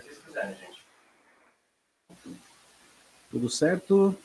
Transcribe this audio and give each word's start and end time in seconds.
vocês 0.00 0.18
quiserem, 0.18 0.54
gente. 0.56 0.82
Tudo 3.30 3.48
certo? 3.48 4.16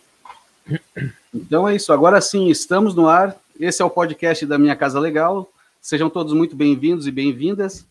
Então 1.33 1.67
é 1.67 1.75
isso. 1.75 1.93
Agora 1.93 2.19
sim, 2.19 2.49
estamos 2.49 2.93
no 2.93 3.07
ar. 3.07 3.35
Esse 3.59 3.81
é 3.81 3.85
o 3.85 3.89
podcast 3.89 4.45
da 4.45 4.57
Minha 4.57 4.75
Casa 4.75 4.99
Legal. 4.99 5.51
Sejam 5.79 6.09
todos 6.09 6.33
muito 6.33 6.55
bem-vindos 6.55 7.07
e 7.07 7.11
bem-vindas. 7.11 7.87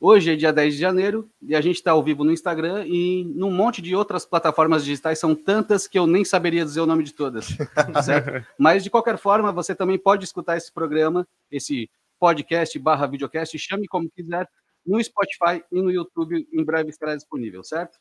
Hoje 0.00 0.32
é 0.32 0.36
dia 0.36 0.52
10 0.52 0.74
de 0.74 0.80
janeiro 0.80 1.30
e 1.40 1.54
a 1.54 1.60
gente 1.60 1.76
está 1.76 1.92
ao 1.92 2.02
vivo 2.02 2.24
no 2.24 2.32
Instagram 2.32 2.84
e 2.88 3.24
num 3.36 3.52
monte 3.52 3.80
de 3.80 3.94
outras 3.94 4.26
plataformas 4.26 4.84
digitais, 4.84 5.20
são 5.20 5.32
tantas 5.32 5.86
que 5.86 5.96
eu 5.96 6.08
nem 6.08 6.24
saberia 6.24 6.64
dizer 6.64 6.80
o 6.80 6.86
nome 6.86 7.04
de 7.04 7.12
todas, 7.12 7.46
certo? 8.04 8.44
Mas 8.58 8.82
de 8.82 8.90
qualquer 8.90 9.16
forma, 9.16 9.52
você 9.52 9.76
também 9.76 9.96
pode 9.96 10.24
escutar 10.24 10.56
esse 10.56 10.72
programa, 10.72 11.24
esse 11.48 11.88
podcast 12.18 12.76
barra 12.80 13.06
videocast, 13.06 13.56
chame 13.56 13.86
como 13.86 14.10
quiser, 14.10 14.48
no 14.84 15.02
Spotify 15.02 15.64
e 15.70 15.80
no 15.80 15.90
YouTube, 15.90 16.48
em 16.52 16.64
breve 16.64 16.90
estará 16.90 17.14
disponível, 17.14 17.62
certo? 17.62 17.98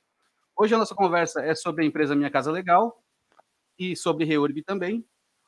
Hoje 0.55 0.75
a 0.75 0.77
nossa 0.77 0.95
conversa 0.95 1.41
é 1.41 1.55
sobre 1.55 1.83
a 1.83 1.87
empresa 1.87 2.15
Minha 2.15 2.29
Casa 2.29 2.51
Legal 2.51 3.03
e 3.77 3.95
sobre 3.95 4.25
Reurb 4.25 4.61
também. 4.63 5.05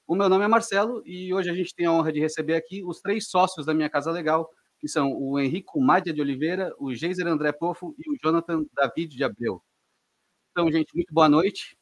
O 0.07 0.15
meu 0.15 0.27
nome 0.27 0.43
é 0.43 0.47
Marcelo 0.47 1.01
e 1.05 1.33
hoje 1.33 1.49
a 1.49 1.53
gente 1.53 1.73
tem 1.73 1.85
a 1.85 1.91
honra 1.91 2.11
de 2.11 2.19
receber 2.19 2.55
aqui 2.55 2.83
os 2.83 2.99
três 2.99 3.29
sócios 3.29 3.65
da 3.65 3.73
Minha 3.73 3.89
Casa 3.89 4.11
Legal, 4.11 4.49
que 4.79 4.87
são 4.87 5.13
o 5.13 5.39
Henrico 5.39 5.79
Mádia 5.79 6.13
de 6.13 6.21
Oliveira, 6.21 6.73
o 6.77 6.93
Geiser 6.93 7.27
André 7.27 7.51
Pofo 7.51 7.95
e 7.97 8.11
o 8.11 8.17
Jonathan 8.21 8.65
David 8.75 9.15
de 9.15 9.23
Abreu. 9.23 9.63
Então, 10.51 10.71
gente, 10.71 10.93
muito 10.93 11.13
boa 11.13 11.29
noite. 11.29 11.77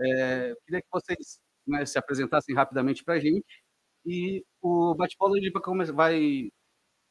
É, 0.00 0.54
queria 0.66 0.82
que 0.82 0.88
vocês 0.90 1.40
né, 1.66 1.86
se 1.86 1.98
apresentassem 1.98 2.54
rapidamente 2.54 3.04
para 3.04 3.14
a 3.14 3.20
gente. 3.20 3.62
E 4.04 4.44
o 4.60 4.94
bate-bola 4.94 5.36
vai. 5.94 6.50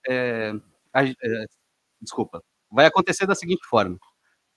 É, 0.08 0.52
é, 0.96 1.46
desculpa. 2.02 2.44
Vai 2.72 2.86
acontecer 2.86 3.26
da 3.26 3.36
seguinte 3.36 3.66
forma: 3.68 3.98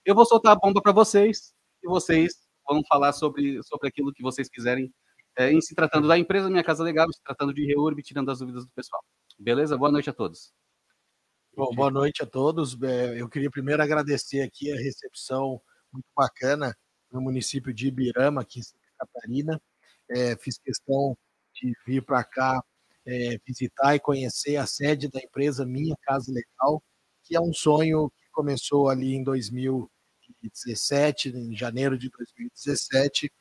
eu 0.05 0.15
vou 0.15 0.25
soltar 0.25 0.53
a 0.53 0.59
bomba 0.59 0.81
para 0.81 0.93
vocês 0.93 1.53
e 1.83 1.89
vocês 1.89 2.33
vão 2.67 2.83
falar 2.89 3.13
sobre, 3.13 3.63
sobre 3.63 3.89
aquilo 3.89 4.13
que 4.13 4.23
vocês 4.23 4.49
quiserem, 4.49 4.93
é, 5.37 5.53
em 5.53 5.61
se 5.61 5.75
tratando 5.75 6.09
da 6.09 6.19
empresa 6.19 6.49
Minha 6.49 6.65
Casa 6.65 6.83
Legal, 6.83 7.11
se 7.13 7.23
tratando 7.23 7.53
de 7.53 7.67
Reurb, 7.67 8.03
tirando 8.03 8.31
as 8.31 8.39
dúvidas 8.39 8.65
do 8.65 8.71
pessoal. 8.73 9.03
Beleza? 9.39 9.77
Boa 9.77 9.91
noite 9.91 10.09
a 10.11 10.13
todos. 10.13 10.53
Bom, 11.57 11.75
boa 11.75 11.91
noite 11.91 12.23
a 12.23 12.27
todos. 12.27 12.81
É, 12.83 13.21
eu 13.21 13.29
queria 13.29 13.51
primeiro 13.51 13.83
agradecer 13.83 14.41
aqui 14.43 14.73
a 14.73 14.77
recepção 14.77 15.61
muito 15.93 16.07
bacana 16.17 16.77
no 17.13 17.21
município 17.21 17.73
de 17.73 17.89
Ibirama, 17.89 18.43
aqui 18.43 18.61
em 18.61 18.63
Santa 18.63 18.81
Catarina. 18.99 19.61
É, 20.11 20.37
fiz 20.37 20.59
questão 20.59 21.17
de 21.55 21.73
vir 21.87 22.03
para 22.05 22.25
cá 22.25 22.63
é, 23.07 23.39
visitar 23.47 23.95
e 23.95 24.01
conhecer 24.01 24.57
a 24.57 24.67
sede 24.67 25.09
da 25.09 25.21
empresa 25.21 25.65
Minha 25.65 25.95
Casa 26.03 26.33
Legal, 26.33 26.83
que 27.25 27.35
é 27.35 27.41
um 27.41 27.53
sonho 27.53 28.11
que 28.11 28.31
começou 28.31 28.89
ali 28.89 29.15
em 29.15 29.25
2017, 29.25 31.31
em 31.31 31.57
janeiro 31.57 31.99
de 31.99 32.11
2017, 32.11 33.33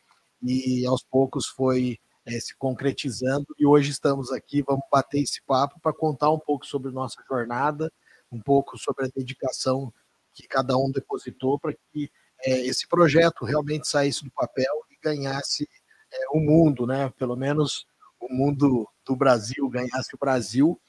e 0.41 0.85
aos 0.85 1.03
poucos 1.03 1.47
foi 1.47 1.99
é, 2.25 2.39
se 2.39 2.55
concretizando. 2.55 3.47
E 3.59 3.65
hoje 3.65 3.91
estamos 3.91 4.31
aqui, 4.31 4.61
vamos 4.61 4.85
bater 4.91 5.21
esse 5.21 5.41
papo 5.43 5.79
para 5.81 5.93
contar 5.93 6.31
um 6.31 6.39
pouco 6.39 6.65
sobre 6.65 6.91
nossa 6.91 7.21
jornada, 7.27 7.91
um 8.31 8.41
pouco 8.41 8.77
sobre 8.77 9.05
a 9.05 9.09
dedicação 9.13 9.93
que 10.33 10.47
cada 10.47 10.77
um 10.77 10.89
depositou 10.89 11.59
para 11.59 11.73
que 11.91 12.09
é, 12.41 12.65
esse 12.65 12.87
projeto 12.87 13.45
realmente 13.45 13.87
saísse 13.87 14.23
do 14.23 14.31
papel 14.31 14.73
e 14.89 14.97
ganhasse 15.01 15.69
é, 16.11 16.25
o 16.31 16.39
mundo, 16.39 16.87
né? 16.87 17.09
Pelo 17.17 17.35
menos 17.35 17.85
o 18.19 18.33
mundo 18.33 18.87
do 19.05 19.15
Brasil 19.15 19.69
ganhasse 19.69 20.15
o 20.15 20.17
Brasil. 20.17 20.79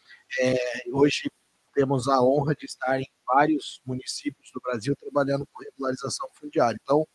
Hoje 0.93 1.31
temos 1.75 2.09
a 2.09 2.23
honra 2.23 2.55
de 2.55 2.67
estar 2.67 3.01
em 3.01 3.07
vários 3.27 3.81
municípios 3.85 4.51
do 4.53 4.61
Brasil 4.61 4.95
trabalhando 4.97 5.47
com 5.53 5.63
regularização 5.63 6.29
fundiária. 6.35 6.79
Então, 6.83 7.07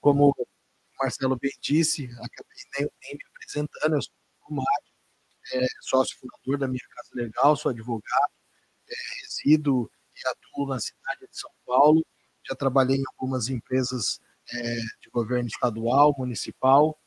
como 0.00 0.30
o 0.30 0.46
Marcelo 1.00 1.36
bem 1.40 1.52
disse, 1.60 2.04
acabei 2.04 2.62
nem, 2.78 2.88
nem 3.02 3.14
me 3.14 3.20
apresentando, 3.34 3.94
eu 3.94 4.02
sou 4.02 4.14
o 4.48 4.54
Mário, 4.54 4.92
é, 5.54 5.66
sócio 5.82 6.16
fundador 6.18 6.58
da 6.58 6.68
Minha 6.68 6.86
Casa 6.90 7.10
Legal, 7.14 7.56
sou 7.56 7.70
advogado, 7.70 8.32
é, 8.88 8.94
resido 9.22 9.90
e 10.14 10.28
atuo 10.28 10.66
na 10.68 10.80
cidade 10.80 11.20
de 11.30 11.38
São 11.38 11.50
Paulo. 11.64 12.04
Já 12.48 12.54
trabalhei 12.54 12.96
em 12.96 13.04
algumas 13.12 13.48
empresas 13.48 14.20
é, 14.52 14.76
de 15.00 15.10
governo 15.12 15.48
estadual, 15.48 16.14
municipal 16.16 16.98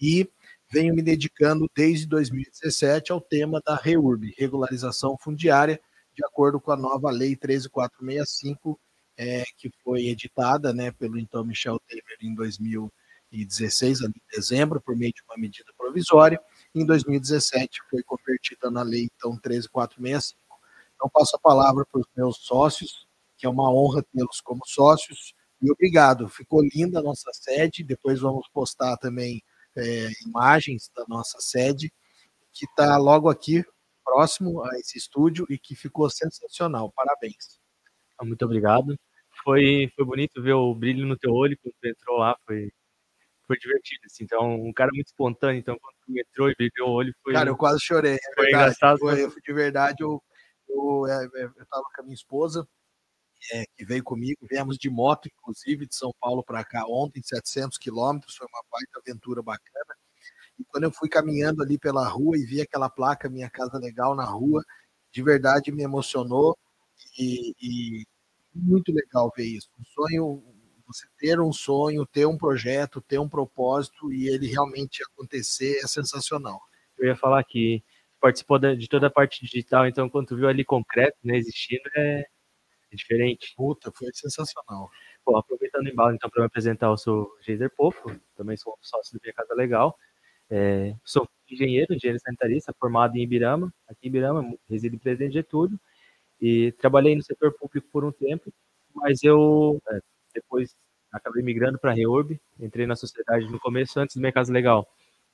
e 0.00 0.28
venho 0.70 0.94
me 0.94 1.02
dedicando 1.02 1.70
desde 1.74 2.06
2017 2.06 3.12
ao 3.12 3.20
tema 3.20 3.60
da 3.64 3.76
REURB, 3.76 4.34
regularização 4.36 5.16
fundiária, 5.18 5.80
de 6.14 6.24
acordo 6.24 6.60
com 6.60 6.72
a 6.72 6.76
nova 6.76 7.10
Lei 7.10 7.36
13465, 7.36 8.80
é, 9.16 9.44
que 9.56 9.70
foi 9.82 10.06
editada 10.06 10.72
né, 10.72 10.90
pelo 10.92 11.18
então 11.18 11.44
Michel 11.44 11.78
Temer 11.86 12.18
em 12.20 12.34
2016, 12.34 14.00
em 14.02 14.12
dezembro, 14.32 14.80
por 14.80 14.96
meio 14.96 15.12
de 15.12 15.22
uma 15.28 15.36
medida 15.36 15.72
provisória. 15.76 16.40
Em 16.74 16.84
2017 16.84 17.80
foi 17.90 18.02
convertida 18.02 18.70
na 18.70 18.82
Lei 18.82 19.08
então 19.16 19.38
13465. 19.38 20.40
Então, 20.94 21.10
passo 21.12 21.36
a 21.36 21.40
palavra 21.40 21.84
para 21.90 22.00
os 22.00 22.06
meus 22.16 22.38
sócios, 22.38 23.06
que 23.36 23.46
é 23.46 23.48
uma 23.48 23.70
honra 23.70 24.02
tê-los 24.02 24.40
como 24.40 24.62
sócios. 24.64 25.34
E 25.60 25.70
obrigado. 25.70 26.28
Ficou 26.28 26.62
linda 26.62 27.00
a 27.00 27.02
nossa 27.02 27.30
sede. 27.32 27.82
Depois 27.82 28.20
vamos 28.20 28.48
postar 28.48 28.96
também 28.98 29.42
é, 29.76 30.08
imagens 30.24 30.90
da 30.94 31.04
nossa 31.08 31.38
sede, 31.40 31.92
que 32.52 32.64
está 32.66 32.96
logo 32.96 33.28
aqui, 33.28 33.64
próximo 34.04 34.62
a 34.62 34.78
esse 34.78 34.98
estúdio, 34.98 35.46
e 35.48 35.58
que 35.58 35.74
ficou 35.74 36.08
sensacional. 36.10 36.92
Parabéns. 36.94 37.58
Ah, 38.18 38.24
muito 38.24 38.44
obrigado. 38.44 38.96
Foi, 39.42 39.90
foi 39.94 40.04
bonito 40.04 40.42
ver 40.42 40.52
o 40.52 40.74
brilho 40.74 41.06
no 41.06 41.18
teu 41.18 41.32
olho 41.32 41.58
quando 41.62 41.74
tu 41.80 41.88
entrou 41.88 42.18
lá. 42.18 42.36
Foi, 42.46 42.70
foi 43.46 43.56
divertido. 43.58 44.02
Assim. 44.06 44.24
Então, 44.24 44.54
um 44.54 44.72
cara 44.72 44.90
muito 44.94 45.08
espontâneo. 45.08 45.58
Então, 45.58 45.76
quando 45.80 45.96
tu 46.06 46.18
entrou 46.18 46.50
e 46.50 46.54
brilhou 46.54 46.90
o 46.90 46.92
olho, 46.92 47.14
foi. 47.22 47.32
Cara, 47.32 47.50
eu 47.50 47.56
quase 47.56 47.80
chorei. 47.80 48.14
É 48.14 48.34
foi 48.34 48.48
engraçado. 48.48 48.98
Foi, 48.98 49.16
de 49.16 49.52
verdade, 49.52 50.02
eu 50.02 50.22
eu 50.68 51.06
é, 51.06 51.24
é, 51.24 51.44
estava 51.62 51.84
com 51.94 52.00
a 52.00 52.04
minha 52.04 52.14
esposa, 52.14 52.66
é, 53.52 53.64
que 53.76 53.84
veio 53.84 54.02
comigo, 54.02 54.46
viemos 54.50 54.78
de 54.78 54.88
moto, 54.88 55.28
inclusive, 55.28 55.86
de 55.86 55.94
São 55.94 56.12
Paulo 56.20 56.42
para 56.42 56.64
cá 56.64 56.84
ontem, 56.88 57.22
700 57.22 57.78
quilômetros, 57.78 58.36
foi 58.36 58.46
uma 58.46 58.62
baita 58.70 59.00
aventura 59.00 59.42
bacana. 59.42 59.93
E 60.58 60.64
quando 60.64 60.84
eu 60.84 60.92
fui 60.92 61.08
caminhando 61.08 61.62
ali 61.62 61.78
pela 61.78 62.06
rua 62.08 62.36
e 62.36 62.44
vi 62.44 62.60
aquela 62.60 62.88
placa 62.88 63.28
Minha 63.28 63.50
Casa 63.50 63.78
Legal 63.78 64.14
na 64.14 64.24
rua, 64.24 64.62
de 65.12 65.22
verdade 65.22 65.72
me 65.72 65.82
emocionou 65.82 66.56
e, 67.18 67.54
e 67.60 68.04
muito 68.54 68.92
legal 68.92 69.32
ver 69.36 69.44
isso. 69.44 69.68
Um 69.78 69.84
sonho, 69.84 70.42
você 70.86 71.06
ter 71.18 71.40
um 71.40 71.52
sonho, 71.52 72.06
ter 72.06 72.26
um 72.26 72.36
projeto, 72.36 73.00
ter 73.00 73.18
um 73.18 73.28
propósito 73.28 74.12
e 74.12 74.28
ele 74.28 74.46
realmente 74.46 75.02
acontecer 75.02 75.78
é 75.82 75.86
sensacional. 75.86 76.60
Eu 76.98 77.06
ia 77.08 77.16
falar 77.16 77.42
que 77.44 77.82
participou 78.20 78.58
de 78.58 78.88
toda 78.88 79.08
a 79.08 79.10
parte 79.10 79.44
digital, 79.44 79.86
então 79.86 80.08
quando 80.08 80.28
tu 80.28 80.36
viu 80.36 80.48
ali 80.48 80.64
concreto, 80.64 81.18
né, 81.22 81.36
existindo, 81.36 81.82
é, 81.96 82.24
é 82.90 82.96
diferente. 82.96 83.52
Puta, 83.56 83.92
foi 83.92 84.08
sensacional. 84.14 84.88
Bom, 85.26 85.36
aproveitando 85.36 85.86
o 85.86 85.88
embalo, 85.88 86.14
então, 86.14 86.30
para 86.30 86.40
me 86.40 86.46
apresentar, 86.46 86.86
eu 86.86 86.96
sou 86.96 87.28
Geiser 87.42 87.70
Pofo, 87.74 88.14
também 88.36 88.56
sou 88.56 88.76
sócio 88.80 89.18
do 89.18 89.22
Minha 89.22 89.34
Casa 89.34 89.54
Legal. 89.54 89.96
É, 90.56 90.94
sou 91.04 91.28
engenheiro, 91.50 91.92
engenheiro 91.92 92.20
sanitarista, 92.20 92.72
formado 92.78 93.16
em 93.16 93.22
Ibirama, 93.22 93.74
aqui 93.88 94.06
em 94.06 94.06
Ibirama, 94.06 94.56
resido 94.70 94.94
em 94.94 94.98
Presidente 95.00 95.32
Getúlio, 95.32 95.80
e 96.40 96.70
trabalhei 96.78 97.16
no 97.16 97.24
setor 97.24 97.52
público 97.58 97.88
por 97.90 98.04
um 98.04 98.12
tempo, 98.12 98.54
mas 98.94 99.24
eu 99.24 99.82
é, 99.88 99.98
depois 100.32 100.76
acabei 101.10 101.42
migrando 101.42 101.76
para 101.76 101.90
a 101.90 101.94
Reurb, 101.94 102.40
entrei 102.60 102.86
na 102.86 102.94
sociedade 102.94 103.50
no 103.50 103.58
começo, 103.58 103.98
antes 103.98 104.14
do 104.14 104.32
Casa 104.32 104.52
Legal. 104.52 104.86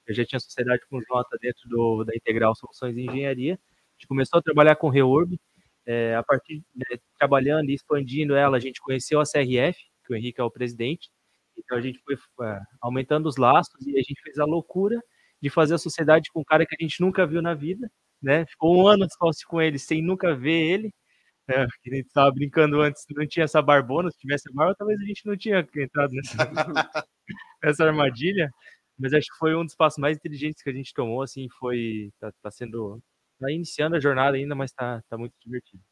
Eu 0.06 0.14
já 0.14 0.24
tinha 0.24 0.40
sociedade 0.40 0.80
com 0.88 1.02
Jota 1.02 1.36
dentro 1.38 1.68
do, 1.68 2.02
da 2.02 2.16
Integral 2.16 2.54
Soluções 2.54 2.94
de 2.94 3.02
Engenharia. 3.02 3.54
A 3.54 3.92
gente 3.98 4.08
começou 4.08 4.38
a 4.38 4.42
trabalhar 4.42 4.76
com 4.76 4.88
Reurb. 4.88 5.38
É, 5.84 6.14
a 6.14 6.22
partir 6.22 6.62
né, 6.74 6.98
trabalhando 7.18 7.68
e 7.68 7.74
expandindo 7.74 8.34
ela, 8.34 8.56
a 8.56 8.60
gente 8.60 8.80
conheceu 8.80 9.20
a 9.20 9.24
CRF, 9.24 9.78
que 10.06 10.12
o 10.12 10.16
Henrique 10.16 10.40
é 10.40 10.44
o 10.44 10.50
presidente. 10.50 11.10
Então 11.64 11.78
a 11.78 11.80
gente 11.80 12.00
foi 12.04 12.16
é, 12.46 12.60
aumentando 12.80 13.28
os 13.28 13.36
laços 13.36 13.86
e 13.86 13.92
a 13.92 14.02
gente 14.02 14.20
fez 14.22 14.38
a 14.38 14.44
loucura 14.44 15.00
de 15.40 15.50
fazer 15.50 15.74
a 15.74 15.78
sociedade 15.78 16.30
com 16.32 16.40
um 16.40 16.44
cara 16.44 16.66
que 16.66 16.76
a 16.78 16.82
gente 16.82 17.00
nunca 17.00 17.26
viu 17.26 17.40
na 17.42 17.54
vida, 17.54 17.90
né? 18.22 18.46
Ficou 18.46 18.76
um 18.76 18.86
ano 18.86 19.06
sócio 19.18 19.46
com 19.48 19.60
ele 19.60 19.78
sem 19.78 20.02
nunca 20.02 20.34
ver 20.34 20.52
ele. 20.72 20.94
Né? 21.48 21.66
Que 21.82 21.92
a 21.92 21.96
gente 21.96 22.06
estava 22.06 22.30
brincando 22.32 22.80
antes, 22.80 23.04
não 23.10 23.26
tinha 23.26 23.44
essa 23.44 23.62
barbona, 23.62 24.10
se 24.10 24.18
tivesse 24.18 24.48
a 24.50 24.52
barba, 24.54 24.74
talvez 24.76 25.00
a 25.00 25.04
gente 25.04 25.26
não 25.26 25.36
tinha 25.36 25.66
entrado 25.76 26.12
nessa, 26.12 26.36
nessa 27.62 27.84
armadilha. 27.84 28.50
Mas 28.98 29.14
acho 29.14 29.28
que 29.32 29.38
foi 29.38 29.54
um 29.56 29.64
dos 29.64 29.74
passos 29.74 29.98
mais 29.98 30.16
inteligentes 30.16 30.62
que 30.62 30.70
a 30.70 30.72
gente 30.72 30.92
tomou, 30.94 31.22
assim, 31.22 31.48
foi, 31.58 32.12
tá, 32.20 32.32
tá 32.42 32.50
sendo, 32.50 33.00
tá 33.38 33.50
iniciando 33.50 33.96
a 33.96 34.00
jornada 34.00 34.36
ainda, 34.36 34.54
mas 34.54 34.72
tá, 34.72 35.02
tá 35.08 35.16
muito 35.18 35.34
divertido. 35.40 35.82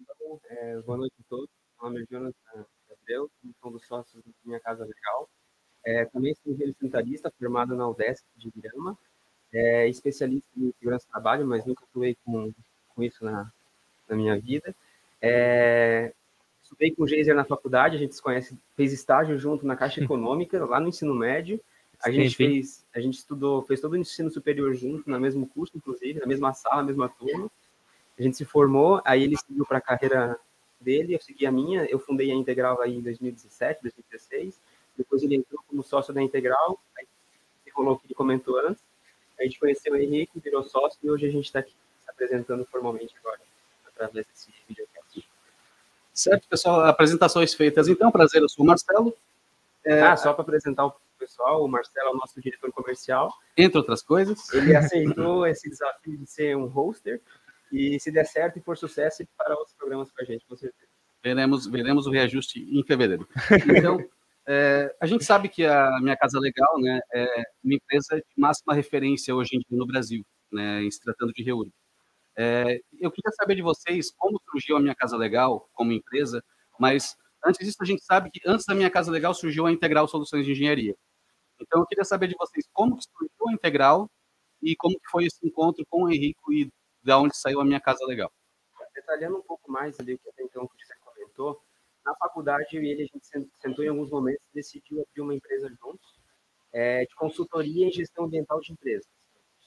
Então, 0.00 0.40
é, 0.50 0.82
boa 0.82 0.98
noite 0.98 1.14
a 1.20 1.24
todos, 1.28 1.48
meu 1.80 1.90
nome 1.90 2.02
é 2.02 2.06
Jonathan 2.10 2.66
Sou 3.08 3.70
um 3.70 3.72
dos 3.72 3.86
sócios 3.86 4.22
da 4.22 4.30
Minha 4.44 4.60
Casa 4.60 4.84
Legal. 4.84 5.28
É, 5.84 6.04
também 6.04 6.34
sou 6.34 6.52
engenheiro 6.52 6.76
sanitarista, 6.78 7.32
formado 7.38 7.74
na 7.74 7.88
UDESC 7.88 8.24
de 8.36 8.50
Grama, 8.54 8.98
é, 9.52 9.88
especialista 9.88 10.46
em 10.56 10.72
segurança 10.78 11.06
do 11.06 11.10
trabalho, 11.10 11.46
mas 11.46 11.64
nunca 11.64 11.84
atuei 11.84 12.16
com, 12.24 12.52
com 12.94 13.02
isso 13.02 13.24
na, 13.24 13.50
na 14.08 14.16
minha 14.16 14.38
vida. 14.38 14.74
É, 15.22 16.12
estudei 16.62 16.94
com 16.94 17.04
o 17.04 17.06
Geiser 17.08 17.34
na 17.34 17.44
faculdade, 17.44 17.96
a 17.96 17.98
gente 17.98 18.14
se 18.14 18.22
conhece, 18.22 18.56
fez 18.76 18.92
estágio 18.92 19.38
junto 19.38 19.66
na 19.66 19.76
Caixa 19.76 20.00
Econômica, 20.04 20.62
lá 20.64 20.78
no 20.78 20.88
ensino 20.88 21.14
médio. 21.14 21.58
A 22.02 22.10
gente 22.10 22.30
sim, 22.30 22.36
sim. 22.36 22.36
fez, 22.36 22.86
a 22.94 23.00
gente 23.00 23.14
estudou, 23.18 23.62
fez 23.62 23.80
todo 23.80 23.92
o 23.92 23.96
ensino 23.96 24.30
superior 24.30 24.74
junto, 24.74 25.08
no 25.08 25.18
mesmo 25.18 25.48
curso, 25.48 25.76
inclusive, 25.76 26.20
na 26.20 26.26
mesma 26.26 26.52
sala, 26.52 26.82
na 26.82 26.88
mesma 26.88 27.08
turma. 27.08 27.50
A 28.18 28.22
gente 28.22 28.36
se 28.36 28.44
formou, 28.44 29.00
aí 29.04 29.22
ele 29.22 29.36
seguiu 29.36 29.64
para 29.64 29.78
a 29.78 29.80
carreira 29.80 30.38
dele, 30.80 31.14
eu 31.14 31.20
segui 31.20 31.46
a 31.46 31.52
minha, 31.52 31.84
eu 31.84 31.98
fundei 31.98 32.30
a 32.30 32.34
Integral 32.34 32.80
aí 32.80 32.96
em 32.96 33.00
2017, 33.00 33.82
2016. 33.82 34.60
Depois 34.96 35.22
ele 35.22 35.36
entrou 35.36 35.62
como 35.68 35.82
sócio 35.82 36.12
da 36.12 36.22
Integral, 36.22 36.80
aí 36.98 37.06
se 37.64 37.70
rolou 37.70 37.94
o 37.94 37.98
que 37.98 38.06
ele 38.06 38.14
comentou 38.14 38.58
antes. 38.58 38.82
A 39.38 39.44
gente 39.44 39.58
conheceu 39.58 39.92
o 39.92 39.96
Henrique, 39.96 40.40
virou 40.40 40.64
sócio 40.64 40.98
e 41.02 41.10
hoje 41.10 41.26
a 41.26 41.30
gente 41.30 41.44
está 41.44 41.60
aqui 41.60 41.72
se 42.00 42.10
apresentando 42.10 42.64
formalmente 42.64 43.14
agora, 43.20 43.40
através 43.86 44.26
desse 44.26 44.50
videocast. 44.68 45.28
Certo, 46.12 46.48
pessoal, 46.48 46.80
apresentações 46.80 47.54
feitas. 47.54 47.86
Então, 47.86 48.10
prazer, 48.10 48.42
eu 48.42 48.48
sou 48.48 48.64
o 48.64 48.66
Marcelo. 48.66 49.16
É... 49.84 50.02
Ah, 50.02 50.16
só 50.16 50.32
para 50.32 50.42
apresentar 50.42 50.86
o 50.86 50.94
pessoal, 51.16 51.64
o 51.64 51.68
Marcelo 51.68 52.08
é 52.08 52.12
o 52.12 52.16
nosso 52.16 52.40
diretor 52.40 52.72
comercial. 52.72 53.32
Entre 53.56 53.78
outras 53.78 54.02
coisas. 54.02 54.52
Ele 54.52 54.74
aceitou 54.74 55.46
esse 55.46 55.68
desafio 55.68 56.16
de 56.16 56.26
ser 56.26 56.56
um 56.56 56.66
hoster 56.66 57.20
e 57.72 57.98
se 58.00 58.10
der 58.10 58.24
certo 58.24 58.58
e 58.58 58.62
for 58.62 58.76
sucesso, 58.76 59.24
fará 59.36 59.54
outros 59.54 59.76
programas 59.76 60.10
com 60.10 60.22
a 60.22 60.24
gente, 60.24 60.44
com 60.46 60.56
certeza. 60.56 60.90
Veremos, 61.22 61.66
veremos 61.66 62.06
o 62.06 62.10
reajuste 62.10 62.60
em 62.60 62.82
fevereiro. 62.84 63.28
Então, 63.76 63.98
é, 64.46 64.94
a 65.00 65.06
gente 65.06 65.24
sabe 65.24 65.48
que 65.48 65.64
a 65.64 65.98
Minha 66.00 66.16
Casa 66.16 66.38
Legal 66.38 66.78
né, 66.80 67.00
é 67.12 67.24
uma 67.62 67.74
empresa 67.74 68.16
de 68.16 68.40
máxima 68.40 68.74
referência 68.74 69.34
hoje 69.34 69.56
em 69.56 69.58
dia 69.58 69.78
no 69.78 69.86
Brasil, 69.86 70.24
né, 70.50 70.82
em 70.82 70.90
se 70.90 71.00
tratando 71.00 71.32
de 71.32 71.42
reúne. 71.42 71.72
É, 72.36 72.80
eu 73.00 73.10
queria 73.10 73.32
saber 73.32 73.56
de 73.56 73.62
vocês 73.62 74.12
como 74.16 74.40
surgiu 74.48 74.76
a 74.76 74.80
Minha 74.80 74.94
Casa 74.94 75.16
Legal 75.16 75.68
como 75.74 75.92
empresa, 75.92 76.42
mas 76.78 77.16
antes 77.44 77.66
disso 77.66 77.78
a 77.80 77.84
gente 77.84 78.04
sabe 78.04 78.30
que 78.30 78.40
antes 78.46 78.64
da 78.64 78.76
Minha 78.76 78.90
Casa 78.90 79.10
Legal 79.10 79.34
surgiu 79.34 79.66
a 79.66 79.72
Integral 79.72 80.06
Soluções 80.06 80.46
de 80.46 80.52
Engenharia. 80.52 80.94
Então 81.60 81.80
eu 81.80 81.86
queria 81.86 82.04
saber 82.04 82.28
de 82.28 82.36
vocês 82.38 82.64
como 82.72 82.96
que 82.96 83.04
surgiu 83.04 83.48
a 83.48 83.52
Integral 83.52 84.08
e 84.62 84.76
como 84.76 84.94
que 84.94 85.10
foi 85.10 85.24
esse 85.24 85.44
encontro 85.44 85.84
com 85.90 86.04
o 86.04 86.10
Henrico 86.10 86.52
e 86.52 86.70
da 87.08 87.18
onde 87.18 87.36
saiu 87.36 87.60
a 87.60 87.64
Minha 87.64 87.80
Casa 87.80 88.04
Legal. 88.06 88.30
Detalhando 88.94 89.38
um 89.38 89.42
pouco 89.42 89.70
mais 89.70 89.98
ali 89.98 90.14
o 90.14 90.18
que 90.18 90.42
então 90.42 90.64
o 90.64 90.68
você 90.68 90.94
comentou, 91.04 91.60
na 92.04 92.14
faculdade 92.14 92.76
eu 92.76 92.82
e 92.82 92.90
ele 92.90 93.02
a 93.02 93.06
gente 93.06 93.50
sentou 93.60 93.84
em 93.84 93.88
alguns 93.88 94.10
momentos 94.10 94.42
e 94.52 94.54
decidiu 94.54 95.00
abrir 95.00 95.22
uma 95.22 95.34
empresa 95.34 95.68
juntos 95.68 96.20
é, 96.72 97.04
de 97.04 97.14
consultoria 97.14 97.86
em 97.86 97.90
gestão 97.90 98.24
ambiental 98.24 98.60
de 98.60 98.72
empresas 98.72 99.08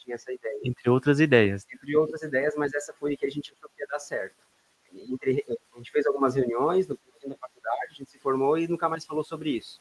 tinha 0.03 0.15
essa 0.15 0.31
ideia. 0.31 0.59
Entre 0.63 0.89
outras 0.89 1.19
ideias. 1.19 1.65
Entre 1.71 1.95
outras 1.95 2.21
ideias, 2.23 2.55
mas 2.55 2.73
essa 2.73 2.93
foi 2.93 3.15
que 3.15 3.25
a 3.25 3.29
gente 3.29 3.53
achou 3.53 3.69
que 3.69 3.81
ia 3.81 3.87
dar 3.87 3.99
certo. 3.99 4.35
Entre, 4.93 5.45
a 5.47 5.77
gente 5.77 5.91
fez 5.91 6.05
algumas 6.05 6.35
reuniões 6.35 6.87
no 6.87 6.97
fim 7.19 7.29
da 7.29 7.37
faculdade, 7.37 7.87
a 7.91 7.93
gente 7.93 8.11
se 8.11 8.19
formou 8.19 8.57
e 8.57 8.67
nunca 8.67 8.89
mais 8.89 9.05
falou 9.05 9.23
sobre 9.23 9.51
isso. 9.51 9.79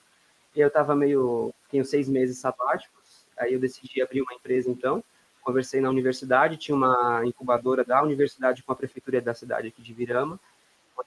Eu 0.54 0.68
estava 0.68 0.94
meio, 0.94 1.52
fiquei 1.64 1.80
uns 1.80 1.88
seis 1.88 2.08
meses 2.08 2.38
sabáticos, 2.38 3.26
aí 3.36 3.54
eu 3.54 3.60
decidi 3.60 4.02
abrir 4.02 4.20
uma 4.22 4.34
empresa 4.34 4.70
então, 4.70 5.02
conversei 5.40 5.80
na 5.80 5.88
universidade, 5.88 6.56
tinha 6.56 6.74
uma 6.74 7.22
incubadora 7.24 7.84
da 7.84 8.02
universidade 8.02 8.62
com 8.62 8.72
a 8.72 8.76
prefeitura 8.76 9.20
da 9.20 9.34
cidade 9.34 9.68
aqui 9.68 9.82
de 9.82 9.92
Virama, 9.92 10.38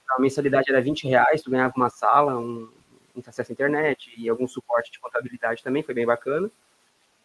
a 0.09 0.19
mensalidade 0.19 0.69
era 0.69 0.81
20 0.81 1.07
reais, 1.07 1.41
tu 1.41 1.49
ganhava 1.49 1.73
uma 1.75 1.89
sala, 1.89 2.37
um, 2.37 2.69
um 3.15 3.21
acesso 3.25 3.51
à 3.51 3.53
internet 3.53 4.13
e 4.17 4.29
algum 4.29 4.47
suporte 4.47 4.91
de 4.91 4.99
contabilidade 4.99 5.63
também, 5.63 5.83
foi 5.83 5.93
bem 5.93 6.05
bacana. 6.05 6.49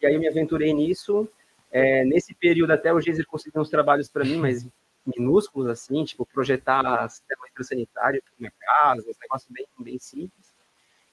E 0.01 0.05
aí 0.05 0.13
eu 0.13 0.19
me 0.19 0.27
aventurei 0.27 0.73
nisso, 0.73 1.27
é, 1.71 2.03
nesse 2.05 2.33
período, 2.33 2.71
até 2.71 2.93
o 2.93 3.01
Geiser 3.01 3.25
conseguiu 3.27 3.61
uns 3.61 3.69
trabalhos 3.69 4.09
para 4.09 4.23
mim, 4.23 4.37
mas 4.37 4.67
minúsculos, 5.05 5.67
assim, 5.67 6.03
tipo, 6.03 6.25
projetar 6.25 7.07
sistema 7.09 7.47
hidrossanitário 7.49 8.21
para 8.21 8.33
minha 8.39 8.53
casa, 8.59 9.09
um 9.09 9.13
negócio 9.21 9.51
bem, 9.51 9.67
bem 9.79 9.99
simples. 9.99 10.53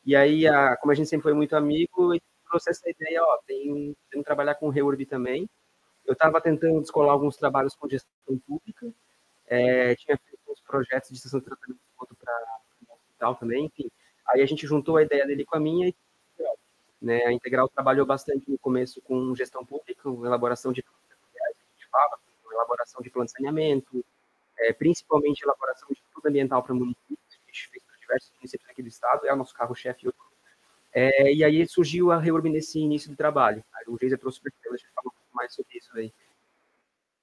E 0.04 0.14
aí, 0.14 0.46
a, 0.46 0.76
como 0.76 0.92
a 0.92 0.94
gente 0.94 1.08
sempre 1.08 1.25
foi 1.25 1.34
muito 1.34 1.56
amigo, 1.56 2.16
trouxe 2.49 2.70
essa 2.70 2.88
ideia, 2.88 3.22
ó, 3.22 3.38
tem, 3.46 3.96
tem 4.10 4.20
que 4.20 4.25
trabalhar 4.25 4.54
com 4.54 4.69
reurb 4.69 5.04
também. 5.06 5.49
Eu 6.06 6.12
estava 6.12 6.40
tentando 6.40 6.80
descolar 6.80 7.12
alguns 7.12 7.36
trabalhos 7.36 7.74
com 7.74 7.88
gestão 7.88 8.38
pública, 8.46 8.92
é, 9.46 9.94
tinha 9.96 10.16
feito 10.16 10.40
uns 10.48 10.60
projetos 10.60 11.10
de 11.10 11.16
estação 11.16 11.40
de 11.40 11.46
tratamento 11.46 11.80
para 11.96 12.32
o 12.88 12.94
hospital 12.94 13.34
também, 13.34 13.66
enfim. 13.66 13.90
Aí 14.28 14.42
a 14.42 14.46
gente 14.46 14.66
juntou 14.66 14.96
a 14.96 15.02
ideia 15.02 15.26
dele 15.26 15.44
com 15.44 15.56
a 15.56 15.60
minha 15.60 15.88
e 15.88 15.94
né? 17.00 17.24
A 17.26 17.32
Integral 17.32 17.68
trabalhou 17.68 18.06
bastante 18.06 18.50
no 18.50 18.58
começo 18.58 19.00
com 19.02 19.34
gestão 19.34 19.64
pública, 19.64 20.08
elaboração 20.08 20.72
de 20.72 20.82
gente 20.82 21.88
fala, 21.90 22.18
elaboração 22.50 23.02
de 23.02 23.10
plano 23.10 23.26
de 23.26 23.32
saneamento, 23.32 24.04
é, 24.58 24.72
principalmente 24.72 25.42
elaboração 25.42 25.88
de 25.88 25.94
estudo 25.94 26.28
ambiental 26.28 26.62
para 26.62 26.74
municípios, 26.74 27.18
que 27.28 27.42
a 27.44 27.52
gente 27.52 27.68
fez 27.68 27.82
diversos 28.00 28.32
municípios 28.36 28.70
aqui 28.70 28.82
do 28.82 28.88
estado, 28.88 29.26
é 29.26 29.32
o 29.32 29.36
nosso 29.36 29.54
carro-chefe. 29.54 30.08
É, 30.98 31.31
e 31.31 31.44
aí 31.44 31.69
surgiu 31.69 32.10
a 32.10 32.19
Reurb 32.19 32.48
nesse 32.48 32.78
início 32.78 33.10
do 33.10 33.16
trabalho. 33.16 33.62
O 33.87 33.98
Geisa 33.98 34.16
trouxe 34.16 34.40
para 34.40 34.50
a 34.50 34.76
gente 34.76 34.88
falar 34.94 35.08
um 35.08 35.10
pouco 35.10 35.34
mais 35.34 35.54
sobre 35.54 35.76
isso 35.76 35.94
aí. 35.94 36.10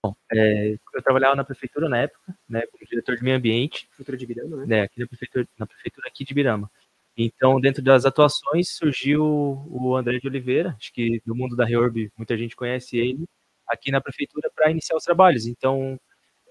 Bom, 0.03 0.15
é, 0.31 0.73
eu 0.73 1.01
trabalhava 1.01 1.35
na 1.35 1.43
prefeitura 1.43 1.89
na 1.89 1.97
época, 1.97 2.37
né, 2.47 2.61
como 2.67 2.85
diretor 2.85 3.15
de 3.15 3.23
meio 3.23 3.35
ambiente. 3.35 3.87
Prefeitura 3.87 4.17
de 4.17 4.27
Birama, 4.27 4.57
né? 4.57 4.65
né 4.67 4.81
aqui 4.81 4.99
na 4.99 5.07
prefeitura, 5.07 5.47
na 5.57 5.65
prefeitura 5.65 6.07
aqui 6.07 6.23
de 6.23 6.35
Birama. 6.35 6.69
Então, 7.17 7.59
dentro 7.59 7.81
das 7.81 8.05
atuações, 8.05 8.69
surgiu 8.75 9.23
o 9.23 9.95
André 9.95 10.19
de 10.19 10.27
Oliveira, 10.27 10.75
acho 10.77 10.93
que 10.93 11.19
do 11.25 11.35
mundo 11.35 11.55
da 11.55 11.65
Reorb 11.65 12.11
muita 12.15 12.37
gente 12.37 12.55
conhece 12.55 12.97
ele, 12.97 13.25
aqui 13.67 13.91
na 13.91 14.01
prefeitura 14.01 14.51
para 14.53 14.69
iniciar 14.69 14.95
os 14.95 15.03
trabalhos. 15.03 15.47
Então, 15.47 15.99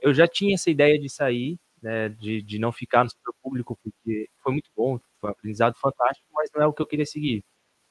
eu 0.01 0.13
já 0.13 0.27
tinha 0.27 0.55
essa 0.55 0.71
ideia 0.71 0.99
de 0.99 1.09
sair, 1.09 1.57
né, 1.83 2.09
de, 2.11 2.43
de 2.43 2.59
não 2.59 2.73
ficar 2.73 3.05
no 3.05 3.11
setor 3.11 3.35
público, 3.43 3.79
porque 3.83 4.29
foi 4.43 4.53
muito 4.53 4.71
bom, 4.77 4.99
foi 5.21 5.31
um 5.31 5.33
aprendizado 5.33 5.75
fantástico, 5.79 6.27
mas 6.33 6.51
não 6.55 6.63
é 6.63 6.67
o 6.67 6.73
que 6.73 6.83
eu 6.83 6.87
queria 6.87 7.07
seguir. 7.07 7.45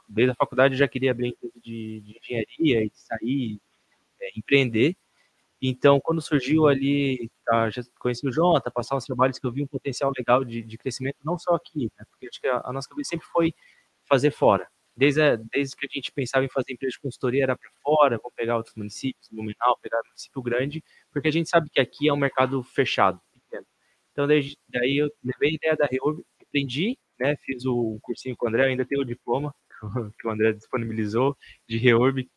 Desde 0.08 0.32
a 0.32 0.36
faculdade 0.36 0.74
eu 0.76 0.80
já 0.80 0.88
queria 0.88 1.12
abrir 1.12 1.36
de, 1.64 2.02
de 2.02 2.20
engenharia 2.20 2.86
e 2.86 2.92
sair, 2.94 3.60
é, 4.22 4.30
empreender. 4.38 4.96
Então, 5.62 6.00
quando 6.02 6.22
surgiu 6.22 6.68
ali, 6.68 7.30
tá, 7.46 7.70
já 7.70 7.84
conheci 8.00 8.28
o 8.28 8.32
Jonathan, 8.32 8.72
passar 8.72 8.96
os 8.98 9.06
trabalhos 9.06 9.38
que 9.38 9.46
eu 9.46 9.52
vi 9.52 9.64
um 9.64 9.68
potencial 9.68 10.12
legal 10.18 10.44
de, 10.44 10.64
de 10.64 10.78
crescimento, 10.78 11.18
não 11.24 11.38
só 11.38 11.54
aqui, 11.56 11.92
né, 12.00 12.06
porque 12.10 12.28
acho 12.28 12.42
que 12.42 12.48
a, 12.48 12.62
a, 12.66 12.74
nossa 12.74 12.90
cabeça 12.90 13.12
sempre 13.12 13.28
foi 13.28 13.54
fazer 14.10 14.32
fora. 14.32 14.68
Desde, 14.96 15.22
a, 15.22 15.36
desde 15.36 15.76
que 15.76 15.86
a 15.86 15.90
gente 15.94 16.12
pensava 16.12 16.44
em 16.46 16.50
fazer 16.50 16.74
empresa 16.74 16.94
de 16.94 17.00
consultoria, 17.00 17.44
era 17.44 17.58
para 17.58 17.70
fora, 17.84 18.18
vamos 18.18 18.34
pegar 18.36 18.58
outros 18.58 18.76
municípios, 18.76 19.30
Blumenau, 19.32 19.78
pegar 19.82 20.00
município 20.08 20.42
grande, 20.42 20.84
porque 21.12 21.28
a 21.28 21.32
gente 21.32 21.50
sabe 21.50 21.70
que 21.70 21.80
aqui 21.80 22.10
é 22.10 22.14
um 22.14 22.18
mercado 22.18 22.64
fechado. 22.64 23.22
Então, 24.12 24.28
desde, 24.28 24.58
daí 24.70 24.98
eu 24.98 25.10
levei 25.24 25.52
a 25.52 25.54
ideia 25.54 25.76
da 25.76 25.86
Reorb, 25.86 26.22
aprendi, 26.42 26.98
né, 27.20 27.36
fiz 27.46 27.66
o 27.66 27.98
cursinho 28.02 28.36
com 28.38 28.46
o 28.46 28.50
André, 28.50 28.66
ainda 28.66 28.86
tenho 28.86 29.02
o 29.02 29.06
diploma 29.06 29.54
que 30.20 30.28
o 30.28 30.32
André 30.32 30.54
disponibilizou 30.54 31.38
de 31.68 31.78
Reorb, 31.78 32.28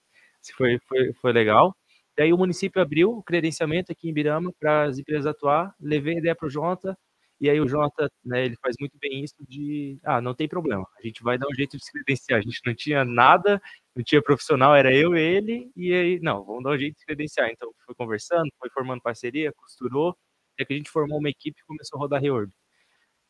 foi, 0.57 0.79
foi, 0.89 1.13
foi 1.15 1.33
legal. 1.33 1.75
Daí 2.17 2.33
o 2.33 2.39
município 2.39 2.81
abriu 2.81 3.11
o 3.11 3.23
credenciamento 3.23 3.91
aqui 3.91 4.09
em 4.09 4.13
Birama 4.13 4.53
para 4.61 4.85
as 4.85 4.99
empresas 4.99 5.27
atuar, 5.27 5.75
levei 5.81 6.17
a 6.17 6.19
ideia 6.19 6.35
para 6.35 6.47
o 6.47 6.51
Jonathan, 6.51 6.97
e 7.41 7.51
aí 7.51 7.61
o 7.61 7.67
Jonathan, 7.69 8.09
né, 8.25 8.45
ele 8.45 8.57
faz 8.63 8.77
muito 8.79 8.97
bem 8.99 9.25
isso 9.25 9.35
de, 9.49 9.99
ah, 10.05 10.21
não 10.21 10.35
tem 10.35 10.49
problema, 10.49 10.87
a 10.97 11.03
gente 11.07 11.23
vai 11.23 11.37
dar 11.37 11.49
um 11.49 11.55
jeito 11.55 11.77
de 11.77 11.85
se 11.85 11.91
credenciar, 11.93 12.39
a 12.39 12.43
gente 12.43 12.61
não 12.65 12.75
tinha 12.75 13.05
nada, 13.05 13.61
não 13.97 14.05
tinha 14.05 14.23
profissional, 14.23 14.75
era 14.77 14.95
eu 14.95 15.17
e 15.17 15.21
ele, 15.21 15.71
e 15.77 15.93
aí, 15.93 16.21
não, 16.21 16.45
vamos 16.45 16.63
dar 16.65 16.71
um 16.71 16.79
jeito 16.79 16.95
de 16.95 17.01
se 17.01 17.07
credenciar. 17.07 17.51
Então, 17.51 17.71
foi 17.85 17.95
conversando, 17.95 18.49
foi 18.59 18.71
formando 18.71 19.03
parceria, 19.03 19.53
costurou, 19.53 20.17
até 20.55 20.65
que 20.65 20.73
a 20.73 20.77
gente 20.77 20.91
formou 20.91 21.19
uma 21.19 21.29
equipe 21.29 21.61
e 21.61 21.67
começou 21.67 21.99
a 21.99 22.01
rodar 22.01 22.21
Reorb. 22.21 22.51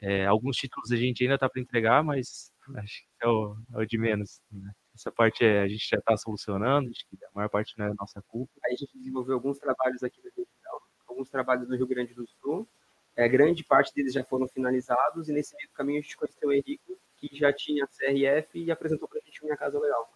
É, 0.00 0.26
alguns 0.26 0.56
títulos 0.56 0.92
a 0.92 0.96
gente 0.96 1.22
ainda 1.22 1.34
está 1.34 1.48
para 1.48 1.60
entregar, 1.60 2.04
mas 2.04 2.52
acho 2.76 3.00
que 3.00 3.26
é 3.26 3.28
o, 3.28 3.56
é 3.74 3.78
o 3.78 3.86
de 3.86 3.98
menos, 3.98 4.40
né? 4.50 4.70
Essa 4.94 5.10
parte 5.10 5.44
é, 5.44 5.62
a 5.62 5.68
gente 5.68 5.88
já 5.88 5.98
está 5.98 6.16
solucionando, 6.16 6.88
acho 6.88 7.04
que 7.08 7.24
a 7.24 7.30
maior 7.34 7.48
parte 7.48 7.76
não 7.76 7.86
é 7.86 7.94
nossa 7.98 8.22
culpa. 8.28 8.52
Aí 8.64 8.74
a 8.74 8.76
gente 8.76 8.96
desenvolveu 8.96 9.34
alguns 9.34 9.58
trabalhos 9.58 10.04
aqui 10.04 10.22
na 10.22 10.30
região, 10.30 10.80
alguns 11.08 11.28
trabalhos 11.28 11.68
no 11.68 11.74
Rio 11.74 11.86
Grande 11.86 12.14
do 12.14 12.24
Sul. 12.28 12.68
É, 13.16 13.28
grande 13.28 13.64
parte 13.64 13.92
deles 13.94 14.12
já 14.12 14.24
foram 14.24 14.46
finalizados, 14.46 15.28
e 15.28 15.32
nesse 15.32 15.54
meio 15.56 15.68
do 15.68 15.74
caminho 15.74 15.98
a 15.98 16.02
gente 16.02 16.16
conheceu 16.16 16.48
o 16.48 16.52
Henrique, 16.52 16.96
que 17.16 17.28
já 17.32 17.52
tinha 17.52 17.86
CRF 17.86 18.58
e 18.58 18.70
apresentou 18.70 19.08
para 19.08 19.18
a 19.18 19.22
gente 19.22 19.42
Minha 19.42 19.56
Casa 19.56 19.78
Legal. 19.78 20.08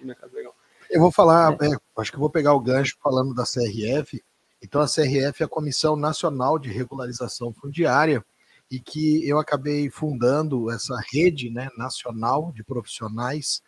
Minha 0.00 0.14
Casa 0.14 0.36
Legal. 0.36 0.54
Eu 0.90 1.00
vou 1.00 1.10
falar, 1.10 1.52
é. 1.60 1.66
É, 1.66 1.76
acho 1.98 2.10
que 2.10 2.16
eu 2.16 2.20
vou 2.20 2.30
pegar 2.30 2.52
o 2.52 2.60
gancho 2.60 2.96
falando 3.02 3.34
da 3.34 3.44
CRF. 3.44 4.22
Então, 4.64 4.80
a 4.80 4.86
CRF 4.86 5.42
é 5.42 5.44
a 5.44 5.48
Comissão 5.48 5.94
Nacional 5.94 6.58
de 6.58 6.70
Regularização 6.70 7.52
Fundiária, 7.52 8.24
e 8.70 8.80
que 8.80 9.28
eu 9.28 9.38
acabei 9.38 9.90
fundando 9.90 10.70
essa 10.70 10.98
rede 11.12 11.50
né, 11.50 11.68
nacional 11.76 12.50
de 12.50 12.64
profissionais, 12.64 13.62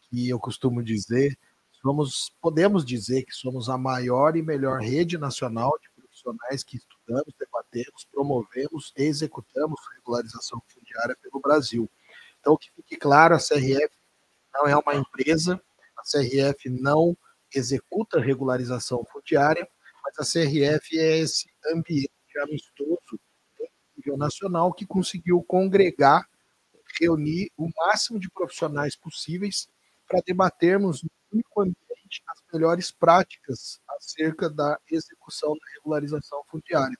que 0.00 0.26
eu 0.26 0.40
costumo 0.40 0.82
dizer, 0.82 1.38
somos, 1.82 2.32
podemos 2.40 2.82
dizer 2.82 3.24
que 3.24 3.32
somos 3.32 3.68
a 3.68 3.76
maior 3.76 4.36
e 4.36 4.42
melhor 4.42 4.80
rede 4.80 5.18
nacional 5.18 5.78
de 5.82 5.90
profissionais 5.94 6.64
que 6.64 6.78
estudamos, 6.78 7.34
debatemos, 7.38 8.08
promovemos 8.10 8.90
e 8.96 9.02
executamos 9.02 9.78
regularização 9.96 10.62
fundiária 10.66 11.14
pelo 11.22 11.42
Brasil. 11.42 11.90
Então, 12.40 12.56
que 12.56 12.70
fique 12.74 12.96
claro, 12.96 13.34
a 13.34 13.38
CRF 13.38 13.94
não 14.54 14.66
é 14.66 14.74
uma 14.74 14.94
empresa, 14.94 15.60
a 15.94 16.02
CRF 16.02 16.70
não 16.70 17.14
executa 17.54 18.18
regularização 18.18 19.04
fundiária, 19.12 19.68
mas 20.08 20.18
a 20.18 20.40
CRF 20.40 20.98
é 20.98 21.18
esse 21.18 21.46
ambiente 21.72 22.10
amistoso 22.42 23.20
nível 23.96 24.16
nacional 24.16 24.72
que 24.72 24.86
conseguiu 24.86 25.42
congregar, 25.42 26.26
reunir 27.00 27.50
o 27.56 27.68
máximo 27.76 28.18
de 28.18 28.30
profissionais 28.30 28.96
possíveis 28.96 29.68
para 30.06 30.22
debatermos 30.24 31.02
no 31.02 31.10
único 31.32 31.60
ambiente 31.60 32.22
as 32.28 32.42
melhores 32.52 32.90
práticas 32.90 33.80
acerca 33.88 34.48
da 34.48 34.78
execução 34.90 35.52
da 35.52 35.66
regularização 35.74 36.42
fundiária. 36.48 36.96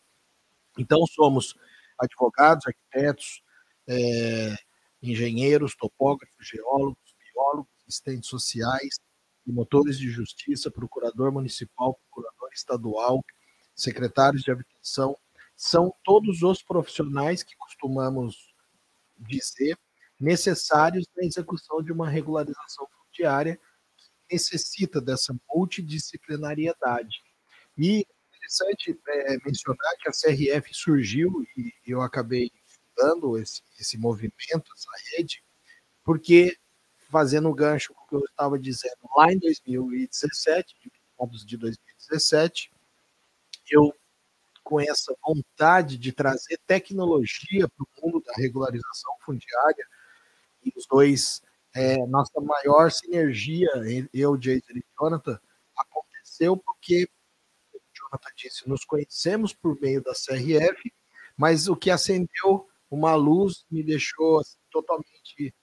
Então, 0.76 1.06
somos 1.06 1.54
advogados, 1.98 2.66
arquitetos, 2.66 3.42
é, 3.88 4.54
engenheiros, 5.02 5.74
topógrafos, 5.74 6.46
geólogos, 6.46 7.14
biólogos, 7.32 7.70
assistentes 7.86 8.28
sociais, 8.28 8.98
promotores 9.48 9.98
de 9.98 10.10
justiça, 10.10 10.70
procurador 10.70 11.32
municipal, 11.32 11.98
procurador 12.10 12.50
estadual, 12.52 13.24
secretários 13.74 14.42
de 14.42 14.50
habitação, 14.50 15.16
são 15.56 15.94
todos 16.04 16.42
os 16.42 16.62
profissionais 16.62 17.42
que 17.42 17.56
costumamos 17.56 18.54
dizer 19.18 19.76
necessários 20.20 21.06
na 21.16 21.24
execução 21.24 21.82
de 21.82 21.92
uma 21.92 22.08
regularização 22.08 22.86
fundiária 22.92 23.58
que 23.96 24.34
necessita 24.34 25.00
dessa 25.00 25.34
multidisciplinariedade. 25.48 27.22
E 27.76 28.00
é 28.00 28.36
interessante 28.36 29.00
é, 29.08 29.38
mencionar 29.44 29.96
que 29.98 30.08
a 30.08 30.12
CRF 30.12 30.74
surgiu 30.74 31.42
e 31.56 31.72
eu 31.86 32.02
acabei 32.02 32.50
fundando 32.94 33.38
esse, 33.38 33.62
esse 33.80 33.96
movimento, 33.96 34.72
essa 34.76 35.16
rede, 35.16 35.42
porque 36.04 36.56
fazendo 37.10 37.48
o 37.48 37.54
gancho 37.54 37.94
com 37.94 38.04
o 38.04 38.08
que 38.08 38.14
eu 38.14 38.24
estava 38.24 38.58
dizendo 38.58 38.98
lá 39.16 39.32
em 39.32 39.38
2017, 39.38 40.76
de 40.80 40.90
de 41.44 41.56
2017, 41.56 42.70
eu 43.70 43.92
com 44.62 44.78
essa 44.78 45.16
vontade 45.26 45.96
de 45.96 46.12
trazer 46.12 46.58
tecnologia 46.66 47.66
para 47.66 47.84
o 47.84 48.06
mundo 48.06 48.22
da 48.22 48.34
regularização 48.36 49.14
fundiária, 49.24 49.86
e 50.62 50.70
os 50.76 50.86
dois, 50.86 51.40
é, 51.74 51.96
nossa 52.06 52.38
maior 52.38 52.90
sinergia, 52.92 53.66
eu, 54.12 54.36
Jason 54.36 54.74
e 54.74 54.84
Jonathan, 55.00 55.40
aconteceu 55.74 56.54
porque, 56.54 57.08
o 57.72 57.80
Jonathan 57.94 58.30
disse, 58.36 58.68
nos 58.68 58.84
conhecemos 58.84 59.54
por 59.54 59.80
meio 59.80 60.02
da 60.02 60.12
CRF, 60.12 60.92
mas 61.34 61.66
o 61.66 61.74
que 61.74 61.90
acendeu 61.90 62.68
uma 62.90 63.14
luz 63.14 63.64
me 63.70 63.82
deixou 63.82 64.38
assim, 64.38 64.58
totalmente 64.70 65.54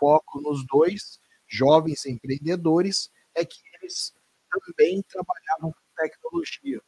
foco 0.00 0.40
nos 0.40 0.66
dois 0.66 1.20
jovens 1.46 2.06
empreendedores 2.06 3.10
é 3.36 3.44
que 3.44 3.58
eles 3.74 4.14
também 4.50 5.02
trabalhavam 5.02 5.72
com 5.72 5.94
tecnologia. 5.96 6.80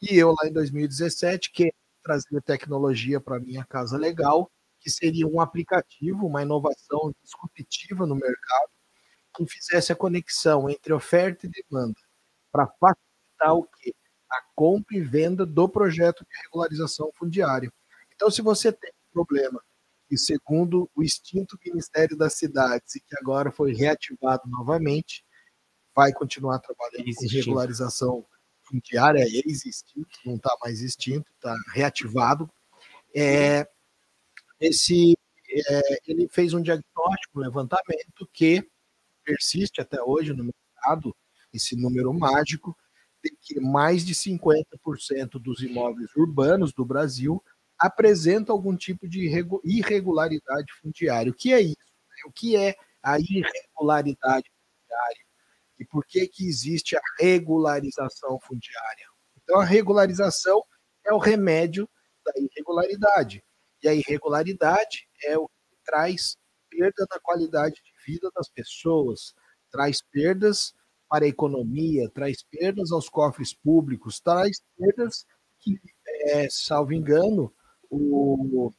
E 0.00 0.16
eu, 0.16 0.30
lá 0.30 0.48
em 0.48 0.52
2017, 0.52 1.50
queria 1.52 1.72
trazer 2.02 2.40
tecnologia 2.42 3.20
para 3.20 3.40
minha 3.40 3.64
casa 3.64 3.98
legal, 3.98 4.50
que 4.78 4.88
seria 4.90 5.26
um 5.26 5.40
aplicativo, 5.40 6.26
uma 6.26 6.42
inovação 6.42 7.12
disruptiva 7.22 8.06
no 8.06 8.14
mercado, 8.14 8.70
que 9.36 9.46
fizesse 9.46 9.92
a 9.92 9.96
conexão 9.96 10.70
entre 10.70 10.92
oferta 10.92 11.46
e 11.46 11.50
demanda, 11.50 12.00
para 12.50 12.66
facilitar 12.66 13.54
o 13.54 13.64
quê? 13.64 13.94
A 14.30 14.42
compra 14.54 14.96
e 14.96 15.00
venda 15.02 15.44
do 15.44 15.68
projeto 15.68 16.24
de 16.24 16.42
regularização 16.44 17.10
fundiária. 17.16 17.70
Então, 18.14 18.30
se 18.30 18.40
você 18.42 18.72
tem 18.72 18.90
um 18.90 19.12
problema 19.12 19.62
e 20.10 20.18
segundo 20.18 20.90
o 20.94 21.02
extinto 21.02 21.58
Ministério 21.64 22.16
das 22.16 22.34
Cidades, 22.34 22.96
e 22.96 23.00
que 23.00 23.16
agora 23.16 23.52
foi 23.52 23.72
reativado 23.72 24.42
novamente, 24.48 25.24
vai 25.94 26.12
continuar 26.12 26.58
trabalhando 26.58 27.14
com 27.14 27.28
regularização 27.28 28.26
fundiária, 28.62 29.22
ex-extinto, 29.22 30.18
não 30.24 30.36
está 30.36 30.56
mais 30.62 30.80
extinto, 30.80 31.30
está 31.32 31.54
reativado. 31.72 32.50
É, 33.14 33.68
esse, 34.60 35.16
é, 35.68 36.00
ele 36.06 36.28
fez 36.28 36.54
um 36.54 36.62
diagnóstico, 36.62 37.38
um 37.38 37.40
levantamento 37.40 38.28
que 38.32 38.68
persiste 39.24 39.80
até 39.80 40.02
hoje 40.02 40.32
no 40.32 40.44
mercado, 40.44 41.14
esse 41.52 41.76
número 41.76 42.12
mágico, 42.12 42.76
de 43.22 43.30
que 43.40 43.60
mais 43.60 44.04
de 44.04 44.14
50% 44.14 45.32
dos 45.40 45.62
imóveis 45.62 46.10
urbanos 46.16 46.72
do 46.72 46.84
Brasil 46.84 47.42
apresenta 47.80 48.52
algum 48.52 48.76
tipo 48.76 49.08
de 49.08 49.26
irregularidade 49.64 50.72
fundiária. 50.82 51.32
O 51.32 51.34
que 51.34 51.52
é 51.52 51.60
isso? 51.60 51.76
O 52.26 52.32
que 52.32 52.54
é 52.54 52.76
a 53.02 53.18
irregularidade 53.18 54.50
fundiária? 54.50 55.24
E 55.78 55.84
por 55.86 56.04
que, 56.04 56.28
que 56.28 56.46
existe 56.46 56.94
a 56.94 57.00
regularização 57.18 58.38
fundiária? 58.40 59.06
Então, 59.42 59.58
a 59.58 59.64
regularização 59.64 60.62
é 61.06 61.12
o 61.12 61.18
remédio 61.18 61.88
da 62.24 62.32
irregularidade. 62.36 63.42
E 63.82 63.88
a 63.88 63.94
irregularidade 63.94 65.08
é 65.24 65.38
o 65.38 65.48
que 65.48 65.76
traz 65.82 66.36
perda 66.68 67.06
na 67.10 67.18
qualidade 67.18 67.76
de 67.76 68.12
vida 68.12 68.30
das 68.34 68.48
pessoas, 68.50 69.34
traz 69.70 70.02
perdas 70.02 70.74
para 71.08 71.24
a 71.24 71.28
economia, 71.28 72.10
traz 72.10 72.42
perdas 72.42 72.92
aos 72.92 73.08
cofres 73.08 73.54
públicos, 73.54 74.20
traz 74.20 74.62
perdas 74.76 75.26
que, 75.58 75.80
é, 76.26 76.48
salvo 76.50 76.92
engano, 76.92 77.52
o 77.90 78.72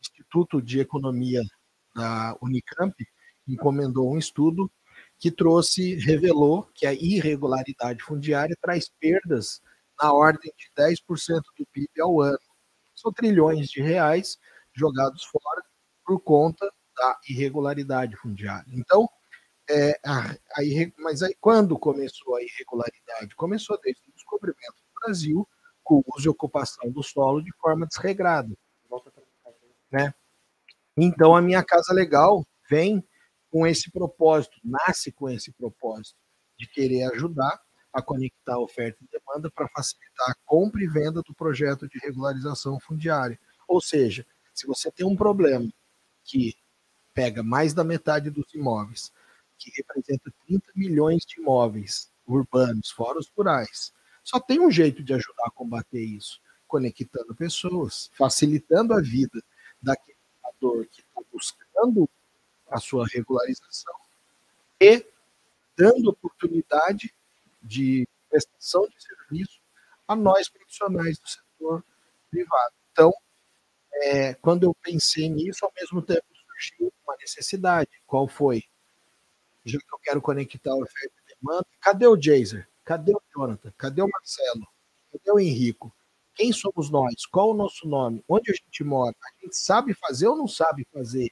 Instituto 0.00 0.60
de 0.60 0.80
Economia 0.80 1.42
da 1.94 2.36
Unicamp 2.42 2.94
encomendou 3.48 4.12
um 4.12 4.18
estudo 4.18 4.70
que 5.18 5.30
trouxe, 5.30 5.94
revelou 5.94 6.68
que 6.74 6.86
a 6.86 6.92
irregularidade 6.92 8.02
fundiária 8.02 8.56
traz 8.60 8.88
perdas 9.00 9.62
na 10.00 10.12
ordem 10.12 10.52
de 10.56 10.70
10% 10.82 11.40
do 11.56 11.66
PIB 11.72 12.00
ao 12.00 12.20
ano. 12.20 12.38
São 12.94 13.12
trilhões 13.12 13.68
de 13.68 13.80
reais 13.80 14.38
jogados 14.74 15.24
fora 15.24 15.62
por 16.04 16.20
conta 16.20 16.70
da 16.96 17.18
irregularidade 17.28 18.16
fundiária. 18.16 18.70
Então, 18.72 19.08
é, 19.68 19.98
a, 20.04 20.32
a, 20.32 20.62
mas 20.98 21.22
aí, 21.22 21.34
quando 21.40 21.78
começou 21.78 22.36
a 22.36 22.42
irregularidade? 22.42 23.34
Começou 23.34 23.78
desde 23.82 24.02
o 24.08 24.12
descobrimento 24.12 24.74
do 24.74 25.00
Brasil, 25.00 25.48
com 25.84 25.96
o 25.96 26.04
uso 26.16 26.26
e 26.26 26.30
ocupação 26.30 26.90
do 26.90 27.02
solo 27.02 27.42
de 27.42 27.52
forma 27.58 27.86
desregrada. 27.86 28.56
Né? 29.92 30.12
Então, 30.96 31.36
a 31.36 31.42
minha 31.42 31.62
casa 31.62 31.92
legal 31.92 32.44
vem 32.68 33.06
com 33.50 33.66
esse 33.66 33.90
propósito, 33.90 34.56
nasce 34.64 35.12
com 35.12 35.30
esse 35.30 35.52
propósito 35.52 36.18
de 36.58 36.66
querer 36.66 37.04
ajudar 37.12 37.60
a 37.92 38.02
conectar 38.02 38.58
oferta 38.58 38.98
e 39.00 39.06
demanda 39.06 39.48
para 39.48 39.68
facilitar 39.68 40.30
a 40.30 40.34
compra 40.44 40.82
e 40.82 40.88
venda 40.88 41.22
do 41.22 41.32
projeto 41.32 41.86
de 41.86 41.98
regularização 42.00 42.80
fundiária. 42.80 43.38
Ou 43.68 43.80
seja, 43.80 44.26
se 44.52 44.66
você 44.66 44.90
tem 44.90 45.06
um 45.06 45.14
problema 45.14 45.72
que 46.24 46.56
pega 47.12 47.42
mais 47.44 47.72
da 47.72 47.84
metade 47.84 48.30
dos 48.30 48.52
imóveis, 48.52 49.12
que 49.56 49.70
representa 49.76 50.32
30 50.48 50.72
milhões 50.74 51.24
de 51.24 51.40
imóveis 51.40 52.10
urbanos, 52.26 52.90
fora 52.90 53.18
os 53.18 53.28
rurais, 53.28 53.92
só 54.24 54.40
tem 54.40 54.58
um 54.58 54.70
jeito 54.70 55.02
de 55.02 55.14
ajudar 55.14 55.44
a 55.46 55.50
combater 55.50 56.02
isso: 56.02 56.40
conectando 56.66 57.34
pessoas, 57.34 58.10
facilitando 58.14 58.94
a 58.94 59.00
vida 59.00 59.42
daquele 59.80 60.18
morador 60.42 60.86
que 60.86 61.00
está 61.00 61.20
buscando 61.30 62.08
a 62.68 62.80
sua 62.80 63.06
regularização 63.06 63.94
e 64.80 65.06
dando 65.76 66.10
oportunidade 66.10 67.14
de 67.62 68.08
prestação 68.28 68.88
de 68.88 69.02
serviço 69.02 69.60
a 70.08 70.16
nós 70.16 70.48
profissionais 70.48 71.18
do 71.18 71.28
setor 71.28 71.84
privado. 72.30 72.74
Então, 72.92 73.12
é, 73.94 74.34
quando 74.34 74.64
eu 74.64 74.74
pensei 74.82 75.28
nisso, 75.28 75.64
ao 75.64 75.72
mesmo 75.76 76.02
tempo 76.02 76.24
surgiu 76.54 76.92
uma 77.04 77.16
necessidade. 77.16 77.90
Qual 78.06 78.28
foi? 78.28 78.64
Já 79.64 79.78
que 79.78 79.94
eu 79.94 79.98
quero 79.98 80.20
conectar 80.20 80.74
oferta 80.74 81.14
e 81.26 81.34
demanda, 81.34 81.66
cadê 81.80 82.06
o 82.06 82.20
Jazer? 82.20 82.68
Cadê 82.84 83.12
o 83.12 83.22
Jonathan? 83.34 83.72
Cadê 83.78 84.02
o 84.02 84.08
Marcelo? 84.08 84.66
Cadê 85.10 85.32
o 85.32 85.40
Henrico? 85.40 85.94
Quem 86.34 86.52
somos 86.52 86.90
nós? 86.90 87.24
Qual 87.26 87.50
o 87.50 87.54
nosso 87.54 87.88
nome? 87.88 88.22
Onde 88.28 88.50
a 88.50 88.54
gente 88.54 88.84
mora? 88.84 89.14
A 89.22 89.42
gente 89.44 89.56
sabe 89.56 89.94
fazer 89.94 90.28
ou 90.28 90.36
não 90.36 90.48
sabe 90.48 90.86
fazer? 90.92 91.30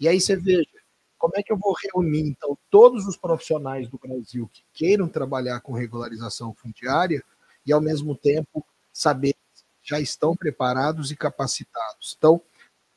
E 0.00 0.08
aí 0.08 0.20
você 0.20 0.34
veja, 0.34 0.68
como 1.16 1.34
é 1.36 1.42
que 1.42 1.52
eu 1.52 1.56
vou 1.56 1.74
reunir, 1.84 2.22
então, 2.22 2.58
todos 2.70 3.06
os 3.06 3.16
profissionais 3.16 3.88
do 3.88 3.98
Brasil 3.98 4.48
que 4.52 4.64
queiram 4.72 5.08
trabalhar 5.08 5.60
com 5.60 5.72
regularização 5.72 6.52
fundiária 6.54 7.22
e, 7.64 7.72
ao 7.72 7.80
mesmo 7.80 8.16
tempo, 8.16 8.66
saber 8.92 9.34
que 9.34 9.64
já 9.82 10.00
estão 10.00 10.34
preparados 10.34 11.10
e 11.10 11.16
capacitados. 11.16 12.16
Então, 12.16 12.40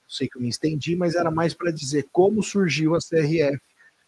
sei 0.08 0.27
que 0.27 0.38
eu 0.38 0.41
me 0.41 0.50
estendi, 0.50 0.96
mas 0.96 1.15
era 1.15 1.29
mais 1.29 1.53
para 1.53 1.72
dizer 1.72 2.08
como 2.12 2.41
surgiu 2.41 2.96
a 2.96 3.00
CRF. 3.00 3.62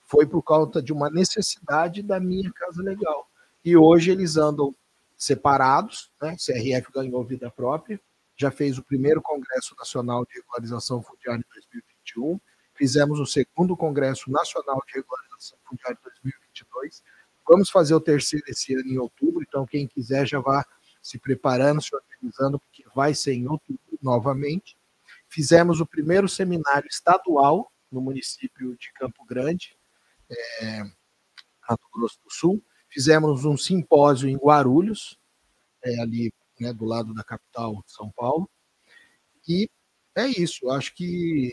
Foi 0.05 0.25
por 0.25 0.41
causa 0.41 0.81
de 0.81 0.93
uma 0.93 1.09
necessidade 1.09 2.01
da 2.01 2.19
minha 2.19 2.51
casa 2.51 2.81
legal 2.81 3.27
e 3.63 3.77
hoje 3.77 4.11
eles 4.11 4.37
andam 4.37 4.75
separados, 5.15 6.11
né? 6.21 6.35
CRF 6.35 6.91
ganhou 6.91 7.23
vida 7.23 7.49
própria, 7.49 7.99
já 8.35 8.51
fez 8.51 8.77
o 8.77 8.83
primeiro 8.83 9.21
Congresso 9.21 9.75
Nacional 9.77 10.25
de 10.25 10.33
Regularização 10.35 11.01
Fundiária 11.01 11.39
em 11.39 11.53
2021, 11.53 12.39
fizemos 12.75 13.19
o 13.19 13.25
segundo 13.25 13.77
Congresso 13.77 14.29
Nacional 14.29 14.81
de 14.87 14.93
Regularização 14.93 15.57
Fundiária 15.65 15.97
em 15.99 16.03
2022, 16.03 17.03
vamos 17.47 17.69
fazer 17.69 17.93
o 17.93 18.01
terceiro 18.01 18.45
esse 18.47 18.73
ano 18.73 18.87
em 18.87 18.97
outubro, 18.97 19.43
então 19.47 19.65
quem 19.65 19.87
quiser 19.87 20.27
já 20.27 20.39
vá 20.39 20.65
se 21.01 21.19
preparando, 21.19 21.81
se 21.81 21.93
organizando, 21.93 22.57
porque 22.59 22.83
vai 22.95 23.13
ser 23.13 23.33
em 23.33 23.47
outubro 23.47 23.81
novamente. 24.01 24.77
Fizemos 25.27 25.81
o 25.81 25.85
primeiro 25.85 26.29
seminário 26.29 26.87
estadual 26.87 27.71
no 27.91 27.99
município 27.99 28.75
de 28.77 28.91
Campo 28.93 29.25
Grande, 29.25 29.77
é, 30.29 30.83
Mato 31.69 31.87
Grosso 31.93 32.19
do 32.23 32.31
Sul. 32.31 32.63
Fizemos 32.93 33.43
um 33.43 33.57
simpósio 33.57 34.29
em 34.29 34.37
Guarulhos, 34.37 35.17
é, 35.83 35.99
ali 35.99 36.31
né, 36.59 36.71
do 36.71 36.85
lado 36.85 37.11
da 37.11 37.23
capital 37.23 37.83
de 37.83 37.91
São 37.91 38.11
Paulo. 38.11 38.47
E 39.47 39.67
é 40.15 40.27
isso, 40.27 40.69
acho 40.69 40.93
que 40.93 41.51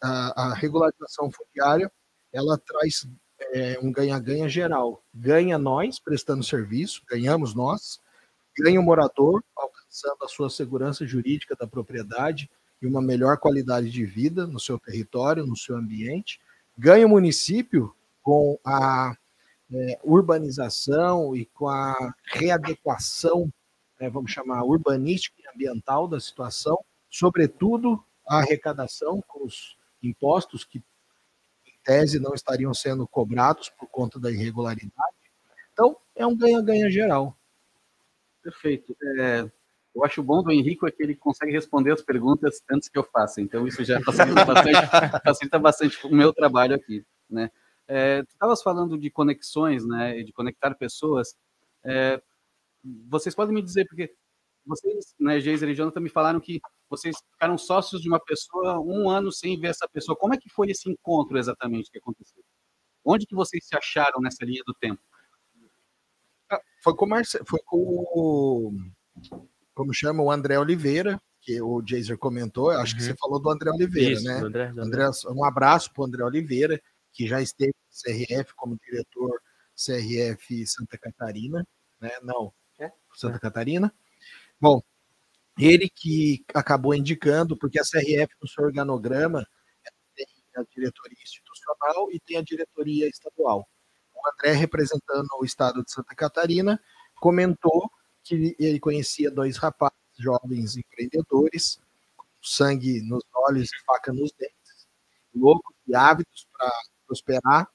a, 0.00 0.50
a 0.50 0.54
regularização 0.54 1.32
fundiária 1.32 1.90
ela 2.32 2.56
traz 2.56 3.08
é, 3.52 3.76
um 3.80 3.90
ganha-ganha 3.90 4.48
geral. 4.48 5.02
Ganha 5.12 5.58
nós 5.58 5.98
prestando 5.98 6.44
serviço, 6.44 7.02
ganhamos 7.08 7.52
nós, 7.52 8.00
ganha 8.56 8.80
o 8.80 8.84
morador 8.84 9.42
alcançando 9.56 10.18
a 10.22 10.28
sua 10.28 10.48
segurança 10.48 11.04
jurídica 11.04 11.56
da 11.56 11.66
propriedade 11.66 12.48
e 12.80 12.86
uma 12.86 13.02
melhor 13.02 13.38
qualidade 13.38 13.90
de 13.90 14.06
vida 14.06 14.46
no 14.46 14.60
seu 14.60 14.78
território, 14.78 15.44
no 15.44 15.56
seu 15.56 15.76
ambiente, 15.76 16.40
ganha 16.78 17.04
o 17.04 17.10
município 17.10 17.92
com 18.22 18.58
a 18.64 19.16
é, 19.72 19.98
urbanização 20.02 21.34
e 21.34 21.46
com 21.46 21.68
a 21.68 22.14
readequação, 22.32 23.52
é, 23.98 24.08
vamos 24.08 24.30
chamar 24.30 24.64
urbanística 24.64 25.40
e 25.40 25.48
ambiental 25.48 26.06
da 26.06 26.20
situação, 26.20 26.78
sobretudo 27.10 28.04
a 28.26 28.38
arrecadação 28.38 29.22
com 29.26 29.44
os 29.44 29.76
impostos 30.02 30.64
que, 30.64 30.78
em 30.78 31.72
tese, 31.82 32.18
não 32.18 32.34
estariam 32.34 32.74
sendo 32.74 33.06
cobrados 33.06 33.68
por 33.68 33.88
conta 33.88 34.18
da 34.18 34.30
irregularidade. 34.30 35.16
Então, 35.72 35.96
é 36.14 36.26
um 36.26 36.36
ganha-ganha 36.36 36.90
geral. 36.90 37.36
Perfeito. 38.42 38.96
É, 39.18 39.50
eu 39.94 40.04
acho 40.04 40.22
bom 40.22 40.42
do 40.42 40.50
Henrique 40.50 40.86
é 40.86 40.90
que 40.90 41.02
ele 41.02 41.14
consegue 41.14 41.52
responder 41.52 41.92
as 41.92 42.02
perguntas 42.02 42.62
antes 42.70 42.88
que 42.88 42.98
eu 42.98 43.04
faça. 43.04 43.40
Então, 43.40 43.66
isso 43.66 43.84
já 43.84 44.00
facilita 44.00 44.44
bastante, 44.44 44.72
facilita 45.24 45.58
bastante 45.58 46.06
o 46.06 46.10
meu 46.10 46.32
trabalho 46.32 46.74
aqui. 46.74 47.04
Né? 47.30 47.50
É, 47.86 48.22
tu 48.22 48.30
estavas 48.30 48.62
falando 48.62 48.98
de 48.98 49.10
conexões, 49.10 49.86
né, 49.86 50.22
de 50.22 50.32
conectar 50.32 50.74
pessoas. 50.74 51.36
É, 51.84 52.20
vocês 53.08 53.34
podem 53.34 53.54
me 53.54 53.62
dizer, 53.62 53.86
porque 53.86 54.14
vocês, 54.66 55.14
né, 55.20 55.40
Geiser 55.40 55.68
e 55.68 55.74
Jonathan, 55.74 56.00
me 56.00 56.08
falaram 56.08 56.40
que 56.40 56.60
vocês 56.88 57.16
ficaram 57.32 57.58
sócios 57.58 58.00
de 58.00 58.08
uma 58.08 58.20
pessoa 58.20 58.80
um 58.80 59.10
ano 59.10 59.30
sem 59.30 59.58
ver 59.58 59.68
essa 59.68 59.88
pessoa. 59.88 60.16
Como 60.16 60.34
é 60.34 60.38
que 60.38 60.48
foi 60.48 60.70
esse 60.70 60.90
encontro 60.90 61.38
exatamente 61.38 61.90
que 61.90 61.98
aconteceu? 61.98 62.42
Onde 63.04 63.26
que 63.26 63.34
vocês 63.34 63.66
se 63.66 63.76
acharam 63.76 64.20
nessa 64.20 64.44
linha 64.44 64.62
do 64.66 64.72
tempo? 64.74 65.00
Ah, 66.50 66.60
foi 66.82 66.94
com, 66.94 67.06
Marce... 67.06 67.38
foi 67.44 67.60
com 67.66 67.76
o, 67.78 68.72
como 69.74 69.92
chama, 69.92 70.22
o 70.22 70.30
André 70.30 70.58
Oliveira, 70.58 71.20
que 71.40 71.60
o 71.60 71.82
Jaser 71.86 72.16
comentou, 72.16 72.70
acho 72.70 72.92
uhum. 72.92 72.98
que 72.98 73.04
você 73.04 73.14
falou 73.14 73.40
do 73.40 73.50
André 73.50 73.70
Oliveira, 73.70 74.14
Isso, 74.14 74.24
né? 74.24 74.38
André, 74.38 74.68
André. 74.68 74.84
André, 74.84 75.10
um 75.28 75.44
abraço 75.44 75.92
para 75.92 76.02
o 76.02 76.06
André 76.06 76.24
Oliveira, 76.24 76.80
que 77.14 77.26
já 77.26 77.40
esteve 77.40 77.72
no 77.72 78.12
CRF 78.12 78.54
como 78.54 78.76
diretor 78.76 79.40
CRF 79.74 80.66
Santa 80.66 80.98
Catarina, 80.98 81.66
né? 82.00 82.10
Não, 82.22 82.52
é? 82.78 82.92
Santa 83.14 83.36
é. 83.36 83.40
Catarina. 83.40 83.94
Bom, 84.60 84.82
ele 85.58 85.88
que 85.88 86.44
acabou 86.52 86.94
indicando, 86.94 87.56
porque 87.56 87.78
a 87.78 87.82
CRF, 87.82 88.34
no 88.42 88.48
seu 88.48 88.64
organograma, 88.64 89.46
tem 90.14 90.26
a 90.56 90.62
diretoria 90.62 91.18
institucional 91.22 92.10
e 92.12 92.20
tem 92.20 92.36
a 92.36 92.42
diretoria 92.42 93.08
estadual. 93.08 93.68
O 94.14 94.28
André, 94.30 94.52
representando 94.52 95.28
o 95.38 95.44
estado 95.44 95.82
de 95.84 95.92
Santa 95.92 96.14
Catarina, 96.14 96.80
comentou 97.16 97.90
que 98.22 98.56
ele 98.58 98.80
conhecia 98.80 99.30
dois 99.30 99.56
rapazes 99.56 99.98
jovens 100.18 100.76
empreendedores, 100.76 101.80
com 102.16 102.26
sangue 102.42 103.02
nos 103.02 103.24
olhos 103.48 103.68
e 103.72 103.84
faca 103.84 104.12
nos 104.12 104.32
dentes, 104.32 104.88
loucos 105.34 105.74
e 105.86 105.94
ávidos 105.94 106.48
para 106.52 106.70
prosperar 107.14 107.68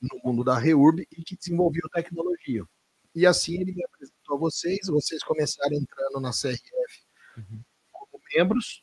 no 0.00 0.20
mundo 0.24 0.42
da 0.42 0.58
REURB 0.58 1.06
e 1.12 1.22
que 1.22 1.36
desenvolviam 1.36 1.88
tecnologia. 1.92 2.64
E 3.14 3.26
assim 3.26 3.60
ele 3.60 3.72
me 3.72 3.84
apresentou 3.84 4.36
a 4.36 4.38
vocês, 4.38 4.80
vocês 4.86 5.22
começaram 5.22 5.76
entrando 5.76 6.20
na 6.20 6.30
CRF 6.30 7.04
uhum. 7.36 7.62
como 7.92 8.22
membros, 8.34 8.82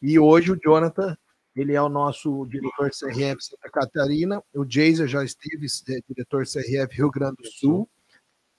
e 0.00 0.18
hoje 0.18 0.52
o 0.52 0.58
Jonathan, 0.62 1.16
ele 1.54 1.72
é 1.72 1.80
o 1.80 1.88
nosso 1.88 2.46
diretor 2.46 2.90
CRF 2.90 3.42
Santa 3.42 3.70
Catarina, 3.70 4.42
o 4.54 4.64
Jason 4.64 5.06
já 5.06 5.24
esteve 5.24 5.66
é, 5.88 6.00
diretor 6.08 6.44
CRF 6.44 6.94
Rio 6.94 7.10
Grande 7.10 7.36
do 7.36 7.50
Sul, 7.50 7.88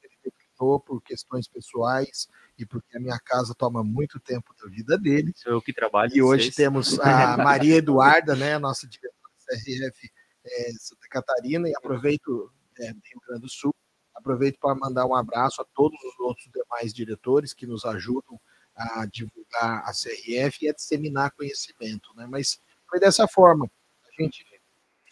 ele 0.02 0.14
declinou 0.24 0.80
por 0.80 1.02
questões 1.02 1.48
pessoais 1.48 2.28
e 2.58 2.66
porque 2.66 2.96
a 2.98 3.00
minha 3.00 3.20
casa 3.20 3.54
toma 3.56 3.84
muito 3.84 4.20
tempo 4.20 4.54
da 4.60 4.68
vida 4.70 4.98
dele. 4.98 5.32
Sou 5.36 5.52
eu 5.52 5.62
que 5.62 5.74
trabalho. 5.74 6.12
E 6.16 6.22
hoje 6.22 6.46
vocês. 6.46 6.56
temos 6.56 7.00
a 7.00 7.38
Maria 7.38 7.76
Eduarda, 7.76 8.36
né, 8.36 8.56
a 8.56 8.60
nossa 8.60 8.88
diretora 8.88 9.18
CRF 9.46 10.10
é, 10.50 10.72
Santa 10.80 11.08
Catarina, 11.10 11.70
e 11.70 11.76
aproveito, 11.76 12.52
é, 12.80 12.88
Rio 12.88 13.22
Grande 13.28 13.42
do 13.42 13.50
Sul, 13.50 13.74
aproveito 14.16 14.58
para 14.60 14.76
mandar 14.76 15.06
um 15.06 15.16
abraço 15.16 15.62
a 15.62 15.66
todos 15.76 15.98
os 16.04 16.20
outros 16.20 16.50
demais 16.52 16.94
diretores 16.94 17.54
que 17.54 17.68
nos 17.68 17.86
ajudam 17.86 18.40
a 18.76 19.06
divulgar 19.06 19.84
a 19.86 19.92
CRF 19.92 20.66
e 20.66 20.70
a 20.70 20.74
disseminar 20.74 21.32
conhecimento, 21.32 22.14
né? 22.16 22.28
Mas 22.30 22.60
foi 22.90 23.00
dessa 23.00 23.28
forma. 23.28 23.70
A 24.06 24.22
gente 24.22 24.46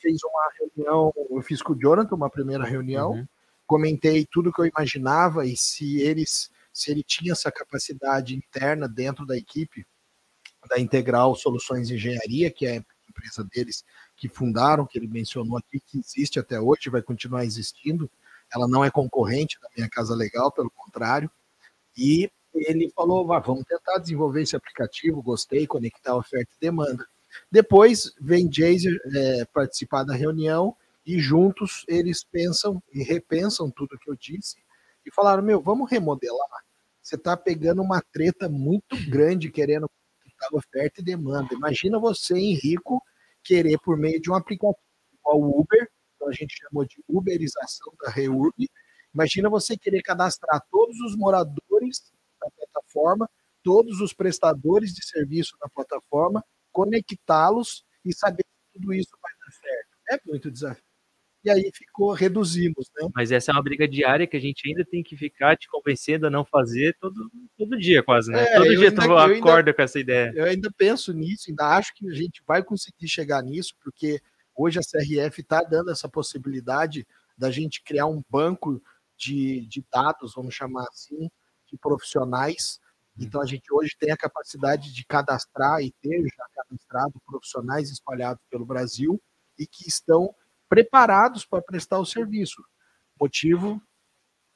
fez 0.02 0.20
uma 0.24 0.52
reunião, 0.60 1.14
eu 1.32 1.42
fiz 1.42 1.62
com 1.62 1.74
o 1.74 1.80
Jonathan 1.80 2.16
uma 2.16 2.30
primeira 2.30 2.64
reunião, 2.64 3.12
uhum. 3.12 3.28
comentei 3.66 4.28
tudo 4.32 4.54
que 4.54 4.62
eu 4.62 4.66
imaginava 4.66 5.46
e 5.46 5.58
se 5.58 6.00
eles, 6.00 6.52
se 6.72 6.92
ele 6.92 7.04
tinha 7.04 7.32
essa 7.32 7.52
capacidade 7.52 8.36
interna 8.36 8.88
dentro 8.88 9.26
da 9.26 9.36
equipe 9.36 9.86
da 10.70 10.80
Integral 10.80 11.36
Soluções 11.36 11.90
Engenharia, 11.90 12.52
que 12.52 12.66
é 12.66 12.78
a 12.78 12.84
empresa 13.10 13.44
deles 13.44 13.84
que 14.16 14.30
fundaram, 14.30 14.86
que 14.86 14.98
ele 14.98 15.08
mencionou 15.08 15.58
aqui, 15.58 15.80
que 15.80 16.00
existe 16.00 16.40
até 16.40 16.60
hoje, 16.60 16.90
vai 16.90 17.02
continuar 17.02 17.46
existindo. 17.46 18.10
Ela 18.54 18.68
não 18.68 18.84
é 18.84 18.92
concorrente 18.92 19.60
da 19.60 19.70
minha 19.76 19.90
casa 19.90 20.16
legal, 20.16 20.52
pelo 20.52 20.70
contrário. 20.70 21.30
E 21.98 22.30
ele 22.54 22.92
falou: 22.96 23.26
vamos 23.28 23.66
tentar 23.66 24.00
desenvolver 24.00 24.44
esse 24.44 24.56
aplicativo, 24.56 25.22
gostei, 25.22 25.68
conectar 25.68 26.16
oferta 26.16 26.52
e 26.56 26.60
demanda. 26.60 27.06
Depois 27.52 28.14
vem 28.20 28.52
Jaser 28.52 28.98
é, 29.14 29.46
participar 29.46 30.04
da 30.04 30.14
reunião 30.14 30.76
e 31.06 31.20
juntos 31.20 31.84
eles 31.88 32.24
pensam 32.24 32.82
e 32.94 33.04
repensam 33.04 33.70
tudo 33.70 33.98
que 34.00 34.10
eu 34.10 34.16
disse 34.16 34.58
e 35.06 35.14
falaram: 35.14 35.44
Meu, 35.44 35.62
vamos 35.62 35.90
remodelar. 35.90 36.64
Você 37.02 37.16
está 37.16 37.38
pegando 37.38 37.82
uma 37.82 38.02
treta 38.02 38.50
muito 38.50 38.96
grande 39.10 39.52
querendo 39.52 39.90
oferta 40.52 41.02
e 41.02 41.04
demanda. 41.04 41.54
Imagina 41.54 42.00
você, 42.00 42.36
Henrico, 42.36 43.02
querer, 43.46 43.78
por 43.80 43.98
meio 43.98 44.20
de 44.20 44.30
um 44.30 44.36
aplicativo 44.36 44.80
igual 45.14 45.40
o 45.40 45.62
Uber, 45.62 45.90
então 46.16 46.28
a 46.28 46.34
gente 46.34 46.58
chamou 46.58 46.86
de 46.86 47.02
uberização 47.08 47.94
da 48.02 48.10
Reurb. 48.10 48.70
Imagina 49.14 49.50
você 49.50 49.78
querer 49.78 50.02
cadastrar 50.02 50.62
todos 50.72 51.00
os 51.02 51.16
moradores 51.16 52.12
da 52.42 52.50
plataforma, 52.52 53.30
todos 53.64 54.02
os 54.02 54.14
prestadores 54.14 54.94
de 54.94 55.06
serviço 55.06 55.56
da 55.60 55.70
plataforma, 55.70 56.44
conectá-los 56.72 57.86
e 58.04 58.14
saber 58.14 58.44
se 58.44 58.80
tudo 58.80 58.94
isso 58.94 59.18
vai 59.22 59.32
dar 59.40 59.52
certo. 59.52 59.96
É 60.10 60.30
muito 60.30 60.52
desafio. 60.52 60.85
E 61.46 61.50
aí 61.52 61.70
ficou, 61.72 62.12
reduzimos, 62.12 62.90
né? 62.98 63.08
Mas 63.14 63.32
essa 63.32 63.52
é 63.52 63.54
uma 63.54 63.62
briga 63.62 63.88
diária 63.88 64.26
que 64.26 64.36
a 64.36 64.40
gente 64.40 64.68
ainda 64.68 64.84
tem 64.84 65.04
que 65.04 65.16
ficar 65.16 65.56
te 65.56 65.68
convencendo 65.68 66.26
a 66.26 66.30
não 66.32 66.44
fazer 66.44 66.98
todo, 67.00 67.32
todo 67.56 67.78
dia, 67.78 68.02
quase, 68.02 68.32
né? 68.32 68.46
É, 68.46 68.56
todo 68.56 68.76
dia 68.76 68.90
ainda, 68.90 68.96
tu 68.96 69.02
acorda 69.16 69.54
ainda, 69.58 69.74
com 69.76 69.82
essa 69.84 70.00
ideia. 70.00 70.34
Eu 70.36 70.46
ainda 70.46 70.72
penso 70.76 71.14
nisso, 71.14 71.46
ainda 71.50 71.78
acho 71.78 71.94
que 71.94 72.10
a 72.10 72.14
gente 72.14 72.42
vai 72.48 72.64
conseguir 72.64 73.08
chegar 73.08 73.44
nisso, 73.44 73.76
porque 73.80 74.20
hoje 74.56 74.80
a 74.80 74.82
CRF 74.82 75.42
está 75.42 75.62
dando 75.62 75.92
essa 75.92 76.10
possibilidade 76.10 77.06
da 77.38 77.52
gente 77.52 77.84
criar 77.84 78.08
um 78.08 78.24
banco 78.28 78.82
de, 79.16 79.68
de 79.68 79.86
dados, 79.94 80.34
vamos 80.34 80.56
chamar 80.56 80.88
assim, 80.90 81.30
de 81.68 81.78
profissionais. 81.78 82.80
Então 83.20 83.40
a 83.40 83.46
gente 83.46 83.72
hoje 83.72 83.96
tem 84.00 84.12
a 84.12 84.18
capacidade 84.18 84.92
de 84.92 85.06
cadastrar 85.06 85.80
e 85.80 85.94
ter 86.02 86.24
já 86.24 86.46
cadastrado 86.56 87.22
profissionais 87.24 87.92
espalhados 87.92 88.44
pelo 88.50 88.66
Brasil 88.66 89.22
e 89.60 89.68
que 89.68 89.88
estão 89.88 90.34
preparados 90.70 91.46
para 91.46 91.62
prestar 91.62 92.00
o 92.00 92.06
serviço. 92.06 92.64
Motivo, 93.20 93.82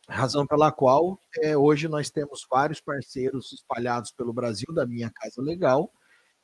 razão 0.07 0.45
pela 0.45 0.71
qual 0.71 1.19
é, 1.41 1.55
hoje 1.55 1.87
nós 1.87 2.09
temos 2.09 2.45
vários 2.49 2.81
parceiros 2.81 3.51
espalhados 3.51 4.11
pelo 4.11 4.33
Brasil 4.33 4.73
da 4.73 4.85
Minha 4.85 5.11
Casa 5.11 5.41
Legal, 5.41 5.91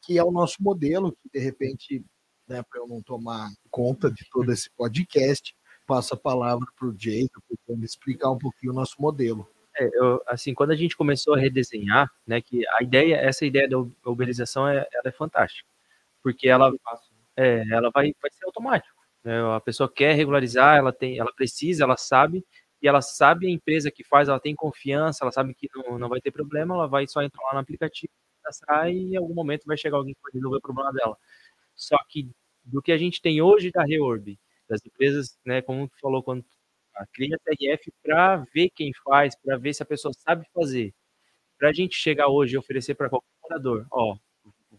que 0.02 0.18
é 0.18 0.24
o 0.24 0.32
nosso 0.32 0.58
modelo, 0.62 1.12
que 1.12 1.30
de 1.34 1.40
repente, 1.40 2.06
né, 2.48 2.62
para 2.64 2.80
eu 2.80 2.88
não 2.88 3.02
tomar 3.02 3.50
conta 3.72 4.10
de 4.12 4.24
todo 4.30 4.52
esse 4.52 4.70
podcast, 4.72 5.56
passo 5.88 6.14
a 6.14 6.18
palavra 6.18 6.66
para 6.78 6.88
o 6.88 6.94
Jason, 6.94 7.28
para 7.48 7.76
ele 7.76 7.86
explicar 7.86 8.32
um 8.32 8.38
pouquinho 8.38 8.72
o 8.72 8.76
nosso 8.76 8.96
modelo. 9.00 9.48
É, 9.78 9.90
eu, 9.94 10.22
assim, 10.28 10.54
quando 10.54 10.72
a 10.72 10.76
gente 10.76 10.96
começou 10.96 11.36
a 11.36 11.40
redesenhar, 11.40 12.10
né, 12.26 12.42
que 12.42 12.66
a 12.70 12.84
ideia, 12.84 13.16
essa 13.16 13.46
ideia 13.46 13.68
da 13.68 13.80
uberização 14.06 14.68
é, 14.68 14.88
ela 14.94 15.08
é 15.08 15.12
fantástica, 15.12 15.68
porque 16.24 16.48
ela, 16.48 16.72
é, 17.36 17.64
ela 17.72 17.90
vai, 17.94 18.14
vai 18.22 18.32
ser 18.32 18.46
automático. 18.46 18.95
Né? 19.26 19.42
A 19.56 19.60
pessoa 19.60 19.92
quer 19.92 20.14
regularizar, 20.16 20.78
ela 20.78 20.94
tem, 20.94 21.18
ela 21.20 21.34
precisa, 21.34 21.84
ela 21.84 21.98
sabe, 21.98 22.46
e 22.82 22.88
ela 22.88 23.02
sabe 23.02 23.48
a 23.48 23.50
empresa 23.50 23.92
que 23.92 24.04
faz, 24.04 24.30
ela 24.30 24.40
tem 24.40 24.56
confiança, 24.56 25.24
ela 25.26 25.32
sabe 25.32 25.56
que 25.56 25.68
não, 25.76 25.98
não 25.98 26.10
vai 26.10 26.22
ter 26.22 26.32
problema, 26.32 26.76
ela 26.76 26.88
vai 26.88 27.08
só 27.08 27.24
entrar 27.24 27.44
lá 27.48 27.54
no 27.56 27.60
aplicativo, 27.62 28.14
cadastrar 28.44 28.90
e 28.92 29.14
em 29.14 29.18
algum 29.18 29.34
momento 29.34 29.66
vai 29.66 29.78
chegar 29.78 29.98
alguém 29.98 30.14
que 30.14 30.22
vai 30.22 30.32
resolver 30.34 30.58
o 30.58 30.62
problema 30.62 30.94
dela. 30.94 31.18
Só 31.76 31.98
que 32.10 32.30
do 32.64 32.82
que 32.82 32.92
a 32.92 32.98
gente 32.98 33.22
tem 33.22 33.42
hoje 33.42 33.72
da 33.72 33.84
Reorb, 33.84 34.38
das 34.70 34.86
empresas, 34.86 35.38
né, 35.46 35.62
como 35.62 35.88
tu 35.90 36.00
falou, 36.00 36.24
quando 36.24 36.46
cria 37.14 37.38
TRF 37.46 37.92
para 38.04 38.38
ver 38.54 38.70
quem 38.72 38.92
faz, 39.06 39.36
para 39.36 39.58
ver 39.58 39.74
se 39.74 39.84
a 39.84 39.86
pessoa 39.86 40.14
sabe 40.14 40.46
fazer. 40.54 40.94
Para 41.60 41.70
a 41.70 41.74
gente 41.74 41.96
chegar 41.96 42.30
hoje 42.30 42.56
e 42.56 42.60
oferecer 42.60 42.96
para 42.96 43.10
qualquer 43.10 43.28
morador, 43.44 43.88
ó, 43.92 44.18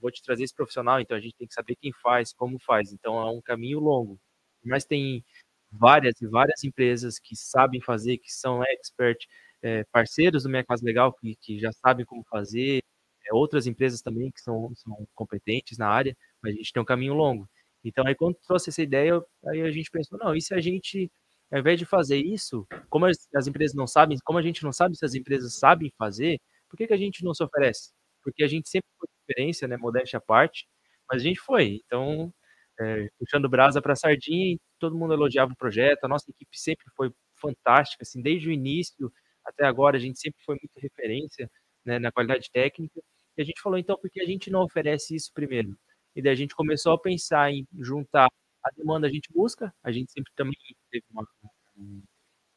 vou 0.01 0.11
te 0.11 0.23
trazer 0.23 0.45
esse 0.45 0.55
profissional, 0.55 1.01
então 1.01 1.17
a 1.17 1.21
gente 1.21 1.37
tem 1.37 1.49
que 1.49 1.55
saber 1.55 1.77
quem 1.77 1.93
faz, 2.03 2.33
como 2.33 2.59
faz. 2.61 2.93
Então 2.93 3.19
é 3.21 3.31
um 3.31 3.41
caminho 3.43 3.81
longo. 3.81 4.21
Mas 4.69 4.85
tem 4.85 5.25
várias 5.71 6.21
e 6.21 6.27
várias 6.27 6.65
empresas 6.65 7.19
que 7.19 7.37
sabem 7.37 7.81
fazer, 7.81 8.19
que 8.19 8.33
são 8.33 8.63
expert, 8.65 9.19
é, 9.63 9.85
parceiros 9.85 10.45
do 10.45 10.49
Minha 10.49 10.65
Casa 10.65 10.85
Legal, 10.85 11.13
que, 11.13 11.37
que 11.37 11.59
já 11.59 11.73
sabem 11.73 12.05
como 12.07 12.25
fazer, 12.25 12.83
é, 13.27 13.35
outras 13.35 13.67
empresas 13.67 14.01
também 14.03 14.31
que 14.31 14.41
são, 14.41 14.73
são 14.77 15.07
competentes 15.15 15.79
na 15.79 15.89
área, 15.89 16.17
mas 16.43 16.55
a 16.55 16.57
gente 16.57 16.73
tem 16.73 16.83
um 16.83 16.87
caminho 16.87 17.15
longo. 17.15 17.49
Então, 17.85 18.07
aí 18.07 18.15
quando 18.15 18.37
trouxe 18.47 18.71
essa 18.71 18.83
ideia, 18.83 19.23
aí 19.47 19.63
a 19.63 19.71
gente 19.71 19.91
pensou, 19.91 20.19
não, 20.19 20.35
e 20.35 20.41
se 20.43 20.55
a 20.55 20.61
gente, 20.61 21.11
ao 21.53 21.61
invés 21.61 21.79
de 21.79 21.87
fazer 21.87 22.19
isso, 22.19 22.67
como 22.89 23.07
as, 23.07 23.29
as 23.35 23.47
empresas 23.47 23.77
não 23.77 23.87
sabem, 23.87 24.19
como 24.25 24.39
a 24.39 24.43
gente 24.43 24.63
não 24.65 24.73
sabe 24.73 24.97
se 24.97 25.05
as 25.05 25.15
empresas 25.15 25.59
sabem 25.59 25.93
fazer, 25.99 26.41
por 26.69 26.77
que, 26.77 26.87
que 26.87 26.95
a 26.95 26.97
gente 26.97 27.25
não 27.25 27.35
se 27.35 27.43
oferece? 27.45 27.93
Porque 28.23 28.43
a 28.43 28.49
gente 28.49 28.69
sempre 28.69 28.89
foi 28.99 29.09
referência, 29.29 29.69
né, 29.69 29.77
modéstia 29.77 30.19
à 30.19 30.21
parte, 30.21 30.67
mas 31.09 31.23
a 31.23 31.25
gente 31.25 31.41
foi. 31.41 31.81
Então, 31.87 32.33
é, 32.81 33.09
puxando 33.19 33.49
brasa 33.49 33.81
para 33.81 33.97
sardinha, 33.97 34.59
todo 34.79 34.97
mundo 34.97 35.15
elogiava 35.15 35.53
o 35.53 35.57
projeto, 35.57 36.05
a 36.05 36.09
nossa 36.09 36.31
equipe 36.31 36.59
sempre 36.59 36.85
foi 36.97 37.11
fantástica, 37.41 38.03
assim, 38.03 38.23
desde 38.23 38.49
o 38.49 38.53
início 38.53 39.11
até 39.45 39.65
agora, 39.65 39.97
a 39.97 40.01
gente 40.01 40.19
sempre 40.19 40.43
foi 40.45 40.57
muito 40.57 40.79
referência 40.79 41.51
né, 41.85 41.99
na 41.99 42.11
qualidade 42.11 42.51
técnica, 42.53 43.01
e 43.37 43.43
a 43.43 43.45
gente 43.45 43.61
falou, 43.61 43.79
então, 43.79 43.97
por 43.99 44.11
que 44.11 44.21
a 44.21 44.27
gente 44.27 44.51
não 44.51 44.63
oferece 44.63 45.15
isso 45.15 45.31
primeiro? 45.33 45.77
E 46.15 46.23
daí 46.23 46.33
a 46.33 46.37
gente 46.37 46.55
começou 46.55 46.93
a 46.93 46.99
pensar 46.99 47.53
em 47.53 47.67
juntar 47.79 48.29
a 48.67 48.71
demanda 48.77 49.07
a 49.07 49.11
gente 49.11 49.33
busca, 49.33 49.73
a 49.83 49.93
gente 49.93 50.11
sempre 50.11 50.33
também 50.35 50.57
teve 50.91 51.05
uma. 51.11 51.25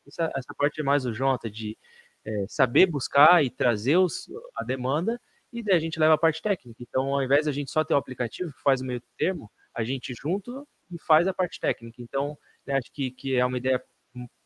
Essa, 0.08 0.32
essa 0.36 0.54
parte 0.58 0.82
é 0.82 0.84
mais 0.84 1.06
o 1.06 1.14
Jonta, 1.14 1.50
de 1.50 1.78
é, 2.26 2.46
saber 2.48 2.88
buscar 2.88 3.44
e 3.44 3.50
trazer 3.50 3.98
os, 3.98 4.28
a 4.56 4.64
demanda, 4.64 5.22
e 5.54 5.62
daí 5.62 5.76
a 5.76 5.80
gente 5.80 6.00
leva 6.00 6.16
a 6.16 6.18
parte 6.18 6.42
técnica. 6.42 6.82
Então, 6.82 7.14
ao 7.14 7.24
invés 7.24 7.44
de 7.44 7.50
a 7.50 7.54
gente 7.54 7.70
só 7.70 7.84
ter 7.84 7.94
o 7.94 7.98
aplicativo 7.98 8.52
que 8.52 8.62
faz 8.62 8.82
o 8.82 8.86
meio 8.86 9.02
termo, 9.18 9.52
a 9.76 9.84
gente 9.84 10.14
junta 10.14 10.52
e 10.92 11.00
faz 11.00 11.28
a 11.28 11.34
parte 11.34 11.60
técnica. 11.60 12.02
Então, 12.02 12.38
né, 12.66 12.76
acho 12.76 12.92
que, 12.92 13.12
que 13.12 13.36
é 13.36 13.46
uma 13.46 13.58
ideia 13.58 13.82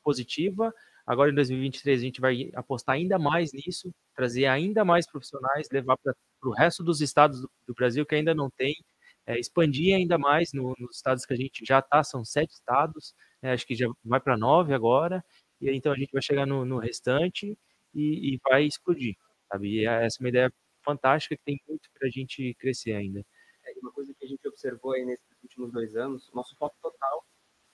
positiva. 0.04 0.74
Agora, 1.06 1.32
em 1.32 1.36
2023, 1.36 2.02
a 2.02 2.04
gente 2.04 2.22
vai 2.22 2.50
apostar 2.56 2.96
ainda 2.96 3.20
mais 3.20 3.52
nisso, 3.54 3.94
trazer 4.16 4.46
ainda 4.46 4.86
mais 4.86 5.10
profissionais, 5.10 5.68
levar 5.72 5.98
para 5.98 6.14
o 6.44 6.52
resto 6.52 6.84
dos 6.84 7.02
estados 7.02 7.42
do, 7.42 7.52
do, 7.68 7.74
Brasil 7.74 8.06
que 8.06 8.16
ainda 8.16 8.34
não 8.34 8.50
tem, 8.50 8.74
é, 9.26 9.40
expandir 9.40 9.96
ainda 9.96 10.18
mais 10.18 10.52
no, 10.54 10.76
nos 10.80 10.98
estados 10.98 11.26
que 11.26 11.34
a 11.34 11.38
gente 11.38 11.66
já 11.66 11.80
está, 11.80 12.04
são 12.04 12.24
sete 12.24 12.52
estados, 12.52 13.14
é, 13.42 13.52
acho 13.52 13.66
que 13.66 13.76
já 13.76 13.88
vai 14.04 14.20
para 14.20 14.38
nove 14.38 14.74
agora, 14.74 15.24
e 15.60 15.70
então 15.72 15.92
a 15.92 15.98
gente 15.98 16.12
vai 16.12 16.22
chegar 16.22 16.46
no, 16.46 16.66
no 16.66 16.78
restante 16.80 17.58
e, 17.94 18.36
e, 18.36 18.40
vai 18.50 18.66
explodir, 18.66 19.16
sabe? 19.52 19.82
E 19.82 19.86
essa 19.86 20.18
é 20.20 20.24
uma 20.24 20.30
ideia 20.30 20.54
fantástica 20.84 21.36
que 21.38 21.44
tem 21.44 21.60
muito 21.68 21.90
para 21.98 22.08
a 22.08 22.12
gente 22.12 22.54
crescer 22.56 22.94
ainda. 22.94 23.26
Uma 23.84 23.92
coisa 23.92 24.14
que 24.14 24.24
a 24.24 24.28
gente 24.28 24.48
observou 24.48 24.94
aí 24.94 25.04
nesses 25.04 25.28
últimos 25.44 25.70
dois 25.70 25.94
anos, 25.98 26.32
nosso 26.34 26.56
foco 26.56 26.76
total 26.82 27.26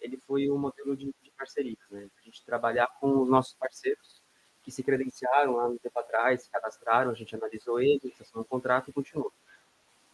ele 0.01 0.17
foi 0.17 0.49
um 0.49 0.57
modelo 0.57 0.97
de, 0.97 1.13
de 1.21 1.31
parceria, 1.37 1.77
né? 1.91 2.09
A 2.17 2.21
gente 2.23 2.43
trabalhar 2.43 2.87
com 2.99 3.21
os 3.21 3.29
nossos 3.29 3.53
parceiros 3.53 4.23
que 4.63 4.71
se 4.71 4.81
credenciaram 4.81 5.57
lá 5.57 5.69
no 5.69 5.77
tempo 5.77 5.99
atrás, 5.99 6.43
se 6.43 6.49
cadastraram, 6.49 7.11
a 7.11 7.13
gente 7.13 7.35
analisou 7.35 7.79
eles, 7.79 8.19
assinou 8.19 8.41
um 8.41 8.47
contrato 8.47 8.89
e 8.89 8.93
continuou. 8.93 9.31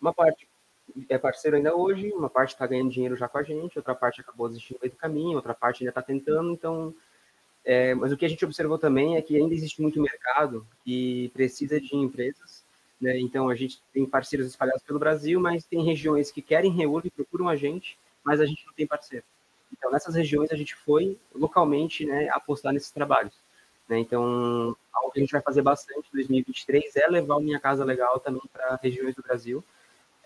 Uma 0.02 0.14
parte 0.14 0.50
é 1.10 1.18
parceiro 1.18 1.56
ainda 1.56 1.74
hoje, 1.76 2.12
uma 2.12 2.30
parte 2.30 2.50
está 2.50 2.68
ganhando 2.68 2.92
dinheiro 2.92 3.16
já 3.16 3.28
com 3.28 3.38
a 3.38 3.44
gente, 3.44 3.78
outra 3.78 3.96
parte 3.96 4.22
acabou 4.22 4.50
desistindo 4.50 4.80
do 4.80 4.96
caminho, 4.96 5.38
outra 5.38 5.54
parte 5.54 5.84
ainda 5.84 5.92
está 5.92 6.02
tentando, 6.02 6.52
então... 6.52 6.94
É, 7.68 7.96
mas 7.96 8.12
o 8.12 8.18
que 8.18 8.26
a 8.26 8.30
gente 8.30 8.46
observou 8.46 8.78
também 8.78 9.18
é 9.18 9.22
que 9.24 9.36
ainda 9.36 9.56
existe 9.56 9.82
muito 9.82 10.00
mercado 10.00 10.68
e 10.86 11.32
precisa 11.34 11.82
de 11.82 11.96
empresas, 11.96 12.55
né? 13.00 13.20
Então 13.20 13.50
a 13.50 13.56
gente 13.56 13.82
tem 13.94 14.06
parceiros 14.06 14.48
espalhados 14.48 14.84
pelo 14.84 15.00
Brasil, 15.00 15.40
mas 15.40 15.66
tem 15.66 15.84
regiões 15.84 16.32
que 16.32 16.42
querem 16.42 16.72
reúne, 16.72 17.10
procuram 17.10 17.48
a 17.48 17.56
gente, 17.56 17.98
mas 18.24 18.40
a 18.40 18.46
gente 18.46 18.66
não 18.66 18.74
tem 18.74 18.88
parceiro. 18.88 19.26
Então 19.72 19.92
nessas 19.92 20.16
regiões 20.16 20.52
a 20.52 20.56
gente 20.56 20.76
foi 20.76 21.18
localmente, 21.34 22.06
né, 22.06 22.30
apostar 22.30 22.74
nesses 22.74 22.92
trabalhos. 22.92 23.34
Né? 23.88 24.00
Então 24.00 24.76
algo 24.94 25.12
que 25.12 25.20
a 25.20 25.22
gente 25.22 25.32
vai 25.32 25.42
fazer 25.42 25.62
bastante 25.62 26.08
em 26.14 26.16
2023 26.16 26.96
é 26.96 27.08
levar 27.08 27.36
o 27.36 27.42
Minha 27.42 27.60
Casa 27.60 27.84
Legal 27.84 28.20
também 28.20 28.42
para 28.52 28.80
regiões 28.82 29.16
do 29.16 29.22
Brasil 29.22 29.64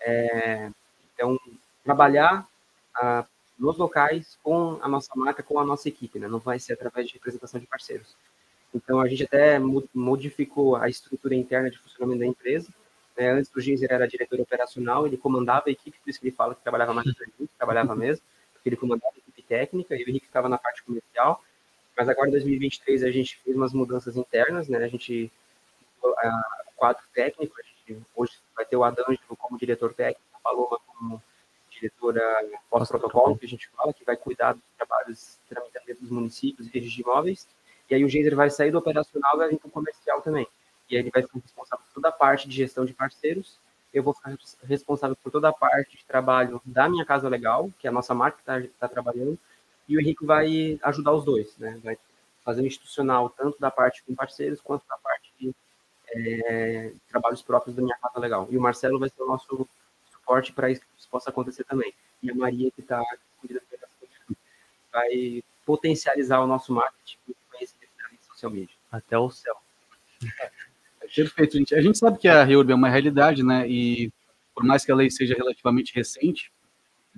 é, 0.00 0.70
então, 1.14 1.38
trabalhar 1.84 2.48
ah, 2.94 3.24
nos 3.58 3.76
locais 3.76 4.38
com 4.42 4.78
a 4.82 4.88
nossa 4.88 5.10
marca, 5.14 5.42
com 5.42 5.58
a 5.58 5.64
nossa 5.64 5.88
equipe, 5.88 6.18
né? 6.18 6.26
não 6.26 6.38
vai 6.38 6.58
ser 6.58 6.72
através 6.72 7.06
de 7.06 7.14
representação 7.14 7.60
de 7.60 7.66
parceiros. 7.66 8.16
Então, 8.74 9.00
a 9.00 9.08
gente 9.08 9.24
até 9.24 9.58
modificou 9.94 10.76
a 10.76 10.88
estrutura 10.88 11.34
interna 11.34 11.70
de 11.70 11.78
funcionamento 11.78 12.20
da 12.20 12.26
empresa. 12.26 12.68
Né? 13.16 13.30
Antes 13.30 13.50
do 13.50 13.60
Ginzer 13.60 13.90
era 13.90 14.06
diretor 14.06 14.40
operacional, 14.40 15.06
ele 15.06 15.16
comandava 15.16 15.64
a 15.66 15.70
equipe, 15.70 15.98
por 15.98 16.08
isso 16.08 16.20
que 16.20 16.28
ele 16.28 16.36
fala 16.36 16.54
que 16.54 16.62
trabalhava 16.62 16.94
mais 16.94 17.12
que 17.12 17.22
a 17.22 17.26
gente, 17.26 17.50
trabalhava 17.58 17.96
mesmo, 17.96 18.24
porque 18.52 18.68
ele 18.68 18.76
comandava 18.76 19.12
a 19.14 19.18
equipe 19.18 19.42
técnica 19.42 19.96
e 19.96 20.04
o 20.04 20.08
Henrique 20.08 20.26
ficava 20.26 20.48
na 20.48 20.56
parte 20.56 20.82
comercial. 20.82 21.42
Mas 21.96 22.08
agora, 22.08 22.28
em 22.28 22.32
2023, 22.32 23.02
a 23.02 23.10
gente 23.10 23.38
fez 23.38 23.56
umas 23.56 23.72
mudanças 23.72 24.16
internas, 24.16 24.68
né? 24.68 24.78
A 24.78 24.88
gente, 24.88 25.30
a 26.02 26.44
quadro 26.76 27.02
técnico, 27.12 27.54
a 27.58 27.62
gente 27.62 28.02
hoje 28.14 28.32
vai 28.54 28.64
ter 28.64 28.76
o 28.76 28.84
Adângelo 28.84 29.36
como 29.36 29.58
diretor 29.58 29.92
técnico, 29.92 30.22
a 30.32 30.38
Paloma 30.38 30.78
como 30.86 31.22
diretora 31.70 32.22
pós-protocolo, 32.70 33.36
que 33.36 33.46
a 33.46 33.48
gente 33.48 33.68
fala, 33.68 33.92
que 33.92 34.04
vai 34.04 34.16
cuidar 34.16 34.54
dos 34.54 34.62
trabalhos 34.76 35.38
de 35.42 35.54
tramitamento 35.54 36.00
dos 36.00 36.10
municípios 36.10 36.68
e 36.72 36.80
de 36.80 37.00
imóveis. 37.00 37.46
E 37.90 37.94
aí 37.94 38.04
o 38.04 38.08
Geiser 38.08 38.36
vai 38.36 38.48
sair 38.48 38.70
do 38.70 38.78
operacional 38.78 39.34
e 39.34 39.38
vai 39.38 39.48
vir 39.48 39.58
para 39.58 39.68
o 39.68 39.70
comercial 39.70 40.22
também. 40.22 40.46
E 40.88 40.96
aí 40.96 41.02
ele 41.02 41.10
vai 41.10 41.22
ficar 41.22 41.40
responsável 41.40 41.84
por 41.84 41.94
toda 41.94 42.08
a 42.08 42.12
parte 42.12 42.48
de 42.48 42.54
gestão 42.54 42.84
de 42.84 42.94
parceiros. 42.94 43.58
Eu 43.92 44.04
vou 44.04 44.14
ficar 44.14 44.36
responsável 44.62 45.16
por 45.16 45.32
toda 45.32 45.48
a 45.48 45.52
parte 45.52 45.96
de 45.96 46.04
trabalho 46.04 46.62
da 46.64 46.88
minha 46.88 47.04
casa 47.04 47.28
legal, 47.28 47.70
que 47.78 47.88
é 47.88 47.90
a 47.90 47.92
nossa 47.92 48.14
marca 48.14 48.38
que 48.38 48.42
está 48.42 48.86
tá 48.86 48.88
trabalhando. 48.88 49.36
E 49.88 49.96
o 49.96 50.00
Henrique 50.00 50.24
vai 50.24 50.78
ajudar 50.84 51.12
os 51.12 51.24
dois, 51.24 51.56
né? 51.58 51.80
Vai 51.82 51.98
fazer 52.44 52.62
o 52.62 52.66
institucional 52.66 53.28
tanto 53.30 53.58
da 53.58 53.70
parte 53.70 54.04
com 54.04 54.14
parceiros 54.14 54.60
quanto 54.60 54.86
da 54.86 54.96
parte 54.96 55.32
de 55.38 55.52
é, 56.12 56.92
trabalhos 57.08 57.42
próprios 57.42 57.74
da 57.74 57.82
minha 57.82 57.96
casa 57.98 58.20
legal. 58.20 58.46
E 58.50 58.56
o 58.56 58.60
Marcelo 58.60 59.00
vai 59.00 59.08
ser 59.08 59.22
o 59.22 59.26
nosso 59.26 59.68
suporte 60.12 60.52
para 60.52 60.70
isso 60.70 60.80
que 60.80 61.08
possa 61.10 61.30
acontecer 61.30 61.64
também. 61.64 61.92
E 62.22 62.30
a 62.30 62.34
Maria, 62.34 62.70
que 62.70 62.80
está 62.80 63.02
vai 64.92 65.42
potencializar 65.64 66.40
o 66.40 66.46
nosso 66.46 66.72
marketing 66.72 67.18
e 68.48 68.52
media. 68.52 68.76
Até 68.90 69.18
o 69.18 69.30
céu. 69.30 69.56
Perfeito, 71.14 71.56
gente. 71.58 71.74
A 71.74 71.80
gente 71.80 71.98
sabe 71.98 72.18
que 72.18 72.28
a 72.28 72.44
Reurb 72.44 72.70
é 72.70 72.74
uma 72.74 72.88
realidade, 72.88 73.42
né? 73.42 73.68
E 73.68 74.12
por 74.54 74.64
mais 74.64 74.84
que 74.84 74.92
a 74.92 74.94
lei 74.94 75.10
seja 75.10 75.34
relativamente 75.34 75.94
recente, 75.94 76.52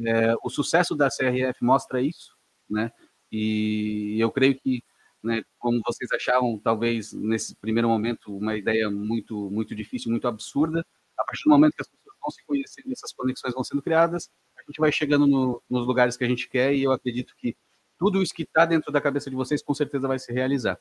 é, 0.06 0.34
o 0.42 0.48
sucesso 0.48 0.94
da 0.94 1.08
CRF 1.08 1.62
mostra 1.62 2.00
isso, 2.00 2.36
né? 2.68 2.90
E 3.30 4.16
eu 4.18 4.30
creio 4.30 4.54
que 4.58 4.82
né, 5.22 5.42
como 5.58 5.80
vocês 5.86 6.10
achavam, 6.12 6.58
talvez 6.58 7.12
nesse 7.12 7.54
primeiro 7.56 7.88
momento, 7.88 8.36
uma 8.36 8.56
ideia 8.56 8.90
muito, 8.90 9.50
muito 9.50 9.74
difícil, 9.74 10.10
muito 10.10 10.26
absurda. 10.26 10.84
A 11.16 11.24
partir 11.24 11.44
do 11.44 11.50
momento 11.50 11.74
que 11.74 11.82
as 11.82 11.88
pessoas 11.88 12.16
vão 12.20 12.30
se 12.30 12.44
conhecendo, 12.44 12.92
essas 12.92 13.12
conexões 13.12 13.54
vão 13.54 13.62
sendo 13.62 13.82
criadas, 13.82 14.28
a 14.58 14.62
gente 14.66 14.80
vai 14.80 14.90
chegando 14.90 15.26
no, 15.26 15.62
nos 15.70 15.86
lugares 15.86 16.16
que 16.16 16.24
a 16.24 16.28
gente 16.28 16.48
quer 16.48 16.74
e 16.74 16.82
eu 16.82 16.92
acredito 16.92 17.34
que 17.36 17.56
tudo 17.98 18.20
isso 18.20 18.34
que 18.34 18.42
está 18.42 18.64
dentro 18.64 18.90
da 18.90 19.00
cabeça 19.00 19.30
de 19.30 19.36
vocês 19.36 19.62
com 19.62 19.74
certeza 19.74 20.08
vai 20.08 20.18
se 20.18 20.32
realizar, 20.32 20.78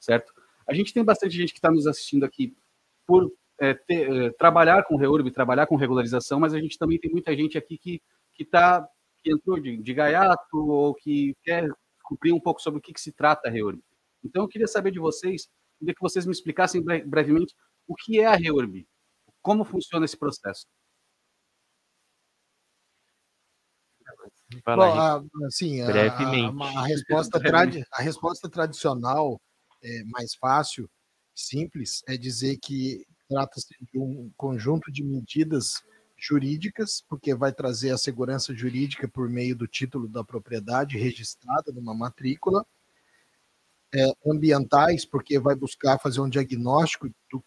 certo? 0.00 0.32
A 0.66 0.74
gente 0.74 0.92
tem 0.92 1.04
bastante 1.04 1.36
gente 1.36 1.52
que 1.52 1.58
está 1.58 1.70
nos 1.70 1.86
assistindo 1.86 2.24
aqui 2.24 2.56
por 3.06 3.30
é, 3.60 3.74
ter, 3.74 4.10
é, 4.10 4.30
trabalhar 4.30 4.84
com 4.84 4.96
reurb, 4.96 5.30
trabalhar 5.30 5.66
com 5.66 5.76
regularização, 5.76 6.40
mas 6.40 6.54
a 6.54 6.58
gente 6.58 6.78
também 6.78 6.98
tem 6.98 7.10
muita 7.10 7.36
gente 7.36 7.58
aqui 7.58 7.78
que 7.78 8.02
que 8.32 8.44
tá 8.44 8.88
que 9.22 9.30
entrou 9.30 9.60
de, 9.60 9.76
de 9.76 9.94
gaiato 9.94 10.56
ou 10.56 10.94
que 10.94 11.36
quer 11.42 11.68
descobrir 11.98 12.32
um 12.32 12.40
pouco 12.40 12.60
sobre 12.60 12.78
o 12.78 12.82
que, 12.82 12.92
que 12.92 13.00
se 13.00 13.12
trata 13.12 13.48
a 13.48 13.50
REURB. 13.50 13.80
Então, 14.24 14.42
eu 14.42 14.48
queria 14.48 14.66
saber 14.66 14.90
de 14.90 14.98
vocês, 14.98 15.48
queria 15.78 15.94
que 15.94 16.00
vocês 16.00 16.26
me 16.26 16.32
explicassem 16.32 16.82
brevemente 16.82 17.54
o 17.86 17.94
que 17.94 18.18
é 18.18 18.26
a 18.26 18.34
REURB, 18.34 18.86
como 19.42 19.64
funciona 19.64 20.04
esse 20.04 20.16
processo. 20.16 20.66
Bom, 24.64 24.82
a, 24.82 25.22
assim, 25.46 25.84
brevemente. 25.84 26.62
A, 26.62 26.80
a, 26.80 26.86
resposta 26.86 27.40
a 27.92 28.02
resposta 28.02 28.48
tradicional, 28.48 29.40
é, 29.82 30.04
mais 30.04 30.34
fácil, 30.34 30.88
simples, 31.34 32.02
é 32.06 32.16
dizer 32.16 32.58
que 32.58 33.04
trata-se 33.28 33.68
de 33.92 33.98
um 33.98 34.30
conjunto 34.36 34.90
de 34.90 35.02
medidas 35.02 35.82
jurídicas, 36.16 37.02
porque 37.08 37.34
vai 37.34 37.52
trazer 37.52 37.90
a 37.90 37.98
segurança 37.98 38.54
jurídica 38.54 39.08
por 39.08 39.28
meio 39.28 39.56
do 39.56 39.66
título 39.66 40.06
da 40.06 40.22
propriedade 40.22 40.98
registrada 40.98 41.72
numa 41.72 41.94
matrícula, 41.94 42.64
é, 43.94 44.12
ambientais, 44.26 45.04
porque 45.04 45.38
vai 45.38 45.54
buscar 45.54 45.98
fazer 45.98 46.20
um 46.20 46.28
diagnóstico 46.28 47.08
do 47.30 47.42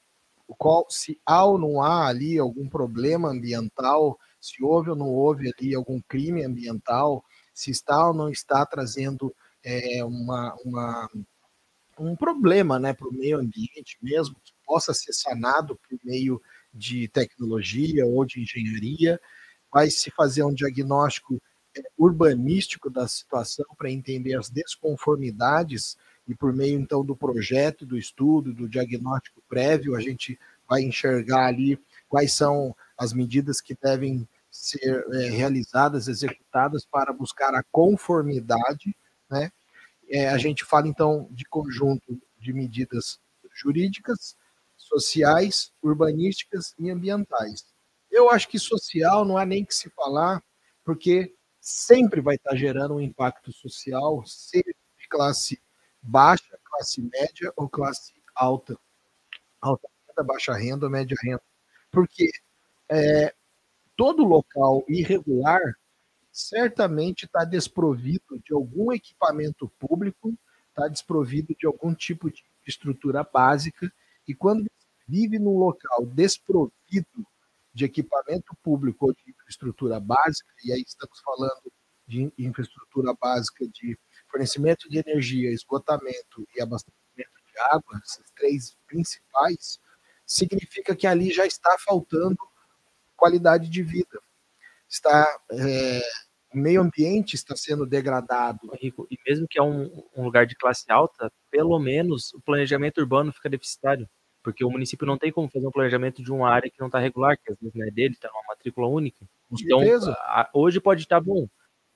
qual, 0.58 0.86
se 0.90 1.20
há 1.26 1.46
ou 1.46 1.58
não 1.58 1.82
há 1.82 2.08
ali 2.08 2.38
algum 2.38 2.68
problema 2.68 3.30
ambiental, 3.30 4.20
se 4.40 4.64
houve 4.64 4.90
ou 4.90 4.96
não 4.96 5.08
houve 5.08 5.52
ali 5.58 5.74
algum 5.74 6.02
crime 6.02 6.44
ambiental, 6.44 7.24
se 7.54 7.72
está 7.72 8.08
ou 8.08 8.14
não 8.14 8.30
está 8.30 8.66
trazendo 8.66 9.34
é, 9.64 10.04
uma, 10.04 10.54
uma, 10.66 11.10
um 12.00 12.16
problema 12.16 12.80
né, 12.80 12.94
para 12.94 13.08
o 13.08 13.14
meio 13.14 13.40
ambiente 13.40 13.98
mesmo, 14.02 14.36
que 14.44 14.54
possa 14.66 14.94
ser 14.94 15.14
sanado 15.14 15.76
por 15.76 16.00
meio 16.04 16.42
de 16.74 17.08
tecnologia 17.08 18.06
ou 18.06 18.26
de 18.26 18.42
engenharia, 18.42 19.20
vai 19.72 19.90
se 19.90 20.12
fazer 20.12 20.44
um 20.44 20.54
diagnóstico 20.54 21.42
é, 21.78 21.82
urbanístico 21.98 22.90
da 22.90 23.08
situação 23.08 23.66
para 23.78 23.92
entender 23.92 24.36
as 24.36 24.50
desconformidades 24.50 25.98
e 26.28 26.34
por 26.36 26.54
meio 26.54 26.80
então 26.80 27.04
do 27.04 27.16
projeto, 27.16 27.86
do 27.86 27.98
estudo, 27.98 28.54
do 28.54 28.70
diagnóstico 28.70 29.42
prévio, 29.48 29.96
a 29.96 30.00
gente 30.00 30.40
vai 30.68 30.82
enxergar 30.82 31.48
ali 31.48 31.80
quais 32.08 32.34
são 32.34 32.76
as 32.98 33.12
medidas 33.12 33.60
que 33.60 33.76
devem 33.76 34.28
ser 34.50 35.06
é, 35.14 35.30
realizadas, 35.30 36.08
executadas 36.08 36.86
para 36.86 37.12
buscar 37.12 37.54
a 37.56 37.64
conformidade, 37.72 38.96
né? 39.30 39.52
É, 40.14 40.30
a 40.30 40.38
gente 40.38 40.64
fala 40.64 40.88
então 40.88 41.28
de 41.32 41.44
conjunto 41.44 42.22
de 42.38 42.54
medidas 42.54 43.20
jurídicas, 43.52 44.38
sociais, 44.78 45.74
urbanísticas 45.82 46.76
e 46.78 46.92
ambientais. 46.92 47.66
Eu 48.12 48.30
acho 48.30 48.48
que 48.48 48.60
social 48.60 49.26
não 49.26 49.40
há 49.40 49.44
nem 49.44 49.66
que 49.66 49.74
se 49.74 49.90
falar, 49.90 50.44
porque 50.86 51.34
sempre 51.60 52.22
vai 52.22 52.36
estar 52.36 52.56
gerando 52.56 52.94
um 52.94 53.02
impacto 53.02 53.52
social, 53.52 54.24
seja 54.24 54.76
de 55.00 55.08
classe 55.10 55.60
baixa, 56.00 56.60
classe 56.64 57.02
média 57.02 57.52
ou 57.56 57.68
classe 57.68 58.14
alta. 58.36 58.78
Alta 59.60 59.88
renda, 60.08 60.24
baixa 60.24 60.54
renda 60.54 60.86
ou 60.86 60.92
média 60.92 61.18
renda. 61.24 61.42
Porque 61.90 62.30
é, 62.88 63.34
todo 63.96 64.24
local 64.24 64.86
irregular 64.88 65.76
certamente 66.34 67.26
está 67.26 67.46
desprovido 67.46 68.40
de 68.44 68.54
algum 68.54 68.92
equipamento 68.92 69.70
público, 69.78 70.36
está 70.70 70.88
desprovido 70.88 71.56
de 71.58 71.68
algum 71.68 71.94
tipo 71.94 72.30
de 72.32 72.44
estrutura 72.66 73.24
básica, 73.24 73.94
e 74.28 74.34
quando 74.34 74.66
vive 75.08 75.38
num 75.38 75.58
local 75.58 76.06
desprovido 76.08 77.28
de 77.72 77.86
equipamento 77.86 78.56
público 78.64 79.06
ou 79.06 79.14
de 79.14 79.30
infraestrutura 79.30 80.00
básica, 80.00 80.52
e 80.66 80.72
aí 80.72 80.84
estamos 80.86 81.20
falando 81.20 81.72
de 82.08 82.34
infraestrutura 82.38 83.14
básica 83.14 83.68
de 83.68 83.98
fornecimento 84.30 84.90
de 84.90 84.98
energia, 84.98 85.52
esgotamento 85.52 86.48
e 86.56 86.62
abastecimento 86.62 87.32
de 87.46 87.60
água, 87.60 88.02
esses 88.04 88.32
três 88.36 88.76
principais, 88.88 89.80
significa 90.26 90.96
que 90.96 91.06
ali 91.06 91.32
já 91.32 91.46
está 91.46 91.78
faltando 91.78 92.38
qualidade 93.16 93.70
de 93.70 93.84
vida. 93.84 94.20
Está 94.90 95.28
é, 95.52 96.02
o 96.54 96.58
meio 96.58 96.82
ambiente 96.82 97.36
está 97.36 97.56
sendo 97.56 97.86
degradado. 97.86 98.60
Rico, 98.80 99.08
e 99.10 99.18
mesmo 99.28 99.48
que 99.48 99.60
é 99.60 99.64
um, 99.64 100.04
um, 100.16 100.24
lugar 100.24 100.46
de 100.46 100.56
classe 100.56 100.90
alta, 100.92 101.32
pelo 101.50 101.78
menos 101.80 102.34
o 102.34 102.42
planejamento 102.42 103.00
urbano 103.00 103.34
fica 103.34 103.50
deficitário, 103.50 104.08
porque 104.44 104.64
o 104.64 104.70
município 104.70 105.08
não 105.08 105.18
tem 105.18 105.32
como 105.32 105.50
fazer 105.50 105.68
um 105.68 105.72
planejamento 105.72 106.24
de 106.24 106.32
uma 106.32 106.50
área 106.50 106.70
que 106.70 106.80
não 106.80 106.88
está 106.88 107.00
regular, 107.00 107.38
que 107.38 107.52
às 107.52 107.58
vezes 107.60 107.74
não 107.74 107.86
é 107.86 107.92
dele, 107.92 108.14
está 108.14 108.30
numa 108.30 108.44
matrícula 108.50 108.88
única. 108.88 109.26
Com 109.50 109.56
então, 109.60 109.82
a, 110.12 110.50
hoje 110.54 110.80
pode 110.80 111.02
estar 111.02 111.20
bom, 111.20 111.48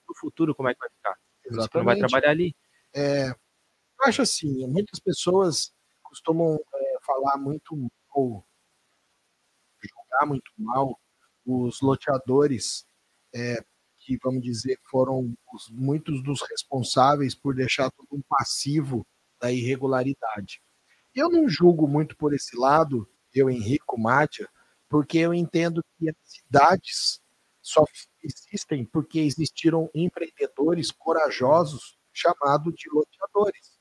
no 0.07 0.15
futuro 0.15 0.55
como 0.55 0.69
é 0.69 0.73
que 0.73 0.79
vai 0.79 0.89
ficar? 0.89 1.15
Exatamente. 1.45 1.75
não 1.75 1.83
vai 1.85 1.97
trabalhar 1.97 2.31
ali. 2.31 2.55
É, 2.95 3.29
eu 3.29 4.05
acho 4.05 4.21
assim, 4.21 4.67
muitas 4.67 4.99
pessoas 4.99 5.71
costumam 6.01 6.55
é, 6.55 6.97
falar 7.05 7.37
muito 7.37 7.89
ou 8.13 8.43
julgar 9.81 10.25
muito 10.25 10.51
mal 10.57 10.99
os 11.45 11.81
loteadores 11.81 12.85
é, 13.33 13.63
que, 14.07 14.17
vamos 14.23 14.41
dizer, 14.41 14.79
foram 14.89 15.35
os, 15.53 15.69
muitos 15.69 16.23
dos 16.23 16.41
responsáveis 16.49 17.35
por 17.35 17.53
deixar 17.53 17.91
todo 17.91 18.07
um 18.13 18.21
passivo 18.21 19.05
da 19.37 19.51
irregularidade. 19.51 20.61
Eu 21.13 21.29
não 21.29 21.49
julgo 21.49 21.85
muito 21.89 22.15
por 22.15 22.33
esse 22.33 22.55
lado, 22.55 23.05
eu, 23.33 23.49
Henrico 23.49 23.99
Mátia, 23.99 24.47
porque 24.87 25.17
eu 25.17 25.33
entendo 25.33 25.83
que 25.97 26.09
as 26.09 26.15
cidades 26.23 27.21
só 27.61 27.83
existem 28.23 28.85
porque 28.85 29.19
existiram 29.19 29.91
empreendedores 29.93 30.89
corajosos 30.89 31.97
chamados 32.13 32.73
de 32.75 32.89
loteadores. 32.89 33.77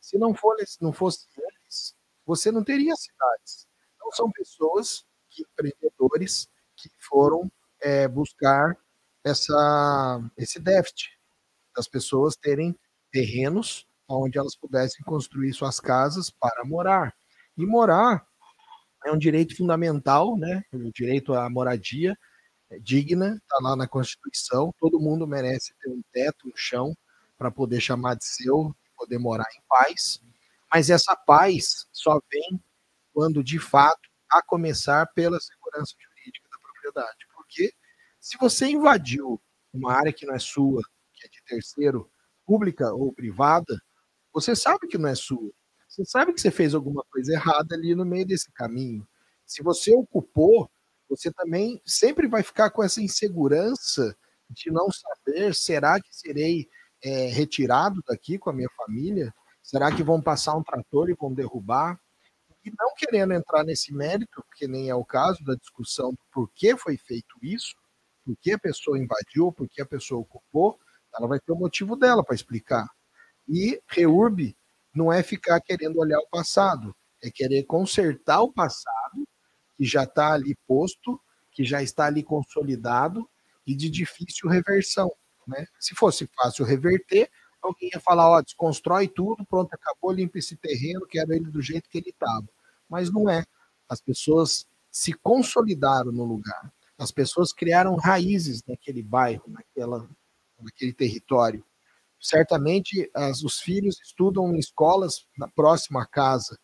Se 0.00 0.16
não, 0.16 0.34
não 0.80 0.92
fosse 0.94 1.26
eles, 1.36 1.94
você 2.24 2.50
não 2.50 2.64
teria 2.64 2.96
cidades. 2.96 3.68
Não 4.00 4.10
são 4.10 4.30
pessoas, 4.30 5.04
que, 5.28 5.42
empreendedores, 5.42 6.48
que 6.76 6.88
foram 6.98 7.52
é, 7.78 8.08
buscar 8.08 8.74
essa, 9.26 10.20
esse 10.36 10.60
déficit 10.60 11.10
das 11.74 11.88
pessoas 11.88 12.36
terem 12.36 12.78
terrenos 13.10 13.84
onde 14.08 14.38
elas 14.38 14.54
pudessem 14.54 15.04
construir 15.04 15.52
suas 15.52 15.80
casas 15.80 16.30
para 16.30 16.64
morar. 16.64 17.12
E 17.58 17.66
morar 17.66 18.24
é 19.04 19.10
um 19.10 19.18
direito 19.18 19.56
fundamental, 19.56 20.36
né? 20.36 20.62
O 20.72 20.92
direito 20.92 21.34
à 21.34 21.50
moradia 21.50 22.16
é 22.70 22.78
digna, 22.78 23.36
está 23.42 23.58
lá 23.60 23.74
na 23.74 23.88
Constituição. 23.88 24.72
Todo 24.78 25.00
mundo 25.00 25.26
merece 25.26 25.74
ter 25.80 25.90
um 25.90 26.02
teto, 26.12 26.46
um 26.46 26.52
chão 26.54 26.96
para 27.36 27.50
poder 27.50 27.80
chamar 27.80 28.14
de 28.14 28.24
seu, 28.24 28.72
poder 28.96 29.18
morar 29.18 29.46
em 29.56 29.62
paz. 29.68 30.22
Mas 30.72 30.88
essa 30.88 31.16
paz 31.16 31.86
só 31.92 32.20
vem 32.30 32.62
quando, 33.12 33.42
de 33.42 33.58
fato, 33.58 34.08
a 34.30 34.40
começar 34.40 35.04
pela 35.14 35.40
segurança 35.40 35.94
jurídica 35.98 36.48
da 36.48 36.58
propriedade. 36.60 37.26
Porque 37.34 37.72
se 38.26 38.36
você 38.38 38.66
invadiu 38.66 39.40
uma 39.72 39.92
área 39.92 40.12
que 40.12 40.26
não 40.26 40.34
é 40.34 40.38
sua, 40.40 40.82
que 41.14 41.24
é 41.24 41.30
de 41.30 41.40
terceiro, 41.44 42.10
pública 42.44 42.92
ou 42.92 43.12
privada, 43.12 43.80
você 44.32 44.56
sabe 44.56 44.88
que 44.88 44.98
não 44.98 45.08
é 45.08 45.14
sua. 45.14 45.52
Você 45.88 46.04
sabe 46.04 46.32
que 46.32 46.40
você 46.40 46.50
fez 46.50 46.74
alguma 46.74 47.04
coisa 47.08 47.34
errada 47.34 47.76
ali 47.76 47.94
no 47.94 48.04
meio 48.04 48.26
desse 48.26 48.50
caminho. 48.50 49.06
Se 49.46 49.62
você 49.62 49.94
ocupou, 49.94 50.68
você 51.08 51.30
também 51.30 51.80
sempre 51.86 52.26
vai 52.26 52.42
ficar 52.42 52.70
com 52.70 52.82
essa 52.82 53.00
insegurança 53.00 54.16
de 54.50 54.72
não 54.72 54.88
saber: 54.90 55.54
será 55.54 56.00
que 56.00 56.08
serei 56.10 56.68
é, 57.04 57.28
retirado 57.28 58.02
daqui 58.08 58.38
com 58.38 58.50
a 58.50 58.52
minha 58.52 58.70
família? 58.76 59.32
Será 59.62 59.94
que 59.94 60.02
vão 60.02 60.20
passar 60.20 60.56
um 60.56 60.64
trator 60.64 61.08
e 61.08 61.14
vão 61.14 61.32
derrubar? 61.32 61.96
E 62.64 62.72
não 62.76 62.92
querendo 62.96 63.34
entrar 63.34 63.62
nesse 63.62 63.94
mérito, 63.94 64.42
porque 64.48 64.66
nem 64.66 64.90
é 64.90 64.94
o 64.96 65.04
caso 65.04 65.44
da 65.44 65.54
discussão 65.54 66.10
do 66.10 66.18
porquê 66.32 66.76
foi 66.76 66.96
feito 66.96 67.36
isso, 67.40 67.76
por 68.26 68.36
que 68.38 68.52
a 68.52 68.58
pessoa 68.58 68.98
invadiu, 68.98 69.52
por 69.52 69.68
que 69.68 69.80
a 69.80 69.86
pessoa 69.86 70.20
ocupou, 70.20 70.76
ela 71.16 71.28
vai 71.28 71.38
ter 71.38 71.52
o 71.52 71.56
motivo 71.56 71.94
dela 71.94 72.24
para 72.24 72.34
explicar. 72.34 72.90
E 73.48 73.80
reurb 73.86 74.56
não 74.92 75.12
é 75.12 75.22
ficar 75.22 75.60
querendo 75.60 76.00
olhar 76.00 76.18
o 76.18 76.28
passado, 76.28 76.92
é 77.22 77.30
querer 77.30 77.62
consertar 77.62 78.42
o 78.42 78.52
passado 78.52 79.28
que 79.76 79.84
já 79.84 80.02
está 80.02 80.32
ali 80.32 80.56
posto, 80.66 81.20
que 81.52 81.64
já 81.64 81.80
está 81.80 82.06
ali 82.06 82.24
consolidado 82.24 83.30
e 83.64 83.76
de 83.76 83.88
difícil 83.88 84.50
reversão. 84.50 85.10
Né? 85.46 85.64
Se 85.78 85.94
fosse 85.94 86.28
fácil 86.34 86.64
reverter, 86.64 87.30
alguém 87.62 87.90
ia 87.94 88.00
falar, 88.00 88.28
ó, 88.28 88.42
desconstrói 88.42 89.06
tudo, 89.06 89.46
pronto, 89.46 89.72
acabou, 89.72 90.10
limpa 90.10 90.38
esse 90.38 90.56
terreno, 90.56 91.06
quero 91.06 91.32
ele 91.32 91.48
do 91.48 91.62
jeito 91.62 91.88
que 91.88 91.98
ele 91.98 92.10
estava. 92.10 92.48
Mas 92.88 93.12
não 93.12 93.30
é. 93.30 93.44
As 93.88 94.00
pessoas 94.00 94.66
se 94.90 95.12
consolidaram 95.12 96.10
no 96.10 96.24
lugar. 96.24 96.72
As 96.98 97.10
pessoas 97.10 97.52
criaram 97.52 97.96
raízes 97.96 98.62
naquele 98.66 99.02
bairro, 99.02 99.44
naquela, 99.48 100.08
naquele 100.58 100.92
território. 100.92 101.64
Certamente, 102.18 103.10
as, 103.14 103.42
os 103.42 103.60
filhos 103.60 104.00
estudam 104.00 104.54
em 104.54 104.58
escolas 104.58 105.26
na 105.36 105.48
próxima 105.48 106.06
casa. 106.06 106.58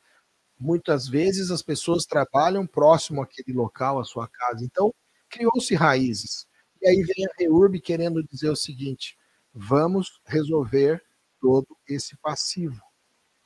Muitas 0.59 1.09
vezes 1.09 1.51
as 1.51 1.63
pessoas 1.63 2.07
trabalham 2.07 2.67
próximo 2.67 3.21
àquele 3.21 3.53
local, 3.53 4.01
à 4.01 4.05
sua 4.05 4.27
casa. 4.29 4.65
Então, 4.65 4.95
criou-se 5.29 5.75
raízes. 5.75 6.47
E 6.81 6.89
aí 6.89 7.03
vem 7.03 7.27
a 7.27 7.31
REURB 7.39 7.81
querendo 7.81 8.23
dizer 8.25 8.51
o 8.51 8.57
seguinte: 8.57 9.17
vamos 9.53 10.21
resolver 10.27 11.03
todo 11.41 11.77
esse 11.89 12.17
passivo. 12.19 12.81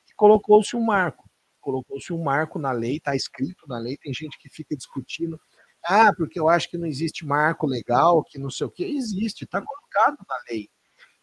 E 0.09 0.13
colocou-se 0.15 0.75
um 0.75 0.81
marco. 0.81 1.29
Colocou-se 1.59 2.13
um 2.13 2.23
marco 2.23 2.57
na 2.57 2.71
lei, 2.71 2.97
está 2.97 3.15
escrito 3.15 3.67
na 3.67 3.77
lei, 3.77 3.97
tem 3.97 4.13
gente 4.13 4.37
que 4.39 4.49
fica 4.49 4.75
discutindo. 4.75 5.39
Ah, 5.87 6.13
porque 6.13 6.39
eu 6.39 6.49
acho 6.49 6.69
que 6.69 6.77
não 6.77 6.87
existe 6.87 7.25
marco 7.25 7.65
legal, 7.65 8.23
que 8.23 8.37
não 8.37 8.49
sei 8.49 8.67
o 8.67 8.71
que. 8.71 8.83
Existe, 8.83 9.45
está 9.45 9.61
colocado 9.61 10.17
na 10.27 10.35
lei. 10.49 10.69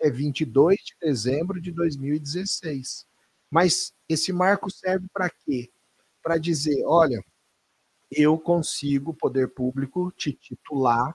É 0.01 0.11
22 0.11 0.77
de 0.77 0.95
dezembro 1.01 1.61
de 1.61 1.71
2016. 1.73 3.07
Mas 3.51 3.93
esse 4.09 4.33
marco 4.33 4.71
serve 4.71 5.07
para 5.13 5.31
quê? 5.31 5.71
para 6.25 6.39
dizer: 6.39 6.83
olha, 6.87 7.23
eu 8.11 8.39
consigo, 8.39 9.13
poder 9.13 9.49
público, 9.49 10.11
te 10.17 10.33
titular, 10.33 11.15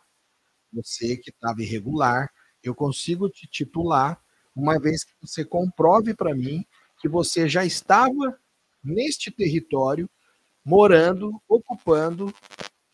você 0.71 1.17
que 1.17 1.31
estava 1.31 1.63
irregular, 1.63 2.31
eu 2.63 2.75
consigo 2.75 3.27
te 3.27 3.47
titular, 3.47 4.21
uma 4.55 4.79
vez 4.79 5.03
que 5.03 5.13
você 5.19 5.43
comprove 5.43 6.13
para 6.13 6.35
mim 6.35 6.63
que 7.01 7.09
você 7.09 7.49
já 7.49 7.65
estava 7.65 8.39
neste 8.83 9.31
território 9.31 10.09
morando, 10.63 11.41
ocupando 11.47 12.33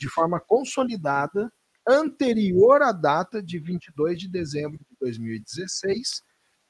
de 0.06 0.10
forma 0.12 0.40
consolidada 0.40 1.52
anterior 1.88 2.84
à 2.84 2.92
data 2.92 3.42
de 3.42 3.58
22 3.58 4.20
de 4.20 4.30
dezembro 4.30 4.78
de 4.78 4.96
2016, 5.00 6.22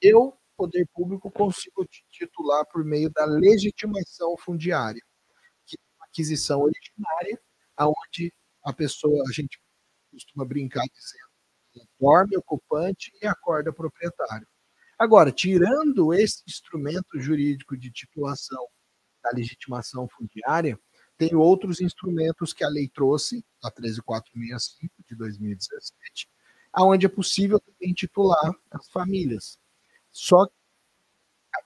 eu, 0.02 0.34
poder 0.56 0.88
público, 0.93 1.30
consigo 1.30 1.86
titular 2.10 2.65
por 2.71 2.86
meio 2.86 3.10
da 3.12 3.26
legitimação 3.26 4.38
fundiária, 4.38 5.02
que 5.65 5.76
é 5.76 5.84
uma 5.98 6.06
aquisição 6.06 6.62
originária, 6.62 7.41
aonde 7.76 8.34
a 8.63 8.71
pessoa, 8.71 9.21
a 9.28 9.34
gente 9.34 9.60
costuma 10.10 10.45
brincar 10.45 10.86
dizendo, 10.86 11.88
dorme 12.00 12.38
ocupante 12.38 13.12
e 13.21 13.28
acorda 13.28 13.74
proprietário. 13.74 14.48
Agora, 14.98 15.30
tirando 15.30 16.13
esse 16.13 16.41
instrumento 16.48 17.19
jurídico 17.19 17.76
de 17.76 17.91
titulação 17.91 18.65
da 19.21 19.32
legitimação 19.32 20.08
fundiária, 20.08 20.80
tem 21.17 21.36
outros 21.36 21.80
instrumentos 21.82 22.54
que 22.54 22.63
a 22.63 22.69
lei 22.69 22.88
trouxe, 22.88 23.43
a 23.63 23.71
13465 23.71 24.93
de 25.08 25.15
2017, 25.15 26.30
aonde 26.73 27.06
é 27.06 27.10
possível 27.10 27.60
também 27.60 27.93
titular 27.93 28.54
as 28.71 28.89
famílias. 28.89 29.58
Só 30.12 30.47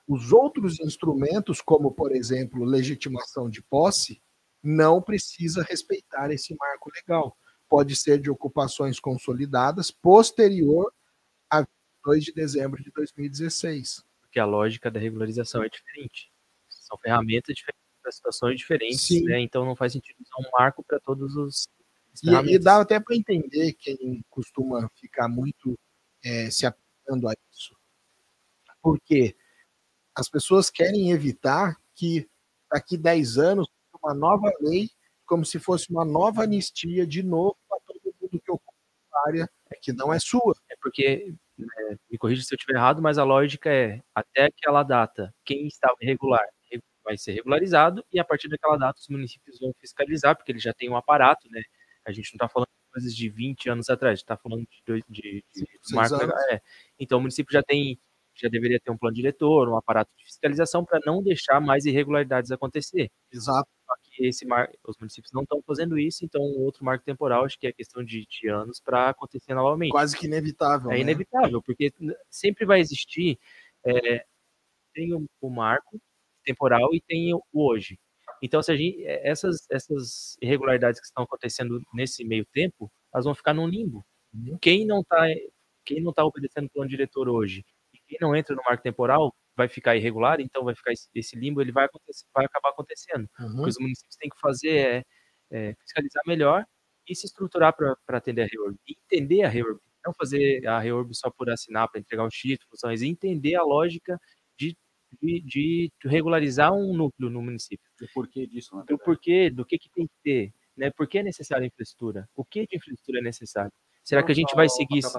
os 0.08 0.32
outros 0.32 0.80
instrumentos, 0.80 1.62
como 1.62 1.92
por 1.92 2.16
exemplo 2.16 2.64
legitimação 2.64 3.50
de 3.50 3.62
posse, 3.62 4.22
não 4.62 5.02
precisa 5.02 5.64
respeitar 5.64 6.32
esse 6.32 6.56
marco 6.56 6.92
legal. 6.94 7.38
Pode 7.68 7.96
ser 7.96 8.20
de 8.20 8.30
ocupações 8.30 9.00
consolidadas 9.00 9.90
posterior 9.90 10.94
a 11.50 11.66
2 12.04 12.26
de 12.26 12.34
dezembro 12.34 12.84
de 12.84 12.92
2016. 12.92 14.04
Porque 14.22 14.40
a 14.40 14.46
lógica 14.46 14.92
da 14.92 15.00
regularização 15.00 15.64
é 15.64 15.70
diferente. 15.70 16.32
São 16.68 16.98
ferramentas 16.98 17.56
diferentes 17.56 17.79
para 18.02 18.12
situações 18.12 18.58
diferentes, 18.58 19.22
né? 19.24 19.40
Então 19.40 19.66
não 19.66 19.76
faz 19.76 19.94
sentido 19.94 20.18
usar 20.22 20.48
um 20.48 20.52
marco 20.52 20.84
para 20.84 21.00
todos 21.00 21.36
os. 21.36 21.68
E, 22.24 22.54
e, 22.54 22.60
dá 22.60 22.82
até 22.82 23.00
para 23.00 23.16
entender 23.16 23.74
quem 23.74 24.24
costuma 24.30 24.90
ficar 24.96 25.28
muito 25.28 25.78
é, 26.24 26.50
se 26.50 26.66
apegando 26.66 27.30
a 27.30 27.34
isso. 27.52 27.76
Porque 28.82 29.36
as 30.16 30.30
pessoas 30.30 30.70
querem 30.70 31.12
evitar 31.12 31.78
que 31.96 32.28
daqui 32.72 32.98
10 32.98 33.38
anos 33.38 33.68
uma 34.02 34.14
nova 34.14 34.52
lei, 34.62 34.90
como 35.26 35.46
se 35.46 35.60
fosse 35.60 35.90
uma 35.90 36.06
nova 36.06 36.44
anistia 36.44 37.06
de 37.06 37.22
novo 37.22 37.58
para 37.68 37.80
todo 37.86 38.16
mundo 38.22 38.42
que 38.42 38.52
ocupa 38.52 38.74
a 39.14 39.28
área 39.28 39.50
que 39.82 39.94
não 39.94 40.14
é 40.14 40.20
sua. 40.20 40.56
É 40.70 40.76
porque, 40.82 41.34
é, 41.60 41.98
me 42.10 42.18
corrija 42.18 42.44
se 42.44 42.54
eu 42.54 42.56
estiver 42.56 42.78
errado, 42.78 43.02
mas 43.02 43.18
a 43.18 43.24
lógica 43.24 43.70
é, 43.70 44.02
até 44.14 44.46
aquela 44.46 44.84
data, 44.84 45.34
quem 45.46 45.68
estava 45.68 45.96
irregular 46.02 46.46
vai 47.10 47.18
ser 47.18 47.32
regularizado 47.34 48.06
e 48.14 48.20
a 48.20 48.24
partir 48.24 48.48
daquela 48.48 48.78
data 48.78 49.00
os 49.00 49.08
municípios 49.08 49.60
vão 49.60 49.74
fiscalizar, 49.80 50.36
porque 50.36 50.52
eles 50.52 50.62
já 50.62 50.74
têm 50.74 50.90
um 50.90 50.96
aparato, 50.96 51.50
né? 51.50 51.62
A 52.06 52.12
gente 52.12 52.32
não 52.34 52.36
está 52.36 52.48
falando 52.48 52.68
de 52.68 52.92
coisas 52.92 53.16
de 53.16 53.30
20 53.30 53.70
anos 53.70 53.90
atrás, 53.90 54.20
está 54.20 54.38
falando 54.38 54.62
de, 54.62 55.04
de, 55.10 55.44
de, 55.52 55.64
de 55.64 55.96
marco 55.96 56.16
é. 56.52 56.62
Então 57.00 57.18
o 57.18 57.22
município 57.22 57.52
já 57.52 57.64
tem, 57.64 58.00
já 58.36 58.48
deveria 58.48 58.80
ter 58.80 58.92
um 58.92 58.98
plano 58.98 59.16
diretor, 59.16 59.68
um 59.68 59.76
aparato 59.76 60.12
de 60.16 60.24
fiscalização 60.24 60.86
para 60.86 61.00
não 61.04 61.24
deixar 61.24 61.60
mais 61.60 61.86
irregularidades 61.86 62.52
acontecer. 62.52 63.12
Exato. 63.32 63.68
Só 63.86 63.94
que 64.04 64.28
esse 64.28 64.46
mar, 64.46 64.70
os 64.88 64.98
municípios 65.00 65.32
não 65.34 65.42
estão 65.42 65.64
fazendo 65.66 65.98
isso, 65.98 66.24
então 66.24 66.42
outro 66.42 66.86
marco 66.86 67.04
temporal 67.04 67.44
acho 67.44 67.58
que 67.58 67.66
é 67.66 67.74
questão 67.74 68.04
de, 68.04 68.28
de 68.28 68.50
anos 68.50 68.80
para 68.80 69.10
acontecer 69.10 69.56
novamente. 69.56 69.92
Quase 69.92 70.16
que 70.16 70.28
inevitável. 70.28 70.92
É 70.92 70.96
né? 70.96 71.02
inevitável, 71.02 71.60
porque 71.64 71.92
sempre 72.30 72.66
vai 72.66 72.80
existir 72.80 73.40
é, 73.84 74.26
tem 74.94 75.14
o, 75.14 75.26
o 75.42 75.50
marco 75.50 76.00
temporal 76.44 76.94
e 76.94 77.02
tem 77.02 77.34
o 77.34 77.42
hoje. 77.54 78.00
Então, 78.42 78.62
se 78.62 78.72
a 78.72 78.76
gente, 78.76 79.04
é, 79.06 79.28
essas, 79.28 79.66
essas 79.70 80.38
irregularidades 80.42 81.00
que 81.00 81.06
estão 81.06 81.24
acontecendo 81.24 81.82
nesse 81.94 82.24
meio 82.24 82.46
tempo, 82.54 82.92
elas 83.14 83.26
vão 83.26 83.36
ficar 83.36 83.54
num 83.54 83.68
limbo. 83.68 84.06
Uhum. 84.34 84.58
Quem 84.62 84.86
não 84.86 85.02
está 85.02 85.26
quem 85.86 86.02
não 86.02 86.14
tá 86.14 86.24
obedecendo 86.24 86.68
o 86.68 86.70
plano 86.70 86.90
diretor 86.90 87.28
hoje 87.28 87.66
e 87.92 87.98
quem 88.08 88.18
não 88.22 88.36
entra 88.36 88.56
no 88.56 88.62
marco 88.64 88.84
temporal 88.84 89.34
vai 89.56 89.68
ficar 89.68 89.96
irregular, 89.96 90.40
então 90.40 90.64
vai 90.64 90.76
ficar 90.76 90.94
esse 90.94 91.36
limbo, 91.36 91.62
ele 91.62 91.72
vai, 91.72 91.86
acontecer, 91.86 92.26
vai 92.34 92.46
acabar 92.46 92.70
acontecendo. 92.70 93.28
Uhum. 93.40 93.60
O 93.60 93.64
que 93.64 93.70
os 93.70 93.78
municípios 93.80 94.16
têm 94.16 94.30
que 94.30 94.40
fazer 94.40 94.78
é, 94.78 95.04
é 95.52 95.76
fiscalizar 95.82 96.24
melhor 96.28 96.64
e 97.08 97.16
se 97.16 97.26
estruturar 97.26 97.76
para 97.76 98.18
atender 98.18 98.44
a 98.44 98.46
REORB. 98.46 98.78
Entender 98.88 99.44
a 99.44 99.50
REORB. 99.50 99.80
Não 100.06 100.14
fazer 100.14 100.66
a 100.66 100.80
REORB 100.80 101.14
só 101.14 101.30
por 101.30 101.50
assinar 101.50 101.90
para 101.90 102.00
entregar 102.00 102.26
os 102.26 102.34
títulos, 102.34 102.80
mas 102.84 103.02
entender 103.02 103.56
a 103.56 103.64
lógica 103.64 104.18
de, 104.58 104.78
de 105.22 105.92
regularizar 106.04 106.74
um 106.74 106.94
núcleo 106.96 107.30
no 107.30 107.42
município. 107.42 107.86
O 108.02 108.08
porquê 108.14 108.46
disso? 108.48 108.78
O 108.90 108.98
porquê, 108.98 109.50
do 109.50 109.66
que, 109.66 109.78
que 109.78 109.90
tem 109.90 110.08
que 110.08 110.14
ter, 110.24 110.54
né? 110.78 110.90
Por 110.92 111.08
que 111.08 111.20
é 111.20 111.24
necessária 111.24 111.64
a 111.64 111.68
infraestrutura? 111.68 112.30
O 112.36 112.46
que 112.46 112.66
de 112.66 112.78
infraestrutura 112.78 113.20
é 113.20 113.24
necessário? 113.24 113.72
Será 114.04 114.22
Não 114.22 114.26
que 114.26 114.32
a 114.32 114.36
gente 114.36 114.56
vai 114.56 114.70
seguir 114.70 115.00
isso? 115.00 115.18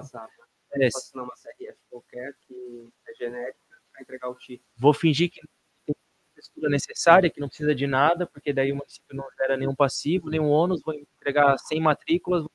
É, 0.73 0.87
assinar 0.87 1.25
uma 1.25 1.33
CRF 1.33 1.77
qualquer 1.89 2.33
que 2.47 2.89
é 3.07 3.13
genérica 3.15 3.59
para 3.91 4.01
entregar 4.01 4.29
o 4.29 4.35
título. 4.35 4.67
Vou 4.77 4.93
fingir 4.93 5.29
que 5.29 5.41
tem 5.85 5.95
infraestrutura 6.31 6.69
necessária, 6.69 7.29
que 7.29 7.39
não 7.39 7.47
precisa 7.47 7.75
de 7.75 7.85
nada, 7.85 8.25
porque 8.25 8.53
daí 8.53 8.71
o 8.71 8.77
município 8.77 9.15
não 9.15 9.25
gera 9.37 9.57
nenhum 9.57 9.75
passivo, 9.75 10.29
nenhum 10.29 10.49
ônus, 10.49 10.81
vou 10.81 10.93
entregar 10.93 11.57
100 11.57 11.81
matrículas, 11.81 12.41
vou 12.41 12.51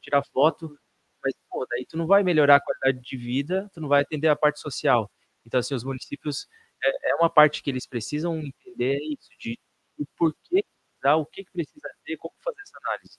tirar 0.00 0.22
foto, 0.32 0.76
mas 1.22 1.34
pô, 1.50 1.66
daí 1.68 1.84
tu 1.86 1.96
não 1.96 2.06
vai 2.06 2.22
melhorar 2.22 2.56
a 2.56 2.60
qualidade 2.60 3.00
de 3.00 3.16
vida, 3.16 3.68
tu 3.74 3.80
não 3.80 3.88
vai 3.88 4.02
atender 4.02 4.28
a 4.28 4.36
parte 4.36 4.60
social. 4.60 5.10
Então, 5.50 5.58
assim, 5.58 5.74
os 5.74 5.82
municípios 5.82 6.46
é, 6.80 7.10
é 7.10 7.14
uma 7.16 7.28
parte 7.28 7.60
que 7.60 7.70
eles 7.70 7.88
precisam 7.88 8.38
entender 8.38 8.98
isso, 9.02 9.28
de 9.36 9.58
o 9.98 10.06
porquê 10.16 10.64
dar, 11.02 11.16
o 11.16 11.26
que, 11.26 11.44
que 11.44 11.50
precisa 11.50 11.90
ter, 12.04 12.16
como 12.18 12.34
fazer 12.40 12.60
essa 12.62 12.78
análise. 12.84 13.18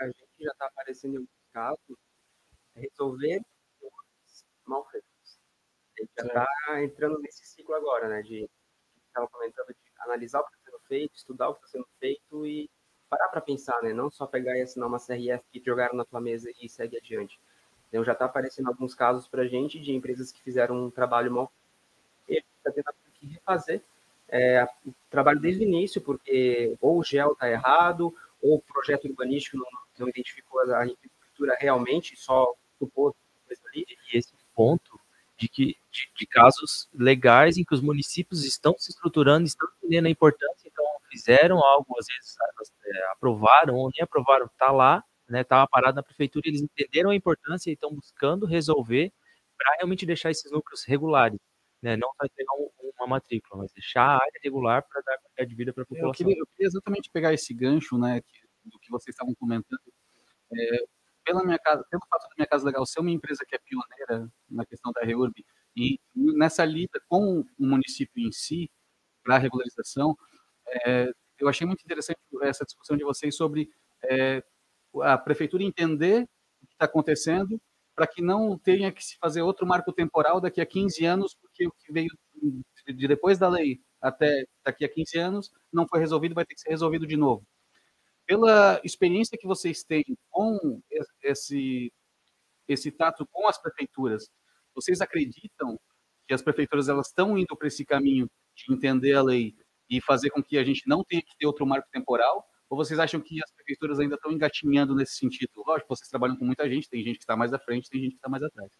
A 0.00 0.06
gente 0.06 0.18
já 0.40 0.50
está 0.50 0.66
aparecendo 0.66 1.14
em 1.14 1.16
alguns 1.18 1.30
casos 1.52 1.96
resolver 2.74 3.40
mal 4.66 4.84
feitos. 4.90 5.38
A 5.96 6.02
gente 6.02 6.12
já 6.16 6.26
está 6.26 6.82
entrando 6.82 7.20
nesse 7.20 7.46
ciclo 7.46 7.74
agora, 7.76 8.08
né? 8.08 8.22
De 8.22 8.50
estava 9.06 9.28
comentando 9.28 9.68
de 9.68 9.92
analisar 10.00 10.40
o 10.40 10.44
que 10.44 10.56
está 10.56 10.70
sendo 10.70 10.80
feito, 10.88 11.14
estudar 11.14 11.48
o 11.50 11.54
que 11.54 11.66
está 11.66 11.78
sendo 11.78 11.88
feito 12.00 12.46
e 12.46 12.68
parar 13.08 13.28
para 13.28 13.40
pensar, 13.40 13.80
né? 13.82 13.92
Não 13.92 14.10
só 14.10 14.26
pegar 14.26 14.56
e 14.58 14.62
assinar 14.62 14.88
uma 14.88 14.98
CRF 14.98 15.44
que 15.52 15.62
jogaram 15.64 15.94
na 15.94 16.04
tua 16.04 16.20
mesa 16.20 16.50
e 16.60 16.68
segue 16.68 16.96
adiante. 16.96 17.40
Então 17.88 18.04
já 18.04 18.12
está 18.12 18.24
aparecendo 18.24 18.68
alguns 18.68 18.94
casos 18.94 19.28
para 19.28 19.42
a 19.42 19.46
gente 19.46 19.78
de 19.80 19.92
empresas 19.92 20.32
que 20.32 20.42
fizeram 20.42 20.76
um 20.76 20.90
trabalho 20.90 21.30
mal 21.30 21.52
está 22.34 22.70
tendo 22.70 22.92
que 23.14 23.26
refazer 23.26 23.82
é, 24.30 24.64
o 24.86 24.94
trabalho 25.10 25.40
desde 25.40 25.64
o 25.64 25.66
início, 25.66 26.00
porque 26.00 26.76
ou 26.80 26.98
o 26.98 27.04
GEL 27.04 27.32
está 27.32 27.50
errado, 27.50 28.14
ou 28.40 28.56
o 28.56 28.62
projeto 28.62 29.06
urbanístico 29.06 29.56
não, 29.56 29.66
não 29.98 30.08
identificou 30.08 30.60
a 30.60 30.86
infraestrutura 30.86 31.56
realmente, 31.58 32.16
só 32.16 32.54
supôs 32.78 33.14
ali. 33.68 33.84
E 34.12 34.16
esse 34.16 34.32
ponto 34.54 34.98
de, 35.36 35.48
que, 35.48 35.76
de, 35.90 36.10
de, 36.16 36.26
casos 36.26 36.88
legais 36.94 37.56
em 37.56 37.64
que 37.64 37.74
os 37.74 37.80
municípios 37.80 38.44
estão 38.44 38.74
se 38.78 38.90
estruturando, 38.90 39.46
estão 39.46 39.68
entendendo 39.78 40.06
a 40.06 40.10
importância, 40.10 40.68
então 40.68 40.84
fizeram 41.10 41.58
algo, 41.58 41.98
às 41.98 42.06
vezes 42.06 42.36
é, 42.84 43.12
aprovaram 43.12 43.74
ou 43.74 43.90
nem 43.92 44.02
aprovaram, 44.02 44.46
está 44.46 44.70
lá, 44.70 45.02
né, 45.28 45.40
estava 45.40 45.66
parado 45.66 45.96
na 45.96 46.02
prefeitura, 46.02 46.48
eles 46.48 46.60
entenderam 46.60 47.10
a 47.10 47.16
importância 47.16 47.70
e 47.70 47.74
estão 47.74 47.92
buscando 47.92 48.46
resolver 48.46 49.12
para 49.56 49.76
realmente 49.76 50.06
deixar 50.06 50.30
esses 50.30 50.50
núcleos 50.50 50.84
regulares 50.84 51.38
né, 51.82 51.96
não 51.96 52.08
pegar 52.36 52.54
um, 52.54 52.70
uma 52.98 53.06
matrícula, 53.06 53.62
mas 53.62 53.72
deixar 53.72 54.02
a 54.02 54.14
área 54.14 54.40
regular 54.42 54.86
para 54.86 55.00
dar 55.02 55.18
qualidade 55.18 55.50
de 55.50 55.56
vida 55.56 55.72
para 55.72 55.82
a 55.82 55.86
população. 55.86 56.10
Eu 56.10 56.14
queria, 56.14 56.38
eu 56.38 56.46
queria, 56.46 56.66
exatamente 56.66 57.10
pegar 57.10 57.32
esse 57.32 57.54
gancho, 57.54 57.98
né, 57.98 58.20
que, 58.20 58.40
do 58.64 58.78
que 58.78 58.90
vocês 58.90 59.14
estavam 59.14 59.34
comentando. 59.34 59.80
É, 60.52 60.84
pela 61.24 61.44
minha 61.44 61.58
casa, 61.58 61.84
pelo 61.90 62.02
fato 62.08 62.28
da 62.28 62.34
minha 62.36 62.46
casa 62.46 62.66
legal 62.66 62.84
ser 62.84 63.00
uma 63.00 63.10
empresa 63.10 63.44
que 63.46 63.54
é 63.54 63.58
pioneira 63.58 64.30
na 64.48 64.66
questão 64.66 64.92
da 64.92 65.02
REURB 65.02 65.44
e 65.76 65.98
nessa 66.14 66.64
lida 66.64 67.00
com 67.08 67.40
o 67.40 67.66
município 67.66 68.26
em 68.26 68.32
si 68.32 68.70
para 69.22 69.36
a 69.36 69.38
regularização, 69.38 70.16
é, 70.66 71.10
eu 71.38 71.48
achei 71.48 71.66
muito 71.66 71.82
interessante 71.84 72.18
essa 72.42 72.64
discussão 72.64 72.96
de 72.96 73.04
vocês 73.04 73.36
sobre 73.36 73.70
é, 74.04 74.42
a 75.02 75.16
prefeitura 75.16 75.62
entender 75.62 76.28
o 76.62 76.66
que 76.66 76.74
está 76.74 76.86
acontecendo 76.86 77.60
para 77.94 78.06
que 78.06 78.22
não 78.22 78.58
tenha 78.58 78.90
que 78.90 79.04
se 79.04 79.16
fazer 79.18 79.42
outro 79.42 79.66
marco 79.66 79.92
temporal 79.92 80.40
daqui 80.40 80.60
a 80.60 80.66
15 80.66 81.04
anos, 81.04 81.36
porque 81.60 81.66
o 81.66 81.72
que 81.72 81.92
veio 81.92 82.10
de 82.86 83.08
depois 83.08 83.38
da 83.38 83.48
lei 83.48 83.80
até 84.00 84.44
daqui 84.64 84.84
a 84.84 84.88
15 84.88 85.18
anos 85.18 85.50
não 85.72 85.86
foi 85.86 86.00
resolvido, 86.00 86.34
vai 86.34 86.44
ter 86.44 86.54
que 86.54 86.60
ser 86.60 86.70
resolvido 86.70 87.06
de 87.06 87.16
novo. 87.16 87.46
Pela 88.26 88.80
experiência 88.84 89.36
que 89.38 89.46
vocês 89.46 89.82
têm 89.82 90.04
com 90.30 90.80
esse, 91.22 91.92
esse 92.66 92.90
tato 92.90 93.26
com 93.30 93.48
as 93.48 93.60
prefeituras, 93.60 94.30
vocês 94.74 95.00
acreditam 95.00 95.78
que 96.26 96.32
as 96.32 96.42
prefeituras 96.42 96.88
elas 96.88 97.08
estão 97.08 97.36
indo 97.36 97.56
para 97.56 97.68
esse 97.68 97.84
caminho 97.84 98.30
de 98.54 98.72
entender 98.72 99.14
a 99.14 99.22
lei 99.22 99.54
e 99.88 100.00
fazer 100.00 100.30
com 100.30 100.42
que 100.42 100.56
a 100.56 100.64
gente 100.64 100.82
não 100.86 101.04
tenha 101.04 101.22
que 101.22 101.36
ter 101.36 101.46
outro 101.46 101.66
marco 101.66 101.88
temporal? 101.90 102.46
Ou 102.70 102.76
vocês 102.76 103.00
acham 103.00 103.20
que 103.20 103.42
as 103.42 103.52
prefeituras 103.52 103.98
ainda 103.98 104.14
estão 104.14 104.30
engatinhando 104.30 104.94
nesse 104.94 105.16
sentido? 105.16 105.50
Lógico, 105.66 105.88
vocês 105.88 106.08
trabalham 106.08 106.36
com 106.36 106.44
muita 106.44 106.68
gente, 106.70 106.88
tem 106.88 107.02
gente 107.02 107.18
que 107.18 107.24
está 107.24 107.36
mais 107.36 107.52
à 107.52 107.58
frente, 107.58 107.90
tem 107.90 108.00
gente 108.00 108.12
que 108.12 108.18
está 108.18 108.28
mais 108.28 108.44
atrás. 108.44 108.70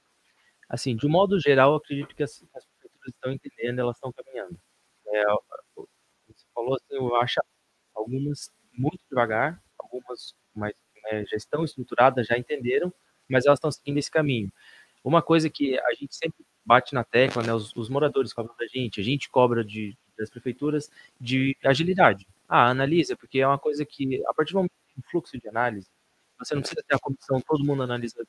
Assim, 0.71 0.97
de 0.97 1.07
um 1.07 1.11
modo 1.11 1.41
geral, 1.41 1.77
acredito 1.77 2.17
que 2.17 2.23
as, 2.23 2.45
as 2.55 2.65
prefeituras 2.67 3.15
estão 3.15 3.33
entendendo, 3.33 3.81
elas 3.81 3.97
estão 3.97 4.13
caminhando. 4.13 4.59
É, 5.09 5.25
você 6.29 6.47
falou 6.55 6.75
assim, 6.77 6.95
eu 6.97 7.17
acho 7.17 7.41
algumas 7.95 8.51
muito 8.73 9.01
devagar, 9.11 9.63
algumas 9.79 10.35
mais, 10.55 10.77
é, 11.07 11.25
já 11.27 11.37
estão 11.37 11.65
estruturadas, 11.65 12.27
já 12.29 12.39
entenderam, 12.39 12.93
mas 13.29 13.47
elas 13.47 13.59
estão 13.59 13.71
seguindo 13.73 13.99
esse 13.99 14.11
caminho. 14.11 14.53
Uma 15.05 15.23
coisa 15.23 15.51
que 15.51 15.79
a 15.79 15.95
gente 15.95 16.15
sempre 16.15 16.45
bate 16.65 16.95
na 16.95 17.05
tecla, 17.05 17.43
né, 17.43 17.55
os, 17.55 17.75
os 17.77 17.89
moradores 17.89 18.33
cobram 18.33 18.55
da 18.59 18.67
gente, 18.67 19.01
a 19.01 19.05
gente 19.05 19.31
cobra 19.31 19.65
de, 19.65 19.97
das 20.19 20.31
prefeituras 20.31 20.91
de 21.21 21.57
agilidade. 21.65 22.27
Ah, 22.49 22.69
analisa, 22.71 23.17
porque 23.17 23.41
é 23.41 23.47
uma 23.47 23.59
coisa 23.59 23.85
que, 23.87 24.23
a 24.27 24.35
partir 24.35 24.53
do 24.53 24.59
momento 24.59 24.73
que 24.95 25.03
fluxo 25.11 25.39
de 25.39 25.49
análise, 25.49 25.89
você 26.39 26.55
não 26.55 26.63
precisa 26.63 26.83
ter 26.87 26.97
a 26.97 27.01
comissão, 27.01 27.41
todo 27.43 27.65
mundo 27.65 27.83
analisa 27.85 28.23
o 28.23 28.27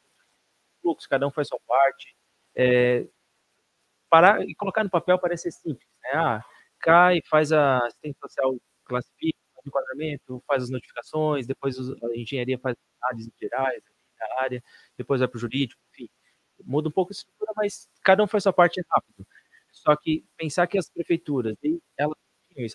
fluxo, 0.82 1.10
cada 1.10 1.28
um 1.28 1.32
faz 1.32 1.48
sua 1.50 1.60
parte. 1.68 2.16
É, 2.64 3.08
parar 4.10 4.42
e 4.48 4.54
colocar 4.56 4.84
no 4.84 4.90
papel 4.90 5.18
parece 5.20 5.44
ser 5.52 5.52
simples. 5.62 5.88
Né? 6.04 6.10
Ah, 6.14 6.42
cai, 6.80 7.22
faz 7.30 7.52
a 7.52 7.78
assistência 7.80 8.20
social, 8.22 8.58
classifica, 8.86 9.38
faz 9.56 9.66
o 9.66 9.70
enquadramento, 9.70 10.44
faz 10.48 10.64
as 10.64 10.70
notificações, 10.70 11.48
depois 11.48 11.78
a 11.80 11.94
engenharia 12.16 12.60
faz 12.60 12.76
análises 13.02 13.32
gerais 13.40 13.82
da 14.20 14.42
área, 14.44 14.64
depois 14.98 15.20
vai 15.22 15.28
para 15.30 15.38
o 15.38 15.40
jurídico, 15.40 15.82
enfim. 15.94 16.10
Muda 16.64 16.90
um 16.90 16.92
pouco 16.92 17.12
a 17.12 17.16
estrutura, 17.16 17.52
mas 17.56 17.90
cada 18.04 18.24
um 18.24 18.28
faz 18.28 18.44
sua 18.44 18.54
parte 18.54 18.82
rápido. 18.90 19.26
Só 19.72 19.96
que 19.96 20.26
pensar 20.38 20.68
que 20.68 20.78
as 20.78 20.90
prefeituras, 20.90 21.56
elas, 21.98 22.16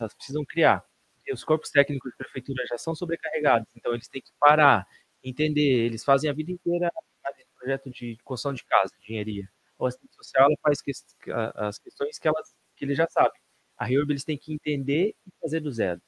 elas 0.00 0.14
precisam 0.14 0.44
criar. 0.44 0.84
Os 1.32 1.44
corpos 1.44 1.70
técnicos 1.70 2.10
de 2.12 2.16
prefeitura 2.18 2.64
já 2.68 2.78
são 2.78 2.94
sobrecarregados, 2.94 3.68
então 3.76 3.92
eles 3.92 4.08
têm 4.08 4.22
que 4.22 4.32
parar, 4.40 4.86
entender. 5.22 5.86
Eles 5.86 6.04
fazem 6.04 6.30
a 6.30 6.32
vida 6.32 6.50
inteira 6.52 6.90
projeto 7.58 7.90
de 7.90 8.16
construção 8.24 8.54
de 8.54 8.64
casa, 8.64 8.92
engenharia. 9.02 9.48
O 9.78 9.86
assistente 9.86 10.14
social 10.14 10.46
ela 10.46 10.56
faz 10.62 10.80
que, 10.80 10.92
as 11.54 11.78
questões 11.78 12.18
que, 12.18 12.28
elas, 12.28 12.54
que 12.76 12.84
ele 12.84 12.94
já 12.94 13.06
sabe. 13.08 13.34
A 13.78 13.84
REURB 13.84 14.12
eles 14.12 14.24
têm 14.24 14.38
que 14.38 14.52
entender 14.52 15.14
e 15.26 15.30
fazer 15.40 15.60
do 15.60 15.70
zero. 15.70 16.00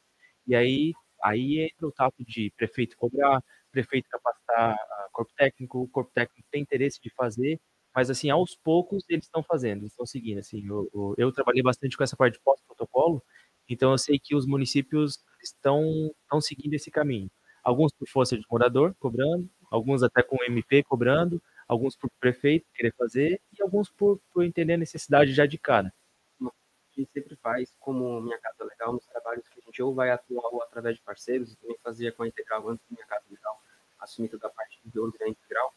E 0.46 0.54
aí, 0.54 0.92
aí 1.22 1.60
entra 1.60 1.86
o 1.86 1.92
tato 1.92 2.24
de 2.24 2.52
prefeito 2.56 2.96
cobrar, 2.96 3.42
prefeito 3.70 4.08
capacitar 4.08 4.78
corpo 5.18 5.32
técnico, 5.36 5.82
o 5.82 5.88
corpo 5.88 6.12
técnico 6.14 6.48
tem 6.50 6.62
interesse 6.62 7.00
de 7.02 7.10
fazer, 7.10 7.60
mas 7.94 8.08
assim, 8.08 8.30
aos 8.30 8.56
poucos 8.56 9.04
eles 9.08 9.24
estão 9.24 9.42
fazendo, 9.42 9.84
estão 9.84 10.06
seguindo. 10.06 10.38
Assim, 10.38 10.64
eu, 10.64 10.88
eu, 10.94 11.14
eu 11.18 11.32
trabalhei 11.32 11.62
bastante 11.62 11.96
com 11.96 12.04
essa 12.04 12.16
parte 12.16 12.34
de 12.34 12.40
pós-protocolo, 12.40 13.22
então 13.68 13.90
eu 13.90 13.98
sei 13.98 14.18
que 14.18 14.34
os 14.36 14.46
municípios 14.46 15.18
estão, 15.42 15.82
estão 16.22 16.40
seguindo 16.40 16.74
esse 16.74 16.90
caminho. 16.90 17.28
Alguns 17.64 17.92
por 17.92 18.08
força 18.08 18.36
de 18.36 18.44
morador, 18.50 18.94
cobrando, 19.00 19.50
alguns 19.70 20.02
até 20.02 20.22
com 20.22 20.36
MP 20.44 20.84
cobrando, 20.84 21.42
alguns 21.68 21.94
por 21.94 22.10
prefeito 22.18 22.66
querer 22.74 22.94
fazer 22.94 23.40
e 23.56 23.62
alguns 23.62 23.90
por, 23.90 24.18
por 24.32 24.42
entender 24.42 24.72
a 24.72 24.78
necessidade 24.78 25.32
já 25.32 25.44
de 25.44 25.58
cara. 25.58 25.92
A 26.42 27.00
gente 27.00 27.12
sempre 27.12 27.36
faz, 27.36 27.72
como 27.78 28.20
Minha 28.20 28.38
Casa 28.38 28.64
Legal, 28.64 28.92
nos 28.92 29.06
trabalhos 29.06 29.46
que 29.48 29.60
a 29.60 29.62
gente 29.64 29.80
ou 29.80 29.94
vai 29.94 30.10
atuar 30.10 30.52
ou 30.52 30.60
através 30.62 30.96
de 30.96 31.02
parceiros, 31.02 31.52
e 31.52 31.56
também 31.56 31.76
fazia 31.80 32.10
com 32.10 32.24
a 32.24 32.26
Integral 32.26 32.68
antes 32.68 32.84
Minha 32.90 33.06
Casa 33.06 33.22
Legal, 33.30 33.62
assumir 34.00 34.28
toda 34.28 34.48
a 34.48 34.50
parte 34.50 34.80
de 34.84 34.98
ouro 34.98 35.14
da 35.16 35.28
Integral, 35.28 35.72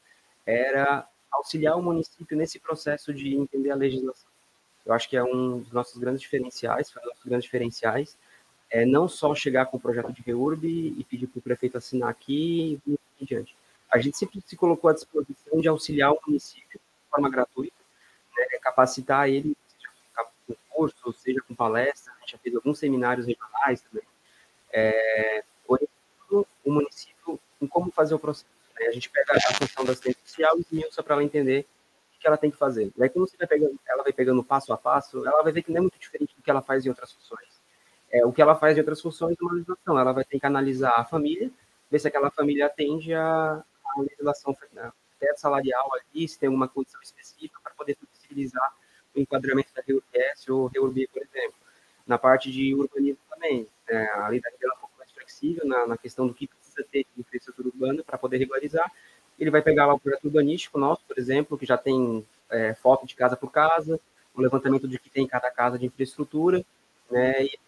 era 0.48 1.08
auxiliar 1.32 1.78
o 1.78 1.84
município 1.84 2.36
nesse 2.36 2.60
processo 2.60 3.14
de 3.14 3.36
entender 3.36 3.70
a 3.70 3.76
legislação. 3.76 4.32
Eu 4.84 4.94
acho 4.94 5.08
que 5.08 5.16
é 5.16 5.24
um 5.24 5.60
dos 5.60 5.72
nossos 5.72 5.98
grandes 6.00 6.22
diferenciais, 6.22 6.90
foi 6.90 7.02
um 7.04 7.14
dos 7.14 7.24
grandes 7.24 7.44
diferenciais, 7.44 8.18
é 8.72 8.86
não 8.86 9.08
só 9.08 9.36
chegar 9.36 9.68
com 9.68 9.78
o 9.78 9.80
projeto 9.80 10.12
de 10.12 10.22
REURB 10.22 10.66
e 10.98 11.04
pedir 11.04 11.28
para 11.28 11.40
o 11.40 11.42
prefeito 11.42 11.78
assinar 11.78 12.10
aqui 12.10 12.80
e 12.88 13.26
diante. 13.26 13.56
A 13.92 14.00
gente 14.00 14.18
sempre 14.18 14.42
se 14.46 14.56
colocou 14.56 14.90
à 14.90 14.94
disposição 14.94 15.60
de 15.60 15.68
auxiliar 15.68 16.12
o 16.12 16.20
município 16.26 16.80
de 16.80 17.10
forma 17.10 17.30
gratuita, 17.30 17.76
né, 18.38 18.46
capacitar 18.62 19.28
ele, 19.28 19.56
seja 19.68 19.90
com 20.48 20.56
curso, 20.70 21.14
seja 21.14 21.42
com 21.42 21.54
palestra, 21.54 22.14
a 22.14 22.20
gente 22.22 22.32
já 22.32 22.38
fez 22.38 22.56
alguns 22.56 22.80
seminários 22.80 23.26
regionais 23.26 23.82
também, 23.82 24.08
é, 24.72 25.44
orientando 25.68 26.48
o 26.64 26.72
município 26.72 27.40
em 27.62 27.68
como 27.68 27.92
fazer 27.92 28.16
o 28.16 28.20
processo. 28.20 28.50
Né? 28.80 28.88
A 28.88 28.92
gente 28.92 29.10
pega 29.10 29.34
a 29.34 29.54
função 29.54 29.84
da 29.84 29.92
assistente 29.92 30.20
social 30.26 30.58
e 30.58 30.62
esmiuça 30.62 31.04
para 31.04 31.16
ela 31.16 31.24
entender 31.24 31.68
o 32.16 32.20
que 32.20 32.28
ela 32.28 32.38
tem 32.38 32.50
que 32.50 32.58
fazer. 32.58 32.92
Daí, 32.96 33.10
quando 33.10 33.30
você 33.30 33.36
vai 33.36 33.48
pegando, 33.48 33.78
ela 33.88 34.04
vai 34.04 34.14
pegando 34.14 34.44
passo 34.44 34.72
a 34.72 34.78
passo, 34.78 35.26
ela 35.26 35.44
vai 35.44 35.52
ver 35.52 35.64
que 35.64 35.72
não 35.72 35.80
é 35.80 35.82
muito 35.82 36.00
diferente 36.00 36.34
do 36.36 36.42
que 36.42 36.50
ela 36.50 36.62
faz 36.62 36.86
em 36.86 36.90
outras 36.90 37.12
funções. 37.12 37.62
É, 38.12 38.26
o 38.26 38.32
que 38.32 38.42
ela 38.42 38.56
faz 38.56 38.78
em 38.78 38.80
outras 38.80 39.02
funções 39.02 39.38
é 39.40 39.44
uma 39.44 39.54
legislação. 39.54 40.00
Ela 40.00 40.12
vai 40.12 40.24
ter 40.24 40.40
que 40.40 40.46
analisar 40.46 40.94
a 40.98 41.06
família, 41.06 41.50
ver 41.90 42.00
se 42.00 42.08
aquela 42.08 42.30
família 42.30 42.66
atende 42.66 43.14
a, 43.14 43.64
a 43.96 44.02
legislação 44.02 44.56
né, 44.74 44.92
teto 45.20 45.40
salarial 45.40 45.90
ali, 45.94 46.28
se 46.28 46.38
tem 46.38 46.48
alguma 46.48 46.68
condição 46.68 47.00
específica 47.02 47.60
para 47.64 47.74
poder 47.74 47.96
flexibilizar 47.96 48.76
o 49.16 49.20
enquadramento 49.20 49.70
da 49.74 49.84
REURBS 49.86 50.50
ou 50.50 50.68
REURB, 50.68 51.08
por 51.08 51.22
exemplo. 51.22 51.56
Na 52.08 52.18
parte 52.18 52.52
de 52.52 52.74
urbanismo 52.74 53.22
também, 53.30 53.68
é, 53.88 54.06
a 54.12 54.28
lei 54.28 54.42
da 54.42 54.50
é 54.50 54.68
um 54.68 54.80
pouco 54.80 54.98
mais 54.98 55.12
flexível 55.12 55.66
na, 55.66 55.86
na 55.86 55.98
questão 55.98 56.28
do 56.28 56.34
que 56.34 56.48
precisa 56.48 56.84
ter 56.92 57.06
de 57.16 57.22
infraestrutura 57.22 57.68
urbana 57.68 58.04
para 58.04 58.18
poder 58.18 58.38
regularizar. 58.38 58.92
Ele 59.40 59.52
vai 59.52 59.62
pegar 59.62 59.86
lá 59.86 59.94
o 59.94 60.00
projeto 60.00 60.26
urbanístico 60.26 60.80
nosso, 60.80 61.04
por 61.08 61.18
exemplo, 61.18 61.58
que 61.58 61.66
já 61.66 61.78
tem 61.78 62.26
é, 62.50 62.74
foto 62.74 63.06
de 63.06 63.16
casa 63.16 63.38
por 63.38 63.52
casa, 63.52 64.00
o 64.34 64.42
levantamento 64.42 64.88
de 64.88 64.98
que 64.98 65.10
tem 65.10 65.26
em 65.26 65.28
cada 65.28 65.52
casa 65.52 65.78
de 65.78 65.86
infraestrutura, 65.86 66.66
né, 67.10 67.44
e 67.44 67.60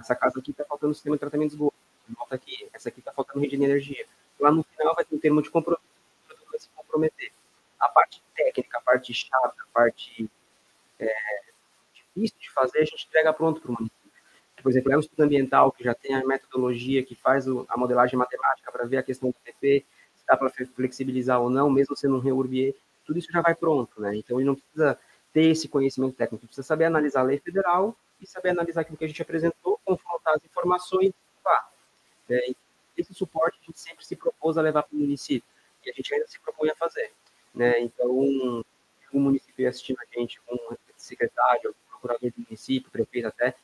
essa 0.00 0.14
casa 0.14 0.40
aqui 0.40 0.50
está 0.50 0.64
faltando 0.64 0.94
sistema 0.94 1.16
de 1.16 1.20
tratamento 1.20 1.50
de 1.50 1.54
esgoto, 1.54 1.76
nota 2.18 2.34
aqui, 2.34 2.68
essa 2.72 2.88
aqui 2.88 3.00
está 3.00 3.12
faltando 3.12 3.40
rede 3.40 3.56
de 3.56 3.64
energia 3.64 4.06
lá 4.38 4.50
no 4.50 4.62
final 4.62 4.94
vai 4.94 5.04
um 5.04 5.05
termo 5.26 5.42
de 5.42 5.50
compromisso, 5.50 5.82
se 6.56 6.68
comprometer. 6.74 7.32
A 7.80 7.88
parte 7.88 8.22
técnica, 8.34 8.78
a 8.78 8.80
parte 8.80 9.12
chata, 9.12 9.54
a 9.58 9.72
parte 9.74 10.30
é, 11.00 11.12
difícil 11.92 12.38
de 12.38 12.50
fazer, 12.52 12.78
a 12.78 12.84
gente 12.84 13.06
entrega 13.06 13.32
pronto 13.32 13.60
para 13.60 13.72
o 13.72 13.74
município. 13.74 14.12
Por 14.62 14.70
exemplo, 14.70 14.92
é 14.92 14.96
um 14.96 15.00
estudo 15.00 15.20
ambiental 15.20 15.72
que 15.72 15.82
já 15.82 15.94
tem 15.94 16.14
a 16.14 16.24
metodologia 16.24 17.02
que 17.02 17.14
faz 17.16 17.46
a 17.48 17.76
modelagem 17.76 18.16
matemática 18.16 18.70
para 18.70 18.86
ver 18.86 18.98
a 18.98 19.02
questão 19.02 19.30
do 19.30 19.36
TP, 19.44 19.84
se 20.14 20.24
dá 20.26 20.36
para 20.36 20.48
flexibilizar 20.48 21.40
ou 21.40 21.50
não, 21.50 21.68
mesmo 21.68 21.96
sendo 21.96 22.16
um 22.16 22.20
reurbier, 22.20 22.74
tudo 23.04 23.18
isso 23.18 23.30
já 23.30 23.40
vai 23.40 23.54
pronto, 23.54 24.00
né? 24.00 24.16
Então, 24.16 24.38
ele 24.38 24.46
não 24.46 24.54
precisa 24.54 24.98
ter 25.32 25.50
esse 25.50 25.68
conhecimento 25.68 26.16
técnico, 26.16 26.46
precisa 26.46 26.66
saber 26.66 26.84
analisar 26.84 27.20
a 27.20 27.24
lei 27.24 27.38
federal 27.38 27.96
e 28.20 28.26
saber 28.26 28.50
analisar 28.50 28.82
aquilo 28.82 28.96
que 28.96 29.04
a 29.04 29.08
gente 29.08 29.22
apresentou, 29.22 29.78
confrontar 29.84 30.34
as 30.34 30.44
informações 30.44 31.08
e 31.08 31.42
pá. 31.42 31.68
É, 32.30 32.50
esse 32.96 33.14
suporte 33.14 33.58
a 33.62 33.66
gente 33.66 33.78
sempre 33.78 34.04
se 34.04 34.16
propôs 34.16 34.56
a 34.56 34.62
levar 34.62 34.82
para 34.82 34.96
o 34.96 34.98
município, 34.98 35.48
e 35.84 35.90
a 35.90 35.92
gente 35.92 36.12
ainda 36.12 36.26
se 36.26 36.38
propõe 36.40 36.70
a 36.70 36.74
fazer. 36.74 37.12
Né? 37.54 37.80
Então, 37.80 38.10
um, 38.10 38.62
um 39.12 39.20
município 39.20 39.68
assistindo 39.68 39.98
a 40.00 40.18
gente, 40.18 40.40
um 40.50 40.76
secretário, 40.96 41.74
procurador 41.88 42.30
do 42.30 42.42
município, 42.42 42.90
prefeito 42.90 43.28
até, 43.28 43.54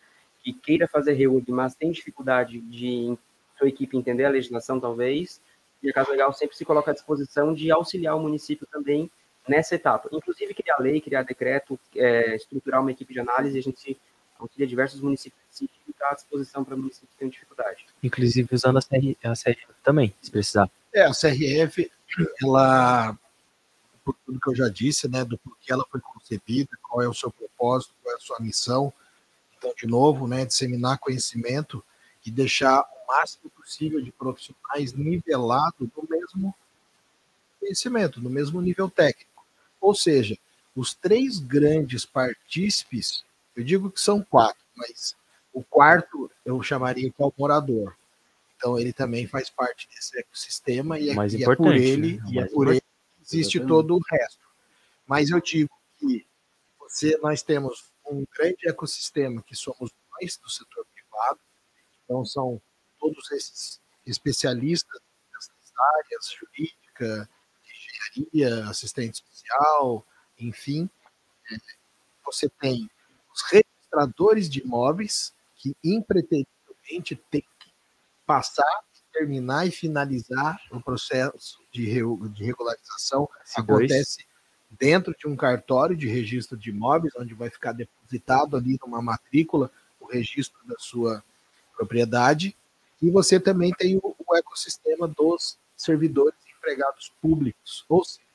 que 0.43 0.53
queira 0.53 0.89
fazer 0.89 1.13
reúne, 1.13 1.45
mas 1.49 1.75
tem 1.75 1.91
dificuldade 1.91 2.61
de 2.61 3.17
sua 3.57 3.69
equipe 3.69 3.97
entender 3.97 4.25
a 4.25 4.31
legislação, 4.31 4.81
talvez, 4.81 5.41
e 5.83 5.91
a 5.91 5.93
Casa 5.93 6.11
Legal 6.11 6.33
sempre 6.33 6.57
se 6.57 6.65
coloca 6.65 6.91
à 6.91 6.95
disposição 6.95 7.53
de 7.53 7.71
auxiliar 7.71 8.17
o 8.17 8.21
município 8.21 8.67
também 8.67 9.11
nessa 9.47 9.75
etapa. 9.75 10.09
Inclusive, 10.13 10.55
criar 10.55 10.79
lei, 10.79 11.01
criar 11.01 11.23
decreto, 11.23 11.79
é, 11.97 12.37
estruturar 12.37 12.81
uma 12.81 12.93
equipe 12.93 13.13
de 13.13 13.21
análise, 13.21 13.59
a 13.59 13.63
gente 13.63 13.99
auxilia 14.39 14.67
diversos 14.67 15.01
municípios 15.01 15.41
está 16.03 16.11
à 16.11 16.15
disposição 16.15 16.65
para 16.65 16.77
municípios 16.77 17.11
que 17.13 17.19
têm 17.19 17.29
dificuldade. 17.29 17.87
Inclusive 18.03 18.49
usando 18.53 18.79
a, 18.79 18.83
CR, 18.83 19.17
a 19.25 19.33
CRF 19.33 19.67
também, 19.83 20.15
se 20.21 20.31
precisar. 20.31 20.71
É, 20.93 21.05
a 21.05 21.13
CRF, 21.13 21.91
ela, 22.43 23.17
por 24.05 24.15
tudo 24.27 24.41
que 24.41 24.51
eu 24.51 24.57
já 24.57 24.69
disse, 24.69 25.09
né, 25.09 25.25
do 25.25 25.39
porquê 25.39 25.73
ela 25.73 25.87
foi 25.91 26.01
concebida, 26.01 26.71
qual 26.83 27.03
é 27.03 27.09
o 27.09 27.15
seu 27.15 27.31
propósito, 27.31 27.95
qual 28.03 28.15
é 28.15 28.17
a 28.17 28.21
sua 28.21 28.41
missão. 28.41 28.93
Então, 29.57 29.73
de 29.77 29.87
novo, 29.87 30.27
né, 30.27 30.45
disseminar 30.45 30.99
conhecimento 30.99 31.85
e 32.27 32.31
deixar 32.31 32.81
o 32.81 33.13
máximo 33.13 33.49
possível 33.51 34.03
de 34.03 34.11
profissionais 34.11 34.93
nivelados 34.93 35.89
no 35.97 36.09
mesmo 36.09 36.55
conhecimento, 37.61 38.21
no 38.21 38.29
mesmo 38.29 38.61
nível 38.61 38.91
técnico. 38.91 39.45
Ou 39.81 39.95
seja, 39.95 40.37
os 40.75 40.95
três 40.95 41.39
grandes 41.39 42.05
partícipes 42.05 43.25
eu 43.55 43.63
digo 43.63 43.91
que 43.91 44.01
são 44.01 44.23
quatro, 44.23 44.63
mas 44.75 45.15
o 45.53 45.63
quarto 45.63 46.31
eu 46.45 46.63
chamaria 46.63 47.11
que 47.11 47.23
é 47.23 47.25
o 47.25 47.33
morador. 47.37 47.97
Então 48.57 48.79
ele 48.79 48.93
também 48.93 49.27
faz 49.27 49.51
parte 49.51 49.89
desse 49.89 50.19
ecossistema 50.19 50.99
e, 50.99 51.11
é, 51.11 51.15
mais 51.15 51.35
e 51.35 51.43
é 51.43 51.57
por 51.57 51.75
ele 51.75 52.19
né? 52.19 52.25
e 52.31 52.39
é 52.39 52.47
por 52.47 52.69
ele 52.69 52.81
que 52.81 53.23
existe 53.23 53.59
Exatamente. 53.59 53.69
todo 53.69 53.97
o 53.97 54.01
resto. 54.11 54.41
Mas 55.07 55.31
eu 55.31 55.41
digo 55.41 55.71
que 55.99 56.27
você, 56.79 57.19
nós 57.23 57.43
temos 57.43 57.91
um 58.07 58.25
grande 58.37 58.69
ecossistema 58.69 59.43
que 59.43 59.57
somos 59.57 59.91
nós 60.13 60.37
do 60.37 60.49
setor 60.49 60.87
privado. 60.95 61.41
Então 62.05 62.25
são 62.25 62.61
todos 63.01 63.31
esses 63.33 63.81
especialistas 64.07 65.01
nessas 65.33 65.73
áreas 65.97 66.31
jurídica, 66.31 67.29
engenharia, 68.15 68.69
assistente 68.69 69.25
social, 69.29 70.07
enfim. 70.39 70.89
É, 71.51 71.57
você 72.25 72.49
tem 72.49 72.89
os 73.35 73.43
registradores 73.51 74.49
de 74.49 74.61
imóveis 74.61 75.33
que 75.63 75.77
impreterivelmente 75.85 77.15
têm 77.31 77.41
que 77.41 77.73
passar, 78.27 78.67
terminar 79.13 79.65
e 79.65 79.71
finalizar 79.71 80.61
o 80.73 80.81
processo 80.81 81.61
de, 81.71 81.85
de 81.85 82.45
regularização. 82.45 83.29
S2. 83.47 83.63
Acontece 83.63 84.27
dentro 84.69 85.15
de 85.17 85.29
um 85.29 85.37
cartório 85.37 85.97
de 85.97 86.09
registro 86.09 86.57
de 86.57 86.71
imóveis, 86.71 87.15
onde 87.17 87.33
vai 87.33 87.49
ficar 87.49 87.73
depositado 87.73 88.57
ali 88.57 88.77
numa 88.85 89.01
matrícula 89.01 89.71
o 90.01 90.07
registro 90.07 90.59
da 90.67 90.75
sua 90.79 91.23
propriedade. 91.77 92.57
E 93.01 93.09
você 93.09 93.39
também 93.39 93.71
tem 93.73 93.97
o, 93.99 94.17
o 94.19 94.37
ecossistema 94.37 95.07
dos 95.07 95.57
servidores 95.77 96.39
empregados 96.57 97.13
públicos. 97.21 97.85
Ou 97.89 98.05
seja, 98.05 98.27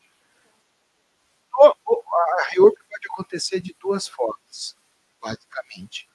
a 1.59 2.49
reorg 2.51 2.77
pode 2.89 3.07
acontecer 3.11 3.59
de 3.59 3.75
duas 3.81 4.07
formas, 4.07 4.77
basicamente. 5.21 6.07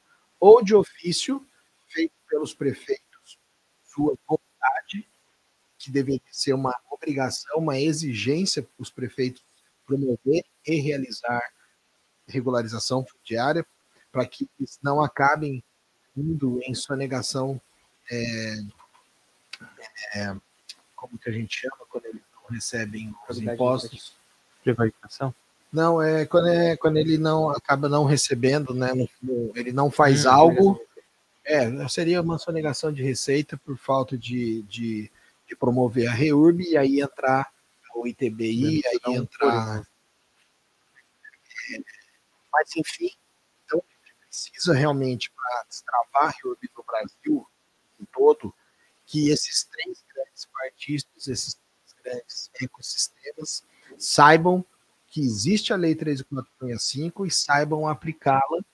Ou 0.42 0.60
de 0.60 0.74
ofício, 0.74 1.46
feito 1.86 2.12
pelos 2.28 2.52
prefeitos, 2.52 3.38
sua 3.84 4.18
vontade, 4.26 5.08
que 5.78 5.88
deveria 5.88 6.20
ser 6.32 6.52
uma 6.52 6.76
obrigação, 6.90 7.58
uma 7.58 7.78
exigência 7.78 8.60
para 8.60 8.82
os 8.82 8.90
prefeitos 8.90 9.40
promover 9.86 10.44
e 10.66 10.80
realizar 10.80 11.40
regularização 12.26 13.06
fundiária, 13.06 13.64
para 14.10 14.26
que 14.26 14.50
eles 14.58 14.80
não 14.82 15.00
acabem 15.00 15.62
indo 16.16 16.60
em 16.64 16.74
sonegação, 16.74 17.60
é, 18.10 18.56
é, 20.16 20.36
como 20.96 21.16
que 21.20 21.30
a 21.30 21.32
gente 21.32 21.56
chama, 21.56 21.86
quando 21.88 22.06
eles 22.06 22.22
não 22.34 22.50
recebem 22.50 23.14
os 23.28 23.38
impostos. 23.38 24.16
Prevaricação? 24.64 25.32
Não, 25.72 26.02
é 26.02 26.26
quando, 26.26 26.48
é 26.48 26.76
quando 26.76 26.98
ele 26.98 27.16
não 27.16 27.48
acaba 27.48 27.88
não 27.88 28.04
recebendo, 28.04 28.74
né? 28.74 28.90
Ele 29.54 29.72
não 29.72 29.90
faz 29.90 30.26
hum, 30.26 30.30
algo. 30.30 30.80
É, 31.44 31.88
seria 31.88 32.20
uma 32.20 32.38
sonegação 32.38 32.92
de 32.92 33.02
receita 33.02 33.56
por 33.56 33.76
falta 33.78 34.16
de, 34.16 34.62
de, 34.64 35.10
de 35.48 35.56
promover 35.56 36.08
a 36.08 36.12
REURB 36.12 36.62
e 36.62 36.76
aí 36.76 37.00
entrar 37.00 37.50
o 37.94 38.06
ITBI, 38.06 38.82
aí 38.86 39.14
entrar. 39.14 39.80
É, 41.70 41.78
mas 42.52 42.76
enfim, 42.76 43.10
então 43.64 43.82
precisa 44.28 44.74
realmente 44.74 45.30
para 45.30 45.64
destravar 45.68 46.24
a 46.28 46.34
REURB 46.42 46.70
no 46.76 46.84
Brasil 46.84 47.46
em 47.98 48.04
todo, 48.12 48.54
que 49.06 49.30
esses 49.30 49.64
três 49.64 50.04
grandes 50.14 50.46
partidos, 50.46 51.28
esses 51.28 51.54
três 51.54 52.14
grandes 52.14 52.50
ecossistemas 52.60 53.64
saibam 53.96 54.64
que 55.12 55.20
existe 55.20 55.74
a 55.74 55.76
Lei 55.76 55.94
13465 55.94 57.26
e 57.26 57.30
saibam 57.30 57.86
aplicá-la 57.86 58.64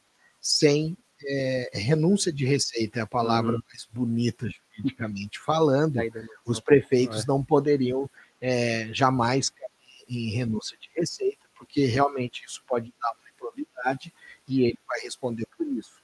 sem 0.41 0.97
é, 1.27 1.71
renúncia 1.75 2.33
de 2.33 2.47
receita, 2.47 3.01
é 3.01 3.03
a 3.03 3.07
palavra 3.07 3.55
uhum. 3.55 3.63
mais 3.69 3.89
bonita 3.91 4.49
juridicamente 4.49 5.41
falando. 5.41 5.99
Os 6.47 6.61
prefeitos 6.61 7.25
é. 7.25 7.27
não 7.27 7.45
poderiam 7.45 8.09
é, 8.41 8.89
jamais 8.95 9.51
cair 9.51 9.69
em 10.09 10.31
renúncia 10.31 10.79
de 10.79 10.89
receita, 10.95 11.45
porque 11.57 11.87
realmente 11.87 12.45
isso 12.47 12.63
pode 12.69 12.95
dar 13.03 13.13
uma 13.15 13.29
improbidade 13.31 14.15
e 14.47 14.63
ele 14.63 14.79
vai 14.87 15.01
responder 15.01 15.45
por 15.57 15.67
isso. 15.67 16.01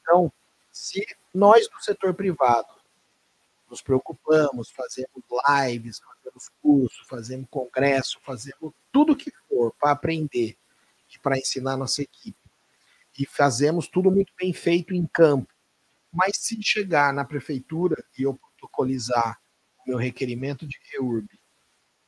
Então, 0.00 0.32
se 0.72 1.06
nós 1.32 1.68
do 1.68 1.80
setor 1.80 2.14
privado 2.14 2.66
nos 3.68 3.82
preocupamos, 3.82 4.70
fazemos 4.70 5.22
lives, 5.48 6.00
fazemos 6.00 6.48
curso, 6.62 7.04
fazemos 7.06 7.46
congresso, 7.50 8.18
fazemos 8.24 8.72
tudo 8.92 9.16
que 9.16 9.32
for 9.48 9.72
para 9.78 9.92
aprender 9.92 10.56
e 11.14 11.18
para 11.18 11.38
ensinar 11.38 11.76
nossa 11.76 12.02
equipe. 12.02 12.38
E 13.18 13.26
fazemos 13.26 13.88
tudo 13.88 14.10
muito 14.10 14.32
bem 14.38 14.52
feito 14.52 14.94
em 14.94 15.06
campo. 15.06 15.52
Mas 16.12 16.36
se 16.38 16.62
chegar 16.62 17.12
na 17.12 17.24
prefeitura 17.24 18.02
e 18.18 18.22
eu 18.22 18.34
protocolizar 18.34 19.38
o 19.84 19.90
meu 19.90 19.98
requerimento 19.98 20.66
de 20.66 20.78
REURB 20.90 21.28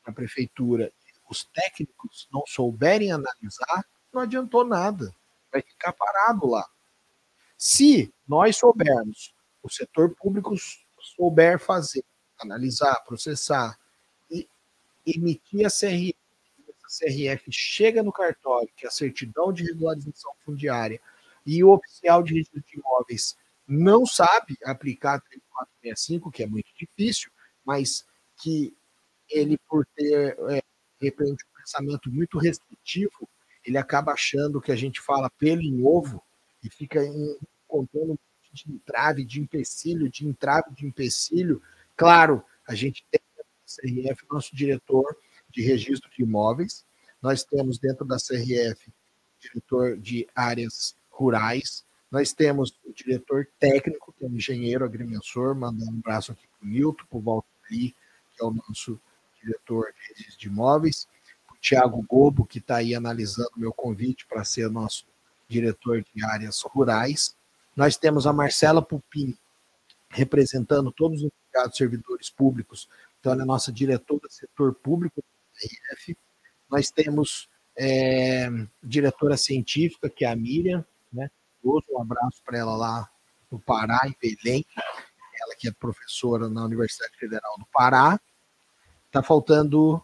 na 0.05 0.13
prefeitura 0.13 0.91
os 1.31 1.45
técnicos 1.45 2.27
não 2.31 2.43
souberem 2.45 3.11
analisar, 3.11 3.85
não 4.13 4.21
adiantou 4.21 4.65
nada. 4.65 5.15
Vai 5.49 5.61
ficar 5.61 5.93
parado 5.93 6.45
lá. 6.45 6.67
Se 7.57 8.13
nós 8.27 8.57
soubermos, 8.57 9.33
o 9.63 9.69
setor 9.69 10.13
público 10.15 10.53
souber 11.01 11.59
fazer, 11.59 12.03
analisar, 12.39 12.95
processar 13.03 13.77
e 14.29 14.47
emitir 15.05 15.65
a 15.65 15.69
CRF, 15.69 16.15
essa 16.85 17.05
CRF 17.05 17.51
chega 17.51 18.03
no 18.03 18.11
cartório, 18.11 18.69
que 18.75 18.85
é 18.85 18.89
a 18.89 18.91
certidão 18.91 19.51
de 19.51 19.63
regularização 19.63 20.33
fundiária, 20.43 20.99
e 21.45 21.63
o 21.63 21.71
oficial 21.71 22.21
de 22.21 22.33
registro 22.33 22.61
de 22.61 22.79
imóveis 22.79 23.35
não 23.67 24.05
sabe 24.05 24.57
aplicar 24.65 25.21
3465, 25.21 26.31
que 26.31 26.43
é 26.43 26.47
muito 26.47 26.69
difícil, 26.75 27.31
mas 27.65 28.05
que 28.41 28.75
ele, 29.29 29.57
por 29.69 29.85
ter, 29.95 30.37
é, 30.49 30.61
repente, 30.99 31.43
um 31.45 31.57
pensamento 31.57 32.11
muito 32.11 32.37
restritivo, 32.37 33.29
ele 33.65 33.77
acaba 33.77 34.11
achando 34.11 34.61
que 34.61 34.71
a 34.71 34.75
gente 34.75 34.99
fala 34.99 35.29
pelo 35.37 35.61
em 35.61 35.83
ovo 35.85 36.21
e 36.63 36.69
fica 36.69 36.99
contando 37.67 38.19
de 38.53 38.71
entrave, 38.71 39.25
de 39.25 39.39
empecilho, 39.39 40.09
de 40.09 40.27
entrave, 40.27 40.73
de 40.73 40.85
empecilho. 40.85 41.61
Claro, 41.95 42.43
a 42.67 42.75
gente 42.75 43.05
tem 43.09 43.21
no 43.37 44.03
CRF 44.03 44.25
nosso 44.29 44.55
diretor 44.55 45.17
de 45.49 45.61
registro 45.61 46.09
de 46.11 46.23
imóveis, 46.23 46.85
nós 47.21 47.43
temos 47.43 47.77
dentro 47.77 48.05
da 48.05 48.17
CRF 48.17 48.91
diretor 49.39 49.97
de 49.97 50.27
áreas 50.35 50.95
rurais, 51.09 51.85
nós 52.11 52.33
temos 52.33 52.77
o 52.85 52.93
diretor 52.93 53.47
técnico, 53.59 54.13
que 54.13 54.25
é 54.25 54.27
o 54.27 54.35
engenheiro 54.35 54.85
agrimensor, 54.85 55.55
mandando 55.55 55.91
um 55.91 55.99
abraço 55.99 56.31
aqui 56.31 56.45
para 56.47 56.65
o 56.65 56.69
Milton, 56.69 57.05
para 57.09 57.17
o 57.17 57.21
Walter 57.21 57.47
que 57.69 57.95
é 58.39 58.43
o 58.43 58.51
nosso 58.51 58.99
diretor 59.41 59.93
de 59.93 60.09
registro 60.09 60.39
de 60.39 60.47
imóveis, 60.47 61.07
o 61.49 61.55
Tiago 61.59 62.01
Gobo, 62.03 62.45
que 62.45 62.59
está 62.59 62.77
aí 62.77 62.93
analisando 62.93 63.49
meu 63.55 63.73
convite 63.73 64.25
para 64.27 64.43
ser 64.43 64.69
nosso 64.69 65.05
diretor 65.47 66.03
de 66.03 66.25
áreas 66.25 66.61
rurais, 66.61 67.35
nós 67.81 67.97
temos 67.97 68.27
a 68.27 68.31
Marcela 68.31 68.79
Pupim, 68.79 69.35
representando 70.07 70.91
todos 70.91 71.23
os 71.23 71.31
empregados 71.31 71.75
servidores 71.75 72.29
públicos, 72.29 72.87
então 73.19 73.31
ela 73.31 73.41
é 73.41 73.45
nossa 73.45 73.71
diretora 73.71 74.21
do 74.21 74.31
setor 74.31 74.75
público 74.75 75.19
da 75.19 75.95
RF. 75.95 76.15
Nós 76.69 76.91
temos 76.91 77.49
é, 77.75 78.47
diretora 78.83 79.35
científica, 79.35 80.11
que 80.11 80.23
é 80.23 80.29
a 80.29 80.35
Miriam, 80.35 80.85
né? 81.11 81.31
Um 81.63 81.99
abraço 81.99 82.43
para 82.45 82.59
ela 82.59 82.77
lá 82.77 83.09
no 83.49 83.59
Pará, 83.59 83.99
em 84.05 84.15
Belém. 84.21 84.63
Ela 85.41 85.55
que 85.57 85.67
é 85.67 85.71
professora 85.71 86.47
na 86.47 86.63
Universidade 86.63 87.17
Federal 87.17 87.57
do 87.57 87.65
Pará. 87.73 88.21
Está 89.07 89.23
faltando 89.23 90.03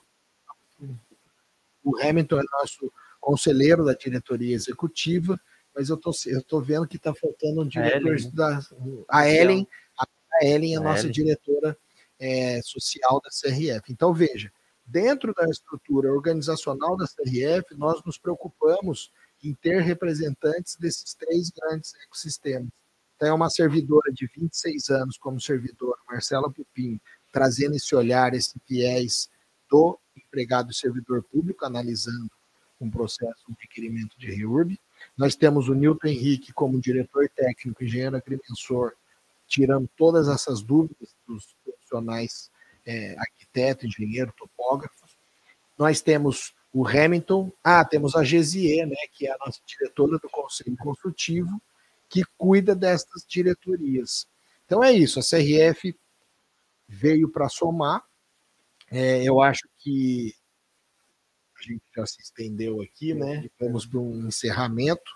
o 1.84 2.02
Hamilton, 2.02 2.40
é 2.40 2.44
nosso 2.54 2.92
conselheiro 3.22 3.86
da 3.86 3.94
diretoria 3.94 4.56
executiva 4.56 5.40
mas 5.78 5.90
eu 5.90 5.98
tô, 5.98 6.12
eu 6.26 6.42
tô 6.42 6.60
vendo 6.60 6.88
que 6.88 6.98
está 6.98 7.14
faltando 7.14 7.62
um 7.62 7.68
diretor 7.68 8.16
a 8.16 8.18
Ellen, 8.18 8.32
da. 8.34 8.60
A 9.08 9.30
Ellen, 9.30 9.68
a 10.00 10.46
Ellen 10.46 10.74
é 10.74 10.78
a 10.78 10.82
nossa 10.82 11.02
Ellen. 11.02 11.12
diretora 11.12 11.78
é, 12.20 12.60
social 12.64 13.22
da 13.22 13.30
CRF. 13.30 13.92
Então, 13.92 14.12
veja, 14.12 14.52
dentro 14.84 15.36
da 15.36 15.46
estrutura 15.46 16.12
organizacional 16.12 16.98
da 16.98 17.06
CRF, 17.06 17.76
nós 17.76 18.04
nos 18.04 18.18
preocupamos 18.18 19.12
em 19.44 19.54
ter 19.54 19.84
representantes 19.84 20.76
desses 20.78 21.14
três 21.14 21.52
grandes 21.52 21.94
ecossistemas. 22.06 22.70
Então, 23.16 23.30
é 23.30 23.34
uma 23.34 23.50
servidora 23.50 24.12
de 24.12 24.28
26 24.36 24.90
anos 24.90 25.18
como 25.20 25.40
servidora, 25.40 26.00
Marcela 26.10 26.52
Pupim, 26.52 27.00
trazendo 27.32 27.76
esse 27.76 27.96
olhar, 27.96 28.34
esse 28.34 28.60
viés 28.68 29.30
do 29.70 30.00
empregado 30.16 30.72
e 30.72 30.76
servidor 30.76 31.22
público, 31.22 31.66
analisando 31.66 32.32
um 32.82 32.90
processo, 32.90 33.44
um 33.48 33.56
requerimento 33.60 34.18
de 34.18 34.32
REURB. 34.32 34.80
Nós 35.18 35.36
temos 35.36 35.68
o 35.68 35.74
Newton 35.74 36.08
Henrique 36.08 36.54
como 36.54 36.80
diretor 36.80 37.28
técnico, 37.36 37.84
engenheiro 37.84 38.16
agrimensor, 38.16 38.94
tirando 39.48 39.90
todas 39.98 40.28
essas 40.28 40.62
dúvidas 40.62 41.16
dos 41.28 41.56
profissionais 41.64 42.52
é, 42.86 43.16
arquiteto, 43.18 43.88
engenheiro, 43.88 44.34
topógrafo. 44.38 45.06
Nós 45.78 46.02
temos 46.02 46.54
o 46.72 46.88
Hamilton, 46.88 47.52
ah, 47.64 47.84
temos 47.84 48.16
a 48.16 48.24
Gesier, 48.24 48.86
né, 48.86 48.96
que 49.12 49.28
é 49.28 49.32
a 49.32 49.38
nossa 49.44 49.60
diretora 49.66 50.20
do 50.20 50.30
Conselho 50.30 50.78
Consultivo, 50.78 51.62
que 52.08 52.24
cuida 52.38 52.76
destas 52.76 53.26
diretorias. 53.28 54.28
Então 54.66 54.84
é 54.84 54.92
isso, 54.92 55.20
a 55.20 55.24
CRF 55.24 55.98
veio 56.88 57.30
para 57.30 57.50
somar. 57.50 58.04
É, 58.92 59.24
eu 59.24 59.42
acho 59.42 59.68
que 59.80 60.36
a 61.72 61.74
gente 61.74 61.86
já 61.96 62.06
se 62.06 62.22
estendeu 62.22 62.82
aqui, 62.82 63.14
né? 63.14 63.50
Vamos 63.60 63.86
para 63.86 64.00
um 64.00 64.28
encerramento. 64.28 65.12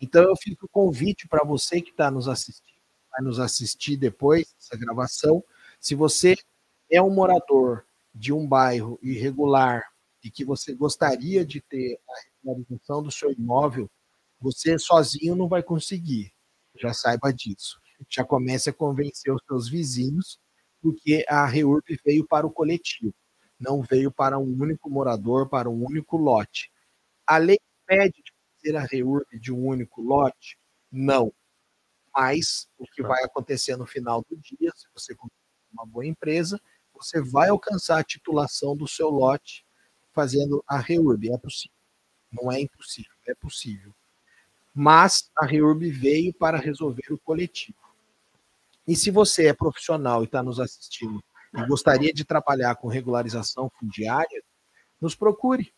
Então 0.00 0.22
eu 0.22 0.36
fico 0.36 0.66
o 0.66 0.68
convite 0.68 1.28
para 1.28 1.44
você 1.44 1.80
que 1.80 1.90
está 1.90 2.10
nos 2.10 2.28
assistindo, 2.28 2.80
vai 3.10 3.22
nos 3.22 3.38
assistir 3.38 3.96
depois 3.96 4.52
dessa 4.54 4.76
gravação. 4.76 5.44
Se 5.80 5.94
você 5.94 6.36
é 6.90 7.00
um 7.00 7.10
morador 7.10 7.84
de 8.14 8.32
um 8.32 8.46
bairro 8.46 8.98
irregular 9.02 9.82
e 10.22 10.30
que 10.30 10.44
você 10.44 10.74
gostaria 10.74 11.44
de 11.44 11.60
ter 11.60 11.98
a 12.08 12.12
regularização 12.24 13.02
do 13.02 13.10
seu 13.10 13.32
imóvel, 13.32 13.90
você 14.40 14.78
sozinho 14.78 15.36
não 15.36 15.48
vai 15.48 15.62
conseguir. 15.62 16.32
Já 16.76 16.92
saiba 16.92 17.32
disso. 17.32 17.80
Já 18.08 18.24
comece 18.24 18.70
a 18.70 18.72
convencer 18.72 19.32
os 19.32 19.42
seus 19.46 19.68
vizinhos, 19.68 20.38
porque 20.80 21.24
a 21.28 21.46
REURP 21.46 21.96
veio 22.04 22.26
para 22.26 22.46
o 22.46 22.50
coletivo 22.50 23.14
não 23.62 23.80
veio 23.80 24.10
para 24.10 24.38
um 24.38 24.60
único 24.60 24.90
morador, 24.90 25.48
para 25.48 25.70
um 25.70 25.84
único 25.84 26.16
lote. 26.16 26.70
A 27.26 27.38
lei 27.38 27.58
pede 27.86 28.22
de 28.22 28.32
fazer 28.56 28.76
a 28.76 28.84
reúne 28.84 29.24
de 29.40 29.52
um 29.52 29.66
único 29.66 30.02
lote? 30.02 30.58
Não. 30.90 31.32
mas 32.14 32.68
o 32.76 32.84
que 32.84 33.02
vai 33.02 33.24
acontecer 33.24 33.74
no 33.76 33.86
final 33.86 34.22
do 34.28 34.36
dia, 34.36 34.70
se 34.76 34.86
você 34.92 35.16
uma 35.72 35.86
boa 35.86 36.04
empresa, 36.04 36.60
você 36.92 37.22
vai 37.22 37.48
alcançar 37.48 37.98
a 37.98 38.04
titulação 38.04 38.76
do 38.76 38.86
seu 38.86 39.08
lote 39.08 39.64
fazendo 40.12 40.62
a 40.68 40.78
REURB. 40.78 41.32
É 41.32 41.38
possível. 41.38 41.76
Não 42.30 42.52
é 42.52 42.60
impossível, 42.60 43.12
é 43.26 43.34
possível. 43.34 43.94
Mas 44.74 45.30
a 45.36 45.46
REURB 45.46 45.90
veio 45.90 46.34
para 46.34 46.58
resolver 46.58 47.10
o 47.10 47.18
coletivo. 47.18 47.78
E 48.86 48.94
se 48.94 49.10
você 49.10 49.46
é 49.46 49.54
profissional 49.54 50.22
e 50.22 50.26
está 50.26 50.42
nos 50.42 50.60
assistindo 50.60 51.22
e 51.54 51.66
gostaria 51.66 52.12
de 52.12 52.24
trabalhar 52.24 52.76
com 52.76 52.88
regularização 52.88 53.70
fundiária, 53.78 54.42
nos 55.00 55.14
procure. 55.14 55.72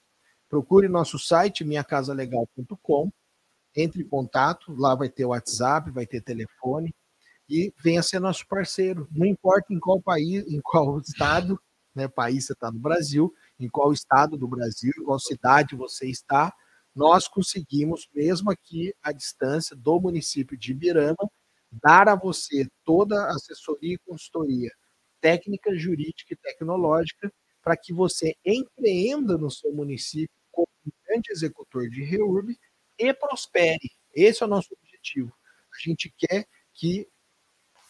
Procure 0.48 0.88
nosso 0.88 1.18
site 1.18 1.64
minhacasalegal.com, 1.64 3.10
entre 3.74 4.02
em 4.02 4.08
contato, 4.08 4.72
lá 4.76 4.94
vai 4.94 5.08
ter 5.08 5.24
WhatsApp, 5.24 5.90
vai 5.90 6.06
ter 6.06 6.20
telefone 6.20 6.94
e 7.48 7.72
venha 7.82 8.02
ser 8.02 8.20
nosso 8.20 8.46
parceiro. 8.46 9.08
Não 9.10 9.26
importa 9.26 9.72
em 9.72 9.80
qual 9.80 10.00
país, 10.00 10.46
em 10.46 10.60
qual 10.62 10.98
estado, 11.00 11.58
né, 11.94 12.06
país 12.06 12.46
você 12.46 12.52
está 12.52 12.70
no 12.70 12.78
Brasil, 12.78 13.34
em 13.58 13.68
qual 13.68 13.92
estado 13.92 14.36
do 14.36 14.46
Brasil, 14.46 14.92
em 14.96 15.04
qual 15.04 15.18
cidade 15.18 15.74
você 15.74 16.06
está, 16.08 16.54
nós 16.94 17.26
conseguimos, 17.26 18.08
mesmo 18.14 18.50
aqui 18.50 18.94
à 19.02 19.10
distância 19.10 19.74
do 19.74 20.00
município 20.00 20.56
de 20.56 20.70
Ibirama, 20.70 21.28
dar 21.72 22.08
a 22.08 22.14
você 22.14 22.68
toda 22.84 23.20
a 23.24 23.34
assessoria 23.34 23.94
e 23.94 23.98
consultoria 23.98 24.70
técnica, 25.24 25.74
jurídica 25.74 26.34
e 26.34 26.36
tecnológica 26.36 27.32
para 27.62 27.78
que 27.78 27.94
você 27.94 28.36
empreenda 28.44 29.38
no 29.38 29.50
seu 29.50 29.72
município 29.72 30.36
como 30.52 30.68
um 30.86 30.90
grande 31.06 31.32
executor 31.32 31.88
de 31.88 32.04
REURB 32.04 32.54
e 32.98 33.14
prospere. 33.14 33.90
Esse 34.14 34.42
é 34.42 34.46
o 34.46 34.48
nosso 34.48 34.74
objetivo. 34.74 35.34
A 35.72 35.88
gente 35.88 36.14
quer 36.18 36.46
que 36.74 37.08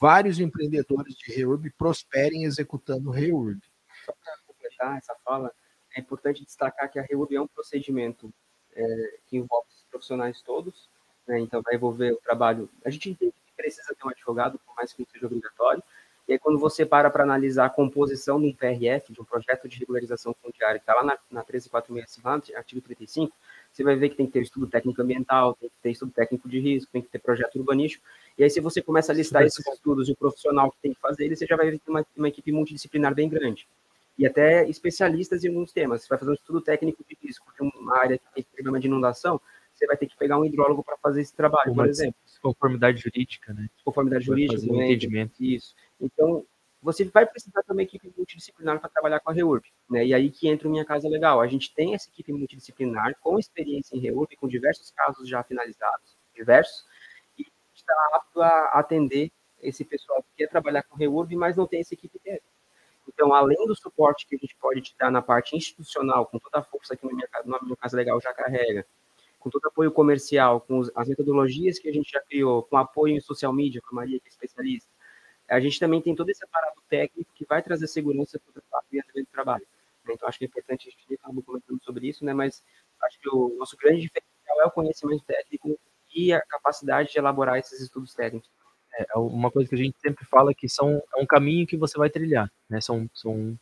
vários 0.00 0.38
empreendedores 0.38 1.16
de 1.16 1.32
REURB 1.32 1.72
prosperem 1.76 2.44
executando 2.44 3.10
REURB. 3.10 3.60
Só 4.06 4.12
para 4.12 4.38
completar 4.46 4.96
essa 4.98 5.16
fala, 5.24 5.52
é 5.96 6.00
importante 6.00 6.44
destacar 6.44 6.88
que 6.88 7.00
a 7.00 7.02
REURB 7.02 7.34
é 7.34 7.40
um 7.40 7.48
procedimento 7.48 8.32
é, 8.76 9.18
que 9.26 9.38
envolve 9.38 9.66
os 9.74 9.82
profissionais 9.90 10.40
todos, 10.40 10.88
né? 11.26 11.40
então 11.40 11.60
vai 11.62 11.74
envolver 11.74 12.12
o 12.12 12.20
trabalho. 12.20 12.70
A 12.84 12.90
gente 12.90 13.10
entende 13.10 13.34
que 13.44 13.52
precisa 13.56 13.92
ter 13.92 14.06
um 14.06 14.10
advogado, 14.10 14.56
por 14.64 14.76
mais 14.76 14.92
que 14.92 15.02
não 15.02 15.08
seja 15.10 15.26
obrigatório, 15.26 15.82
e 16.26 16.32
aí, 16.32 16.38
quando 16.38 16.58
você 16.58 16.86
para 16.86 17.10
para 17.10 17.22
analisar 17.22 17.66
a 17.66 17.70
composição 17.70 18.40
de 18.40 18.46
um 18.46 18.52
PRF, 18.54 19.12
de 19.12 19.20
um 19.20 19.24
projeto 19.24 19.68
de 19.68 19.78
regularização 19.78 20.34
fundiária, 20.42 20.78
que 20.78 20.82
está 20.82 20.94
lá 20.94 21.04
na, 21.04 21.18
na 21.30 21.44
13465, 21.44 22.56
artigo 22.56 22.80
35, 22.80 23.36
você 23.70 23.84
vai 23.84 23.94
ver 23.94 24.08
que 24.08 24.16
tem 24.16 24.26
que 24.26 24.32
ter 24.32 24.40
estudo 24.40 24.66
técnico 24.66 25.02
ambiental, 25.02 25.54
tem 25.54 25.68
que 25.68 25.74
ter 25.82 25.90
estudo 25.90 26.12
técnico 26.12 26.48
de 26.48 26.58
risco, 26.58 26.90
tem 26.90 27.02
que 27.02 27.08
ter 27.08 27.18
projeto 27.18 27.56
urbanístico. 27.56 28.02
E 28.38 28.44
aí, 28.44 28.48
se 28.48 28.58
você 28.58 28.80
começa 28.80 29.12
a 29.12 29.14
listar 29.14 29.42
esses 29.42 29.66
estudos 29.66 30.08
e 30.08 30.12
o 30.12 30.16
profissional 30.16 30.70
que 30.70 30.78
tem 30.80 30.94
que 30.94 31.00
fazer 31.00 31.26
ele, 31.26 31.36
você 31.36 31.44
já 31.44 31.56
vai 31.56 31.70
ver 31.70 31.80
uma, 31.86 32.06
uma 32.16 32.28
equipe 32.28 32.50
multidisciplinar 32.52 33.14
bem 33.14 33.28
grande. 33.28 33.68
E 34.16 34.26
até 34.26 34.66
especialistas 34.66 35.44
em 35.44 35.48
alguns 35.48 35.72
temas. 35.72 36.02
Você 36.02 36.08
vai 36.08 36.18
fazer 36.18 36.30
um 36.30 36.34
estudo 36.34 36.60
técnico 36.62 37.04
de 37.06 37.18
risco 37.22 37.52
de 37.54 37.62
uma 37.62 37.98
área 37.98 38.16
que 38.16 38.24
tem 38.34 38.44
problema 38.44 38.80
de 38.80 38.86
inundação, 38.86 39.38
você 39.74 39.86
vai 39.86 39.96
ter 39.96 40.06
que 40.06 40.16
pegar 40.16 40.38
um 40.38 40.44
hidrólogo 40.44 40.82
para 40.82 40.96
fazer 40.98 41.20
esse 41.20 41.34
trabalho, 41.34 41.74
por 41.74 41.86
exemplo. 41.86 42.14
Conformidade 42.40 43.02
jurídica, 43.02 43.52
né? 43.52 43.68
Conformidade 43.84 44.24
jurídica, 44.24 44.62
um 44.72 44.80
entendimento. 44.80 45.32
Isso. 45.40 45.74
Então, 46.00 46.44
você 46.82 47.04
vai 47.04 47.24
precisar 47.24 47.62
também 47.62 47.86
de 47.86 47.96
equipe 47.96 48.12
multidisciplinar 48.14 48.78
para 48.78 48.90
trabalhar 48.90 49.18
com 49.20 49.30
a 49.30 49.32
REURB, 49.32 49.64
né? 49.88 50.04
E 50.04 50.12
aí 50.12 50.30
que 50.30 50.48
entra 50.48 50.68
o 50.68 50.70
Minha 50.70 50.84
Casa 50.84 51.08
Legal. 51.08 51.40
A 51.40 51.46
gente 51.46 51.72
tem 51.74 51.94
essa 51.94 52.10
equipe 52.10 52.30
multidisciplinar 52.30 53.16
com 53.20 53.38
experiência 53.38 53.96
em 53.96 54.00
REURB, 54.00 54.36
com 54.36 54.46
diversos 54.46 54.90
casos 54.90 55.26
já 55.26 55.42
finalizados, 55.42 56.14
diversos, 56.34 56.84
e 57.38 57.46
está 57.74 57.94
apto 58.12 58.42
a 58.42 58.70
atender 58.74 59.32
esse 59.62 59.82
pessoal 59.82 60.22
que 60.22 60.28
quer 60.36 60.48
trabalhar 60.48 60.82
com 60.82 60.94
REURB, 60.94 61.34
mas 61.36 61.56
não 61.56 61.66
tem 61.66 61.80
essa 61.80 61.94
equipe 61.94 62.20
dentro. 62.22 62.44
Então, 63.08 63.32
além 63.32 63.66
do 63.66 63.74
suporte 63.74 64.26
que 64.26 64.34
a 64.34 64.38
gente 64.38 64.54
pode 64.56 64.82
te 64.82 64.94
dar 64.98 65.10
na 65.10 65.22
parte 65.22 65.56
institucional, 65.56 66.26
com 66.26 66.38
toda 66.38 66.58
a 66.58 66.62
força 66.62 66.94
que 66.94 67.06
o 67.06 67.08
Minha, 67.08 67.26
Minha 67.62 67.76
Casa 67.76 67.96
Legal 67.96 68.20
já 68.20 68.32
carrega, 68.34 68.86
com 69.38 69.48
todo 69.48 69.66
apoio 69.66 69.90
comercial, 69.90 70.60
com 70.60 70.82
as 70.94 71.08
metodologias 71.08 71.78
que 71.78 71.88
a 71.88 71.92
gente 71.92 72.10
já 72.10 72.20
criou, 72.20 72.62
com 72.62 72.76
apoio 72.76 73.16
em 73.16 73.20
social 73.20 73.52
media, 73.52 73.80
com 73.80 73.94
a 73.94 73.96
Maria, 73.96 74.20
que 74.20 74.28
é 74.28 74.30
especialista, 74.30 74.90
a 75.48 75.60
gente 75.60 75.78
também 75.78 76.00
tem 76.00 76.14
todo 76.14 76.28
esse 76.30 76.44
aparato 76.44 76.82
técnico 76.88 77.30
que 77.34 77.44
vai 77.44 77.62
trazer 77.62 77.86
segurança 77.86 78.38
para 78.38 78.50
o 78.50 78.52
trabalho 78.54 78.86
e 78.92 78.98
andamento 78.98 79.30
do 79.30 79.32
trabalho. 79.32 79.66
Então, 80.08 80.28
acho 80.28 80.38
que 80.38 80.44
é 80.44 80.48
importante 80.48 80.88
a 80.88 80.90
gente 80.90 81.14
estar 81.14 81.28
comentando 81.28 81.82
sobre 81.82 82.08
isso, 82.08 82.24
né? 82.24 82.34
mas 82.34 82.62
acho 83.02 83.18
que 83.20 83.28
o 83.28 83.54
nosso 83.58 83.76
grande 83.76 84.02
diferencial 84.02 84.62
é 84.62 84.66
o 84.66 84.70
conhecimento 84.70 85.24
técnico 85.24 85.78
e 86.14 86.32
a 86.32 86.40
capacidade 86.42 87.10
de 87.10 87.18
elaborar 87.18 87.58
esses 87.58 87.80
estudos 87.80 88.14
técnicos. 88.14 88.50
É, 88.96 89.06
é 89.14 89.18
uma 89.18 89.50
coisa 89.50 89.68
que 89.68 89.74
a 89.74 89.78
gente 89.78 89.98
sempre 89.98 90.24
fala 90.26 90.54
que 90.54 90.68
são, 90.68 91.02
é 91.16 91.20
um 91.20 91.26
caminho 91.26 91.66
que 91.66 91.76
você 91.76 91.98
vai 91.98 92.10
trilhar, 92.10 92.50
né? 92.68 92.80
São, 92.80 93.08
são 93.14 93.58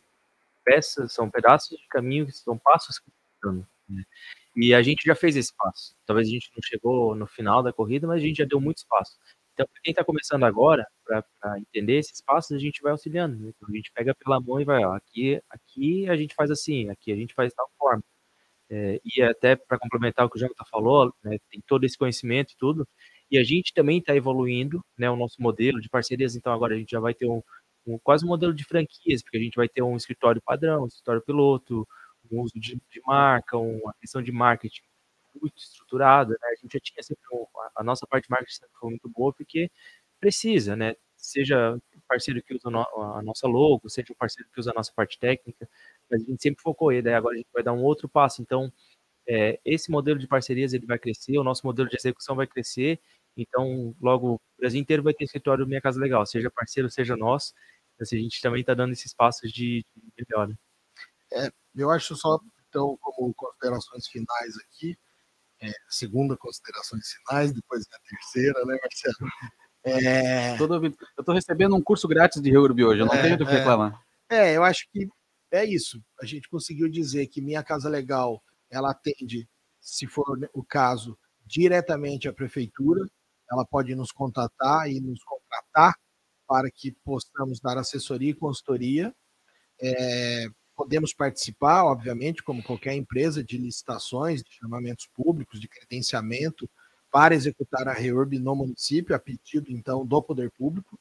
peças, 0.63 1.13
são 1.13 1.29
pedaços 1.29 1.77
de 1.77 1.87
caminho, 1.87 2.31
são 2.31 2.57
passos 2.57 2.99
que 2.99 3.09
estão 3.35 3.65
né? 3.87 4.03
E 4.55 4.73
a 4.73 4.81
gente 4.81 5.03
já 5.05 5.15
fez 5.15 5.35
esse 5.35 5.53
passo. 5.55 5.95
Talvez 6.05 6.27
a 6.27 6.31
gente 6.31 6.51
não 6.55 6.61
chegou 6.61 7.15
no 7.15 7.25
final 7.25 7.63
da 7.63 7.73
corrida, 7.73 8.07
mas 8.07 8.21
a 8.21 8.25
gente 8.25 8.37
já 8.37 8.45
deu 8.45 8.61
muito 8.61 8.77
espaço. 8.77 9.17
Então, 9.53 9.67
para 9.71 9.81
quem 9.83 9.91
está 9.91 10.03
começando 10.03 10.43
agora, 10.45 10.85
para 11.05 11.59
entender 11.59 11.97
esses 11.97 12.21
passos, 12.21 12.57
a 12.57 12.59
gente 12.59 12.81
vai 12.81 12.91
auxiliando. 12.91 13.37
Né? 13.37 13.49
Então, 13.55 13.69
a 13.69 13.75
gente 13.75 13.91
pega 13.91 14.15
pela 14.15 14.39
mão 14.41 14.59
e 14.59 14.65
vai, 14.65 14.83
ó, 14.83 14.93
aqui, 14.93 15.39
aqui 15.49 16.09
a 16.09 16.15
gente 16.15 16.33
faz 16.35 16.49
assim, 16.51 16.89
aqui 16.89 17.11
a 17.11 17.15
gente 17.15 17.33
faz 17.35 17.49
de 17.49 17.55
tal 17.55 17.69
forma. 17.77 18.03
É, 18.69 18.99
e 19.05 19.21
até 19.21 19.55
para 19.55 19.77
complementar 19.77 20.25
o 20.25 20.29
que 20.29 20.37
o 20.37 20.39
Jonathan 20.39 20.65
falou, 20.71 21.13
né, 21.23 21.37
tem 21.51 21.61
todo 21.67 21.83
esse 21.85 21.97
conhecimento 21.97 22.53
e 22.53 22.57
tudo, 22.57 22.87
e 23.29 23.37
a 23.37 23.43
gente 23.43 23.73
também 23.73 23.99
está 23.99 24.15
evoluindo 24.15 24.83
né, 24.97 25.09
o 25.09 25.15
nosso 25.15 25.41
modelo 25.41 25.79
de 25.81 25.89
parcerias, 25.89 26.35
então 26.35 26.51
agora 26.53 26.73
a 26.73 26.77
gente 26.77 26.91
já 26.91 26.99
vai 26.99 27.13
ter 27.13 27.27
um, 27.27 27.41
um, 27.85 27.99
quase 27.99 28.25
um 28.25 28.29
modelo 28.29 28.53
de 28.53 28.63
franquias, 28.63 29.21
porque 29.21 29.37
a 29.37 29.41
gente 29.41 29.55
vai 29.55 29.69
ter 29.69 29.83
um 29.83 29.95
escritório 29.95 30.41
padrão, 30.41 30.83
um 30.83 30.87
escritório 30.87 31.21
piloto, 31.21 31.87
um 32.31 32.41
uso 32.41 32.53
de, 32.55 32.75
de 32.75 33.01
marca, 33.05 33.57
uma 33.57 33.93
questão 34.01 34.21
de 34.21 34.31
marketing 34.31 34.81
muito 35.39 35.57
estruturada, 35.57 36.31
né? 36.31 36.47
A 36.51 36.55
gente 36.55 36.73
já 36.73 36.79
tinha 36.79 37.03
sempre 37.03 37.23
um, 37.33 37.45
a 37.75 37.83
nossa 37.83 38.05
parte 38.07 38.25
de 38.25 38.31
marketing 38.31 38.65
foi 38.79 38.89
muito 38.89 39.09
boa 39.09 39.33
porque 39.33 39.69
precisa, 40.19 40.75
né? 40.75 40.95
Seja 41.17 41.77
parceiro 42.07 42.41
que 42.43 42.53
usa 42.53 42.69
a 42.69 43.21
nossa 43.23 43.47
logo, 43.47 43.89
seja 43.89 44.13
um 44.13 44.15
parceiro 44.15 44.49
que 44.53 44.59
usa 44.59 44.71
a 44.71 44.73
nossa 44.73 44.91
parte 44.93 45.17
técnica, 45.19 45.67
mas 46.09 46.21
a 46.21 46.25
gente 46.25 46.41
sempre 46.41 46.61
focou 46.61 46.89
aí, 46.89 47.01
daí 47.01 47.13
agora 47.13 47.35
a 47.35 47.37
gente 47.37 47.49
vai 47.53 47.63
dar 47.63 47.73
um 47.73 47.83
outro 47.83 48.07
passo. 48.07 48.41
Então, 48.41 48.71
é, 49.27 49.59
esse 49.65 49.89
modelo 49.89 50.19
de 50.19 50.27
parcerias 50.27 50.73
ele 50.73 50.85
vai 50.85 50.99
crescer, 50.99 51.37
o 51.37 51.43
nosso 51.43 51.65
modelo 51.65 51.89
de 51.89 51.95
execução 51.95 52.35
vai 52.35 52.45
crescer, 52.47 52.99
então 53.37 53.95
logo 54.01 54.35
o 54.35 54.41
Brasil 54.59 54.79
inteiro 54.79 55.03
vai 55.03 55.13
ter 55.13 55.23
escritório 55.23 55.65
Minha 55.65 55.81
Casa 55.81 55.99
Legal, 55.99 56.25
seja 56.25 56.51
parceiro, 56.51 56.89
seja 56.89 57.15
nós, 57.15 57.53
assim, 57.99 58.17
a 58.17 58.21
gente 58.21 58.41
também 58.41 58.61
está 58.61 58.73
dando 58.73 58.93
esses 58.93 59.13
passos 59.13 59.51
de, 59.51 59.85
de 59.95 60.25
melhora. 60.29 60.57
É, 61.33 61.49
eu 61.75 61.89
acho 61.89 62.15
só, 62.15 62.39
então, 62.69 62.97
como 63.01 63.33
considerações 63.33 64.07
finais 64.07 64.57
aqui, 64.65 64.97
é, 65.63 65.71
segunda 65.89 66.35
considerações 66.35 67.07
finais, 67.07 67.53
depois 67.53 67.85
a 67.91 67.99
terceira, 68.09 68.65
né, 68.65 68.77
Marcelo? 68.81 69.31
É... 69.85 70.57
eu 70.57 70.93
estou 71.19 71.35
recebendo 71.35 71.75
um 71.75 71.81
curso 71.81 72.07
grátis 72.07 72.41
de 72.41 72.55
Rugby 72.55 72.85
hoje, 72.85 73.01
eu 73.01 73.05
não 73.05 73.13
é, 73.13 73.21
tenho 73.21 73.35
o 73.35 73.37
que 73.37 73.43
é. 73.43 73.57
reclamar. 73.57 74.01
É, 74.29 74.55
eu 74.55 74.63
acho 74.63 74.87
que 74.91 75.07
é 75.51 75.65
isso. 75.65 76.01
A 76.21 76.25
gente 76.25 76.49
conseguiu 76.49 76.89
dizer 76.89 77.27
que 77.27 77.41
Minha 77.41 77.63
Casa 77.63 77.89
Legal, 77.89 78.41
ela 78.69 78.91
atende, 78.91 79.47
se 79.79 80.07
for 80.07 80.37
o 80.53 80.63
caso, 80.63 81.17
diretamente 81.45 82.27
à 82.27 82.33
prefeitura, 82.33 83.05
ela 83.51 83.65
pode 83.65 83.93
nos 83.95 84.11
contatar 84.11 84.89
e 84.89 84.99
nos 84.99 85.23
contratar 85.23 85.95
para 86.47 86.69
que 86.71 86.91
possamos 87.03 87.59
dar 87.59 87.77
assessoria 87.77 88.31
e 88.31 88.35
consultoria. 88.35 89.13
É, 89.81 90.47
Podemos 90.75 91.13
participar, 91.13 91.85
obviamente, 91.85 92.41
como 92.41 92.63
qualquer 92.63 92.95
empresa, 92.95 93.43
de 93.43 93.57
licitações, 93.57 94.41
de 94.41 94.51
chamamentos 94.51 95.07
públicos, 95.07 95.59
de 95.59 95.67
credenciamento 95.67 96.69
para 97.11 97.35
executar 97.35 97.87
a 97.87 97.93
REURB 97.93 98.39
no 98.39 98.55
município, 98.55 99.15
a 99.15 99.19
pedido, 99.19 99.71
então, 99.71 100.05
do 100.05 100.21
poder 100.21 100.49
público. 100.51 100.99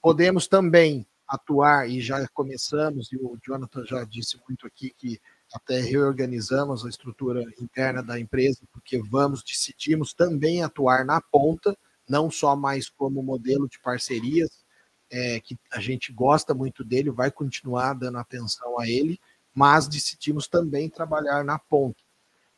Podemos 0.00 0.46
também 0.46 1.04
atuar, 1.26 1.90
e 1.90 2.00
já 2.00 2.26
começamos, 2.28 3.12
e 3.12 3.16
o 3.16 3.36
Jonathan 3.44 3.84
já 3.84 4.04
disse 4.04 4.38
muito 4.48 4.66
aqui 4.66 4.94
que 4.96 5.20
até 5.52 5.80
reorganizamos 5.80 6.86
a 6.86 6.88
estrutura 6.88 7.42
interna 7.60 8.02
da 8.02 8.20
empresa, 8.20 8.60
porque 8.72 9.02
vamos, 9.02 9.42
decidimos 9.42 10.14
também 10.14 10.62
atuar 10.62 11.04
na 11.04 11.20
ponta, 11.20 11.76
não 12.08 12.30
só 12.30 12.54
mais 12.54 12.88
como 12.88 13.22
modelo 13.22 13.68
de 13.68 13.78
parcerias, 13.80 14.64
é, 15.10 15.40
que 15.40 15.58
a 15.72 15.80
gente 15.80 16.12
gosta 16.12 16.54
muito 16.54 16.84
dele, 16.84 17.10
vai 17.10 17.30
continuar 17.30 17.94
dando 17.94 18.18
atenção 18.18 18.78
a 18.78 18.88
ele, 18.88 19.18
mas 19.54 19.88
decidimos 19.88 20.46
também 20.46 20.88
trabalhar 20.88 21.44
na 21.44 21.58
ponta, 21.58 22.02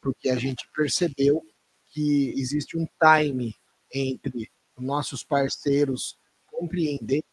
porque 0.00 0.28
a 0.28 0.36
gente 0.36 0.68
percebeu 0.74 1.42
que 1.90 2.32
existe 2.36 2.76
um 2.76 2.86
time 3.00 3.54
entre 3.92 4.50
nossos 4.78 5.22
parceiros 5.24 6.18
compreenderem, 6.46 7.24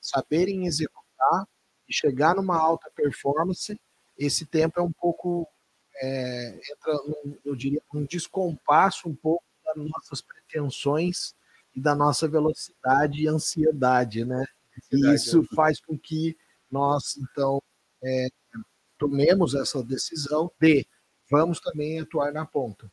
saberem 0.00 0.66
executar 0.66 1.46
e 1.88 1.94
chegar 1.94 2.34
numa 2.34 2.56
alta 2.56 2.90
performance. 2.94 3.78
Esse 4.18 4.46
tempo 4.46 4.80
é 4.80 4.82
um 4.82 4.92
pouco, 4.92 5.46
é, 5.96 6.60
entra, 6.70 6.92
num, 7.06 7.38
eu 7.44 7.54
diria, 7.54 7.82
um 7.94 8.04
descompasso 8.04 9.08
um 9.08 9.14
pouco 9.14 9.44
das 9.64 9.76
nossas 9.76 10.20
pretensões 10.20 11.34
e 11.74 11.80
da 11.80 11.94
nossa 11.94 12.28
velocidade 12.28 13.22
e 13.22 13.28
ansiedade, 13.28 14.24
né? 14.24 14.44
E 14.92 15.14
isso 15.14 15.44
faz 15.54 15.80
com 15.80 15.98
que 15.98 16.36
nós, 16.70 17.16
então, 17.16 17.62
é, 18.02 18.28
tomemos 18.98 19.54
essa 19.54 19.82
decisão 19.82 20.50
de 20.60 20.86
vamos 21.30 21.60
também 21.60 22.00
atuar 22.00 22.32
na 22.32 22.46
ponta. 22.46 22.90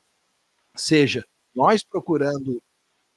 Seja 0.75 1.25
nós 1.53 1.83
procurando 1.83 2.61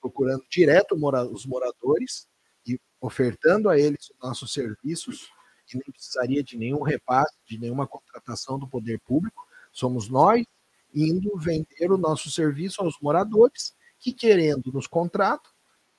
procurando 0.00 0.42
direto 0.50 0.96
os 1.32 1.46
moradores 1.46 2.26
e 2.66 2.76
ofertando 3.00 3.68
a 3.68 3.78
eles 3.78 4.10
os 4.10 4.16
nossos 4.20 4.52
serviços, 4.52 5.30
que 5.64 5.76
nem 5.76 5.84
precisaria 5.92 6.42
de 6.42 6.58
nenhum 6.58 6.82
repasse, 6.82 7.36
de 7.46 7.56
nenhuma 7.56 7.86
contratação 7.86 8.58
do 8.58 8.68
poder 8.68 8.98
público, 9.00 9.46
somos 9.70 10.08
nós 10.08 10.44
indo 10.92 11.38
vender 11.38 11.90
o 11.92 11.96
nosso 11.96 12.30
serviço 12.32 12.82
aos 12.82 12.98
moradores 13.00 13.74
que, 14.00 14.12
querendo 14.12 14.72
nos 14.72 14.88
contrato, 14.88 15.48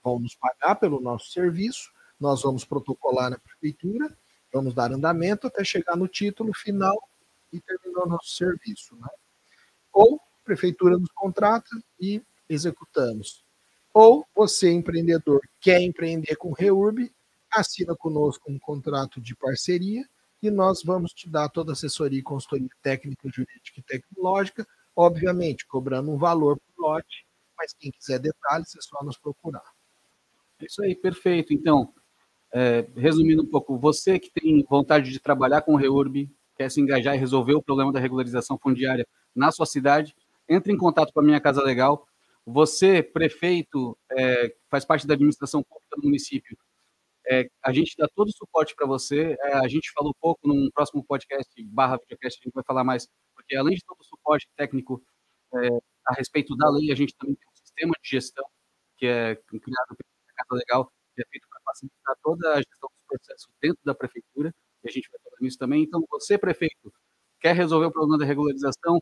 vão 0.03 0.19
nos 0.19 0.35
pagar 0.35 0.75
pelo 0.75 0.99
nosso 0.99 1.31
serviço, 1.31 1.89
nós 2.19 2.41
vamos 2.41 2.63
protocolar 2.65 3.29
na 3.29 3.37
prefeitura, 3.37 4.15
vamos 4.51 4.73
dar 4.73 4.91
andamento 4.91 5.47
até 5.47 5.63
chegar 5.63 5.95
no 5.95 6.07
título 6.07 6.53
final 6.53 6.97
e 7.51 7.59
terminar 7.59 8.03
o 8.03 8.09
nosso 8.09 8.35
serviço. 8.35 8.95
Né? 8.95 9.07
Ou 9.91 10.15
a 10.15 10.45
prefeitura 10.45 10.97
nos 10.97 11.11
contrata 11.13 11.69
e 11.99 12.21
executamos. 12.47 13.43
Ou 13.93 14.25
você, 14.35 14.71
empreendedor, 14.71 15.41
quer 15.59 15.81
empreender 15.81 16.35
com 16.35 16.51
Reurb, 16.51 17.11
assina 17.51 17.95
conosco 17.95 18.51
um 18.51 18.57
contrato 18.57 19.21
de 19.21 19.35
parceria 19.35 20.07
e 20.41 20.49
nós 20.49 20.83
vamos 20.83 21.13
te 21.13 21.29
dar 21.29 21.47
toda 21.49 21.71
a 21.71 21.73
assessoria 21.73 22.19
e 22.19 22.23
consultoria 22.23 22.67
técnica, 22.81 23.29
jurídica 23.29 23.79
e 23.79 23.83
tecnológica, 23.83 24.67
obviamente 24.95 25.65
cobrando 25.67 26.11
um 26.11 26.17
valor 26.17 26.57
por 26.57 26.89
lote, 26.89 27.25
mas 27.57 27.73
quem 27.73 27.91
quiser 27.91 28.19
detalhes 28.19 28.75
é 28.75 28.81
só 28.81 29.03
nos 29.03 29.17
procurar. 29.17 29.63
É 30.59 30.65
isso 30.65 30.83
aí, 30.83 30.95
perfeito. 30.95 31.53
Então, 31.53 31.93
é, 32.53 32.87
resumindo 32.95 33.43
um 33.43 33.49
pouco, 33.49 33.77
você 33.77 34.19
que 34.19 34.31
tem 34.31 34.63
vontade 34.69 35.11
de 35.11 35.19
trabalhar 35.19 35.61
com 35.61 35.73
o 35.73 35.77
Reurb, 35.77 36.29
quer 36.55 36.69
se 36.69 36.79
engajar 36.79 37.15
e 37.15 37.17
resolver 37.17 37.53
o 37.55 37.63
problema 37.63 37.91
da 37.91 37.99
regularização 37.99 38.57
fundiária 38.57 39.07
na 39.35 39.51
sua 39.51 39.65
cidade, 39.65 40.15
entre 40.47 40.71
em 40.71 40.77
contato 40.77 41.11
com 41.11 41.19
a 41.19 41.23
Minha 41.23 41.41
Casa 41.41 41.63
Legal. 41.63 42.07
Você, 42.45 43.01
prefeito, 43.01 43.97
é, 44.11 44.53
faz 44.69 44.85
parte 44.85 45.07
da 45.07 45.13
administração 45.13 45.63
pública 45.63 45.95
do 45.95 46.03
município, 46.03 46.57
é, 47.27 47.49
a 47.63 47.71
gente 47.71 47.95
dá 47.97 48.07
todo 48.13 48.27
o 48.27 48.33
suporte 48.35 48.75
para 48.75 48.85
você. 48.85 49.37
É, 49.41 49.53
a 49.55 49.67
gente 49.67 49.91
falou 49.91 50.13
pouco 50.19 50.47
num 50.47 50.69
próximo 50.73 51.03
podcast, 51.03 51.51
barra 51.65 51.97
videocast, 51.97 52.39
a 52.41 52.43
gente 52.43 52.53
vai 52.53 52.63
falar 52.65 52.83
mais, 52.83 53.07
porque 53.35 53.55
além 53.55 53.75
de 53.75 53.83
todo 53.85 53.99
o 53.99 54.03
suporte 54.03 54.47
técnico 54.57 55.01
é, 55.55 55.67
a 56.07 56.13
respeito 56.15 56.55
da 56.55 56.69
lei, 56.69 56.91
a 56.91 56.95
gente 56.95 57.15
também 57.15 57.35
tem 57.35 57.49
um 57.49 57.55
sistema 57.55 57.93
de 58.01 58.09
gestão 58.09 58.45
que 58.97 59.05
é 59.07 59.35
criado 59.35 59.95
pela 59.97 60.35
Casa 60.35 60.55
Legal, 60.55 60.91
que 61.15 61.21
é 61.21 61.25
feito 61.29 61.47
facilitar 61.73 62.15
toda 62.21 62.53
a 62.53 62.57
gestão 62.57 62.89
dos 62.89 63.05
processos 63.07 63.49
dentro 63.61 63.79
da 63.83 63.95
prefeitura, 63.95 64.53
e 64.83 64.89
a 64.89 64.91
gente 64.91 65.09
vai 65.11 65.19
falar 65.21 65.37
nisso 65.41 65.57
também. 65.57 65.83
Então, 65.83 66.03
você, 66.09 66.37
prefeito, 66.37 66.93
quer 67.39 67.55
resolver 67.55 67.87
o 67.87 67.91
problema 67.91 68.17
da 68.17 68.25
regularização, 68.25 69.01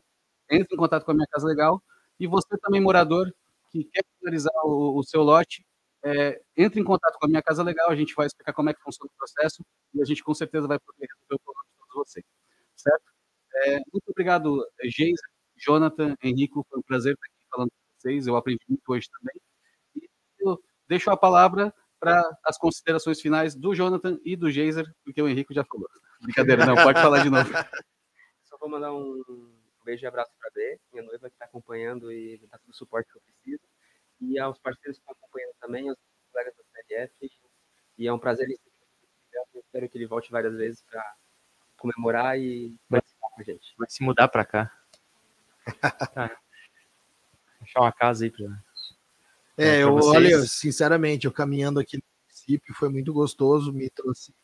entre 0.50 0.74
em 0.74 0.78
contato 0.78 1.04
com 1.04 1.12
a 1.12 1.14
minha 1.14 1.26
Casa 1.30 1.46
Legal, 1.46 1.82
e 2.18 2.26
você 2.26 2.56
também, 2.58 2.80
morador, 2.80 3.32
que 3.70 3.84
quer 3.84 4.02
regularizar 4.14 4.52
o, 4.64 4.98
o 4.98 5.02
seu 5.02 5.22
lote, 5.22 5.64
é, 6.04 6.40
entre 6.56 6.80
em 6.80 6.84
contato 6.84 7.16
com 7.18 7.26
a 7.26 7.28
minha 7.28 7.42
Casa 7.42 7.62
Legal, 7.62 7.88
a 7.90 7.94
gente 7.96 8.14
vai 8.14 8.26
explicar 8.26 8.52
como 8.52 8.68
é 8.70 8.74
que 8.74 8.82
funciona 8.82 9.10
o 9.12 9.16
processo 9.16 9.64
e 9.94 10.02
a 10.02 10.04
gente 10.04 10.22
com 10.22 10.34
certeza 10.34 10.66
vai 10.66 10.78
poder 10.80 11.06
resolver 11.06 11.34
o 11.34 11.38
problema 11.38 11.64
de 11.64 11.78
todos 11.78 11.94
vocês, 11.94 12.24
certo? 12.76 13.04
É, 13.54 13.76
muito 13.92 14.08
obrigado, 14.08 14.66
Geisa, 14.84 15.22
Jonathan, 15.56 16.16
Henrico, 16.22 16.66
foi 16.68 16.78
um 16.80 16.82
prazer 16.82 17.14
estar 17.14 17.26
aqui 17.26 17.46
falando 17.50 17.70
com 17.70 18.00
vocês, 18.00 18.26
eu 18.26 18.36
aprendi 18.36 18.64
muito 18.68 18.82
hoje 18.88 19.08
também. 19.10 19.40
E 19.96 20.08
eu 20.40 20.60
deixo 20.88 21.10
a 21.10 21.16
palavra 21.16 21.72
para 22.02 22.38
as 22.44 22.58
considerações 22.58 23.20
finais 23.20 23.54
do 23.54 23.74
Jonathan 23.74 24.18
e 24.24 24.34
do 24.34 24.50
Geiser, 24.50 24.92
porque 25.04 25.22
o 25.22 25.28
Henrico 25.28 25.54
já 25.54 25.64
falou. 25.64 25.88
Brincadeira, 26.20 26.66
não, 26.66 26.74
pode 26.74 27.00
falar 27.00 27.22
de 27.22 27.30
novo. 27.30 27.48
Só 28.44 28.58
vou 28.58 28.68
mandar 28.68 28.92
um 28.92 29.22
beijo 29.84 30.04
e 30.04 30.06
abraço 30.06 30.32
para 30.36 30.48
a 30.48 30.52
Bê, 30.52 30.80
minha 30.92 31.04
noiva 31.04 31.28
que 31.28 31.34
está 31.36 31.44
acompanhando 31.44 32.10
e 32.10 32.38
dá 32.50 32.58
todo 32.58 32.70
o 32.70 32.74
suporte 32.74 33.10
que 33.10 33.18
eu 33.18 33.22
preciso 33.22 33.62
e 34.20 34.38
aos 34.38 34.58
parceiros 34.58 34.98
que 34.98 35.02
estão 35.02 35.14
acompanhando 35.20 35.54
também, 35.60 35.88
aos 35.88 35.98
colegas 36.32 36.54
da 36.56 36.82
CLF. 36.82 37.32
E 37.98 38.08
é 38.08 38.12
um 38.12 38.18
prazer 38.18 38.48
eu 39.54 39.60
espero 39.60 39.88
que 39.88 39.98
ele 39.98 40.06
volte 40.06 40.30
várias 40.30 40.54
vezes 40.54 40.82
para 40.82 41.02
comemorar 41.76 42.38
e 42.38 42.76
participar 42.88 43.28
com 43.30 43.40
a 43.40 43.44
gente. 43.44 43.74
Vai 43.78 43.88
se 43.88 44.02
mudar 44.02 44.28
para 44.28 44.44
cá. 44.44 44.72
ah, 45.82 46.30
achar 47.60 47.80
uma 47.80 47.92
casa 47.92 48.24
aí 48.24 48.30
para. 48.30 48.46
É, 49.56 49.82
eu, 49.82 49.94
olha, 49.94 50.42
sinceramente, 50.46 51.26
eu 51.26 51.32
caminhando 51.32 51.78
aqui 51.78 51.96
no 51.96 52.02
município 52.26 52.74
foi 52.74 52.88
muito 52.88 53.12
gostoso, 53.12 53.72
me 53.72 53.90
trouxe 53.90 54.34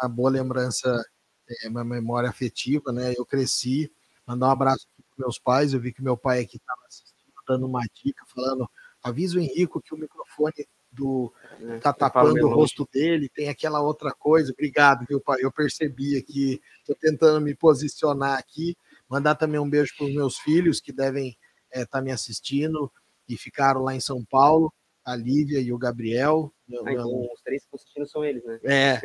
uma 0.00 0.08
boa 0.08 0.30
lembrança, 0.30 1.04
é, 1.48 1.68
uma 1.68 1.84
memória 1.84 2.28
afetiva, 2.28 2.92
né? 2.92 3.14
Eu 3.16 3.24
cresci, 3.24 3.92
mandar 4.26 4.48
um 4.48 4.50
abraço 4.50 4.86
para 4.96 5.26
meus 5.26 5.38
pais, 5.38 5.72
eu 5.72 5.80
vi 5.80 5.92
que 5.92 6.02
meu 6.02 6.16
pai 6.16 6.40
aqui 6.40 6.56
estava 6.56 6.80
assistindo, 6.86 7.32
dando 7.46 7.66
uma 7.66 7.82
dica, 7.92 8.24
falando 8.26 8.68
avisa 9.02 9.38
o 9.38 9.40
Henrico 9.40 9.80
que 9.80 9.94
o 9.94 9.98
microfone 9.98 10.66
do 10.92 11.32
é, 11.60 11.78
tá 11.78 11.92
tapando 11.92 12.46
o 12.46 12.52
rosto 12.52 12.86
dele, 12.92 13.28
tem 13.28 13.48
aquela 13.48 13.80
outra 13.80 14.12
coisa. 14.12 14.52
Obrigado, 14.52 15.06
viu, 15.08 15.20
pai? 15.20 15.38
Eu 15.40 15.52
percebi 15.52 16.16
aqui, 16.16 16.60
estou 16.80 16.96
tentando 16.96 17.40
me 17.40 17.54
posicionar 17.54 18.38
aqui. 18.38 18.76
Mandar 19.08 19.36
também 19.36 19.60
um 19.60 19.68
beijo 19.68 19.94
para 19.96 20.06
os 20.06 20.14
meus 20.14 20.38
filhos 20.38 20.80
que 20.80 20.92
devem 20.92 21.36
estar 21.68 21.80
é, 21.80 21.84
tá 21.84 22.02
me 22.02 22.10
assistindo 22.10 22.90
e 23.30 23.38
ficaram 23.38 23.82
lá 23.82 23.94
em 23.94 24.00
São 24.00 24.24
Paulo 24.24 24.72
a 25.04 25.16
Lívia 25.16 25.60
e 25.60 25.72
o 25.72 25.78
Gabriel. 25.78 26.52
Ah, 26.68 26.92
então, 26.92 27.28
os 27.32 27.40
três 27.42 27.64
que 27.64 27.74
assistindo 27.74 28.06
são 28.06 28.24
eles, 28.24 28.44
né? 28.44 28.60
É, 28.62 29.00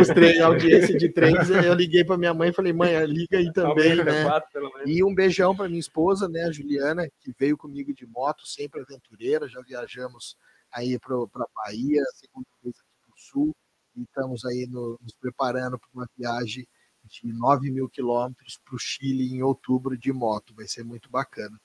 os 0.00 0.08
três, 0.08 0.40
a 0.40 0.46
audiência 0.46 0.96
de 0.96 1.08
três, 1.10 1.34
eu 1.70 1.74
liguei 1.74 2.04
para 2.04 2.16
minha 2.16 2.32
mãe 2.32 2.50
e 2.50 2.54
falei, 2.54 2.72
mãe, 2.72 3.04
liga 3.04 3.38
aí 3.38 3.52
também, 3.52 3.96
né? 3.96 4.24
Quatro, 4.24 4.70
e 4.86 5.04
um 5.04 5.14
beijão 5.14 5.54
para 5.54 5.68
minha 5.68 5.80
esposa, 5.80 6.28
né, 6.28 6.44
a 6.44 6.52
Juliana, 6.52 7.06
que 7.20 7.32
veio 7.38 7.56
comigo 7.56 7.92
de 7.92 8.06
moto, 8.06 8.46
sempre 8.46 8.80
aventureira, 8.80 9.48
já 9.48 9.60
viajamos 9.60 10.36
aí 10.72 10.98
para 10.98 11.16
a 11.16 11.46
Bahia, 11.54 12.02
segunda 12.14 12.48
vez 12.62 12.74
aqui 12.78 12.96
para 13.04 13.14
o 13.14 13.18
Sul, 13.18 13.56
e 13.96 14.02
estamos 14.02 14.44
aí 14.46 14.66
no, 14.70 14.98
nos 15.02 15.14
preparando 15.20 15.78
para 15.78 15.88
uma 15.92 16.08
viagem 16.16 16.66
de 17.04 17.32
9 17.32 17.70
mil 17.70 17.88
quilômetros 17.90 18.58
para 18.64 18.74
o 18.74 18.78
Chile 18.78 19.34
em 19.34 19.42
outubro 19.42 19.98
de 19.98 20.12
moto, 20.12 20.54
vai 20.54 20.66
ser 20.66 20.82
muito 20.84 21.10
bacana. 21.10 21.60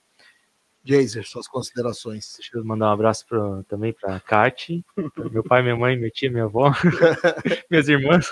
Jaser, 0.88 1.27
suas 1.27 1.47
considerações. 1.47 2.35
Deixa 2.38 2.57
eu 2.57 2.63
mandar 2.63 2.88
um 2.88 2.93
abraço 2.93 3.25
pra, 3.27 3.61
também 3.67 3.91
para 3.91 4.19
Kate, 4.21 4.85
meu 5.31 5.43
pai, 5.43 5.61
minha 5.61 5.75
mãe, 5.75 5.97
minha 5.97 6.09
tia, 6.09 6.31
minha 6.31 6.45
avó, 6.45 6.71
minhas 7.69 7.89
irmãs. 7.89 8.31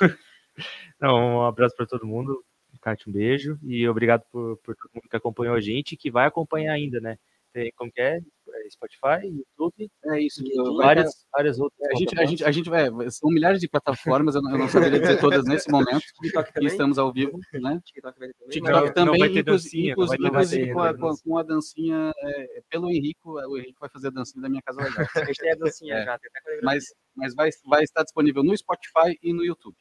Não, 1.00 1.40
um 1.40 1.46
abraço 1.46 1.76
para 1.76 1.86
todo 1.86 2.08
mundo. 2.08 2.44
Kate, 2.82 3.10
um 3.10 3.14
beijo 3.14 3.60
e 3.64 3.88
obrigado 3.90 4.24
por, 4.32 4.58
por 4.58 4.76
todo 4.76 4.92
mundo 4.94 5.10
que 5.10 5.16
acompanhou 5.16 5.56
a 5.56 5.60
gente 5.60 5.94
e 5.94 5.98
que 5.98 6.10
vai 6.10 6.28
acompanhar 6.28 6.74
ainda, 6.74 7.02
né? 7.02 7.18
Tem, 7.56 7.72
como 7.78 7.90
que 7.90 8.02
é? 8.02 8.18
É, 8.18 8.70
Spotify, 8.70 9.26
YouTube, 9.26 9.90
é 10.08 10.20
isso. 10.20 10.44
várias, 10.76 11.26
várias 11.32 11.58
outras. 11.58 11.80
É, 11.88 11.94
a 11.94 11.96
gente, 11.98 12.20
a 12.20 12.26
gente, 12.26 12.44
a 12.44 12.52
gente 12.52 12.70
vai, 12.70 12.90
são 13.10 13.30
milhares 13.30 13.62
de 13.62 13.70
plataformas, 13.70 14.36
eu 14.36 14.42
não, 14.42 14.52
eu 14.52 14.58
não 14.58 14.68
saberia 14.68 15.00
dizer 15.00 15.22
todas 15.22 15.46
nesse 15.46 15.72
momento. 15.72 16.04
TikTok 16.22 16.52
também. 16.52 16.68
estamos 16.68 16.98
ao 16.98 17.14
vivo, 17.14 17.40
né? 17.54 17.80
TikTok, 17.86 18.20
também. 18.20 18.34
TikTok 18.50 18.94
também, 18.94 19.36
não 19.36 19.44
dancinha, 19.44 19.94
inclusive, 19.94 20.28
inclusive 20.28 20.74
com, 20.74 20.82
a, 20.82 20.98
com, 20.98 21.16
com, 21.24 21.38
a, 21.38 21.44
dancinha 21.44 22.12
é, 22.18 22.62
pelo 22.70 22.92
Henrico, 22.92 23.32
o 23.32 23.58
Henrico 23.58 23.80
vai 23.80 23.90
fazer 23.90 24.08
a 24.08 24.12
dancinha 24.12 24.42
da 24.42 24.50
minha 24.50 24.62
casa 24.62 24.82
legal. 24.82 24.98
A 25.16 25.26
gente 25.26 25.38
tem 25.38 25.52
a 25.54 25.56
dancinha 25.56 25.96
é. 25.96 26.04
já, 26.04 26.20
tem 26.20 26.30
até 26.36 26.60
Mas, 26.62 26.84
mas 27.16 27.34
vai, 27.34 27.50
vai 27.68 27.84
estar 27.84 28.04
disponível 28.04 28.44
no 28.44 28.56
Spotify 28.58 29.18
e 29.24 29.32
no 29.32 29.46
YouTube. 29.46 29.78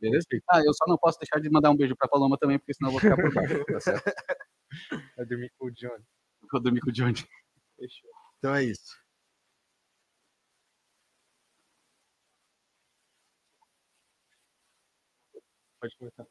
Beleza? 0.00 0.26
Ah, 0.50 0.62
eu 0.64 0.72
só 0.72 0.86
não 0.88 0.96
posso 0.96 1.18
deixar 1.18 1.38
de 1.38 1.50
mandar 1.50 1.70
um 1.70 1.76
beijo 1.76 1.94
para 1.94 2.08
Paloma 2.08 2.38
também, 2.38 2.58
porque 2.58 2.72
senão 2.72 2.88
eu 2.88 2.92
vou 2.92 3.00
ficar 3.00 3.16
por 3.16 3.34
baixo. 3.34 3.62
Tá 3.66 3.80
certo? 3.80 4.04
Vai 5.18 5.26
dormir 5.26 5.50
com 5.58 5.66
o 5.66 5.70
Johnny. 5.70 6.04
Vou 6.52 6.60
dormir 6.60 6.80
com 6.80 6.90
o 6.90 6.92
Johnny. 6.92 7.14
Fechou. 7.76 8.10
Então 8.38 8.54
é 8.54 8.64
isso. 8.64 8.96
Pode 15.80 15.96
começar. 15.96 16.26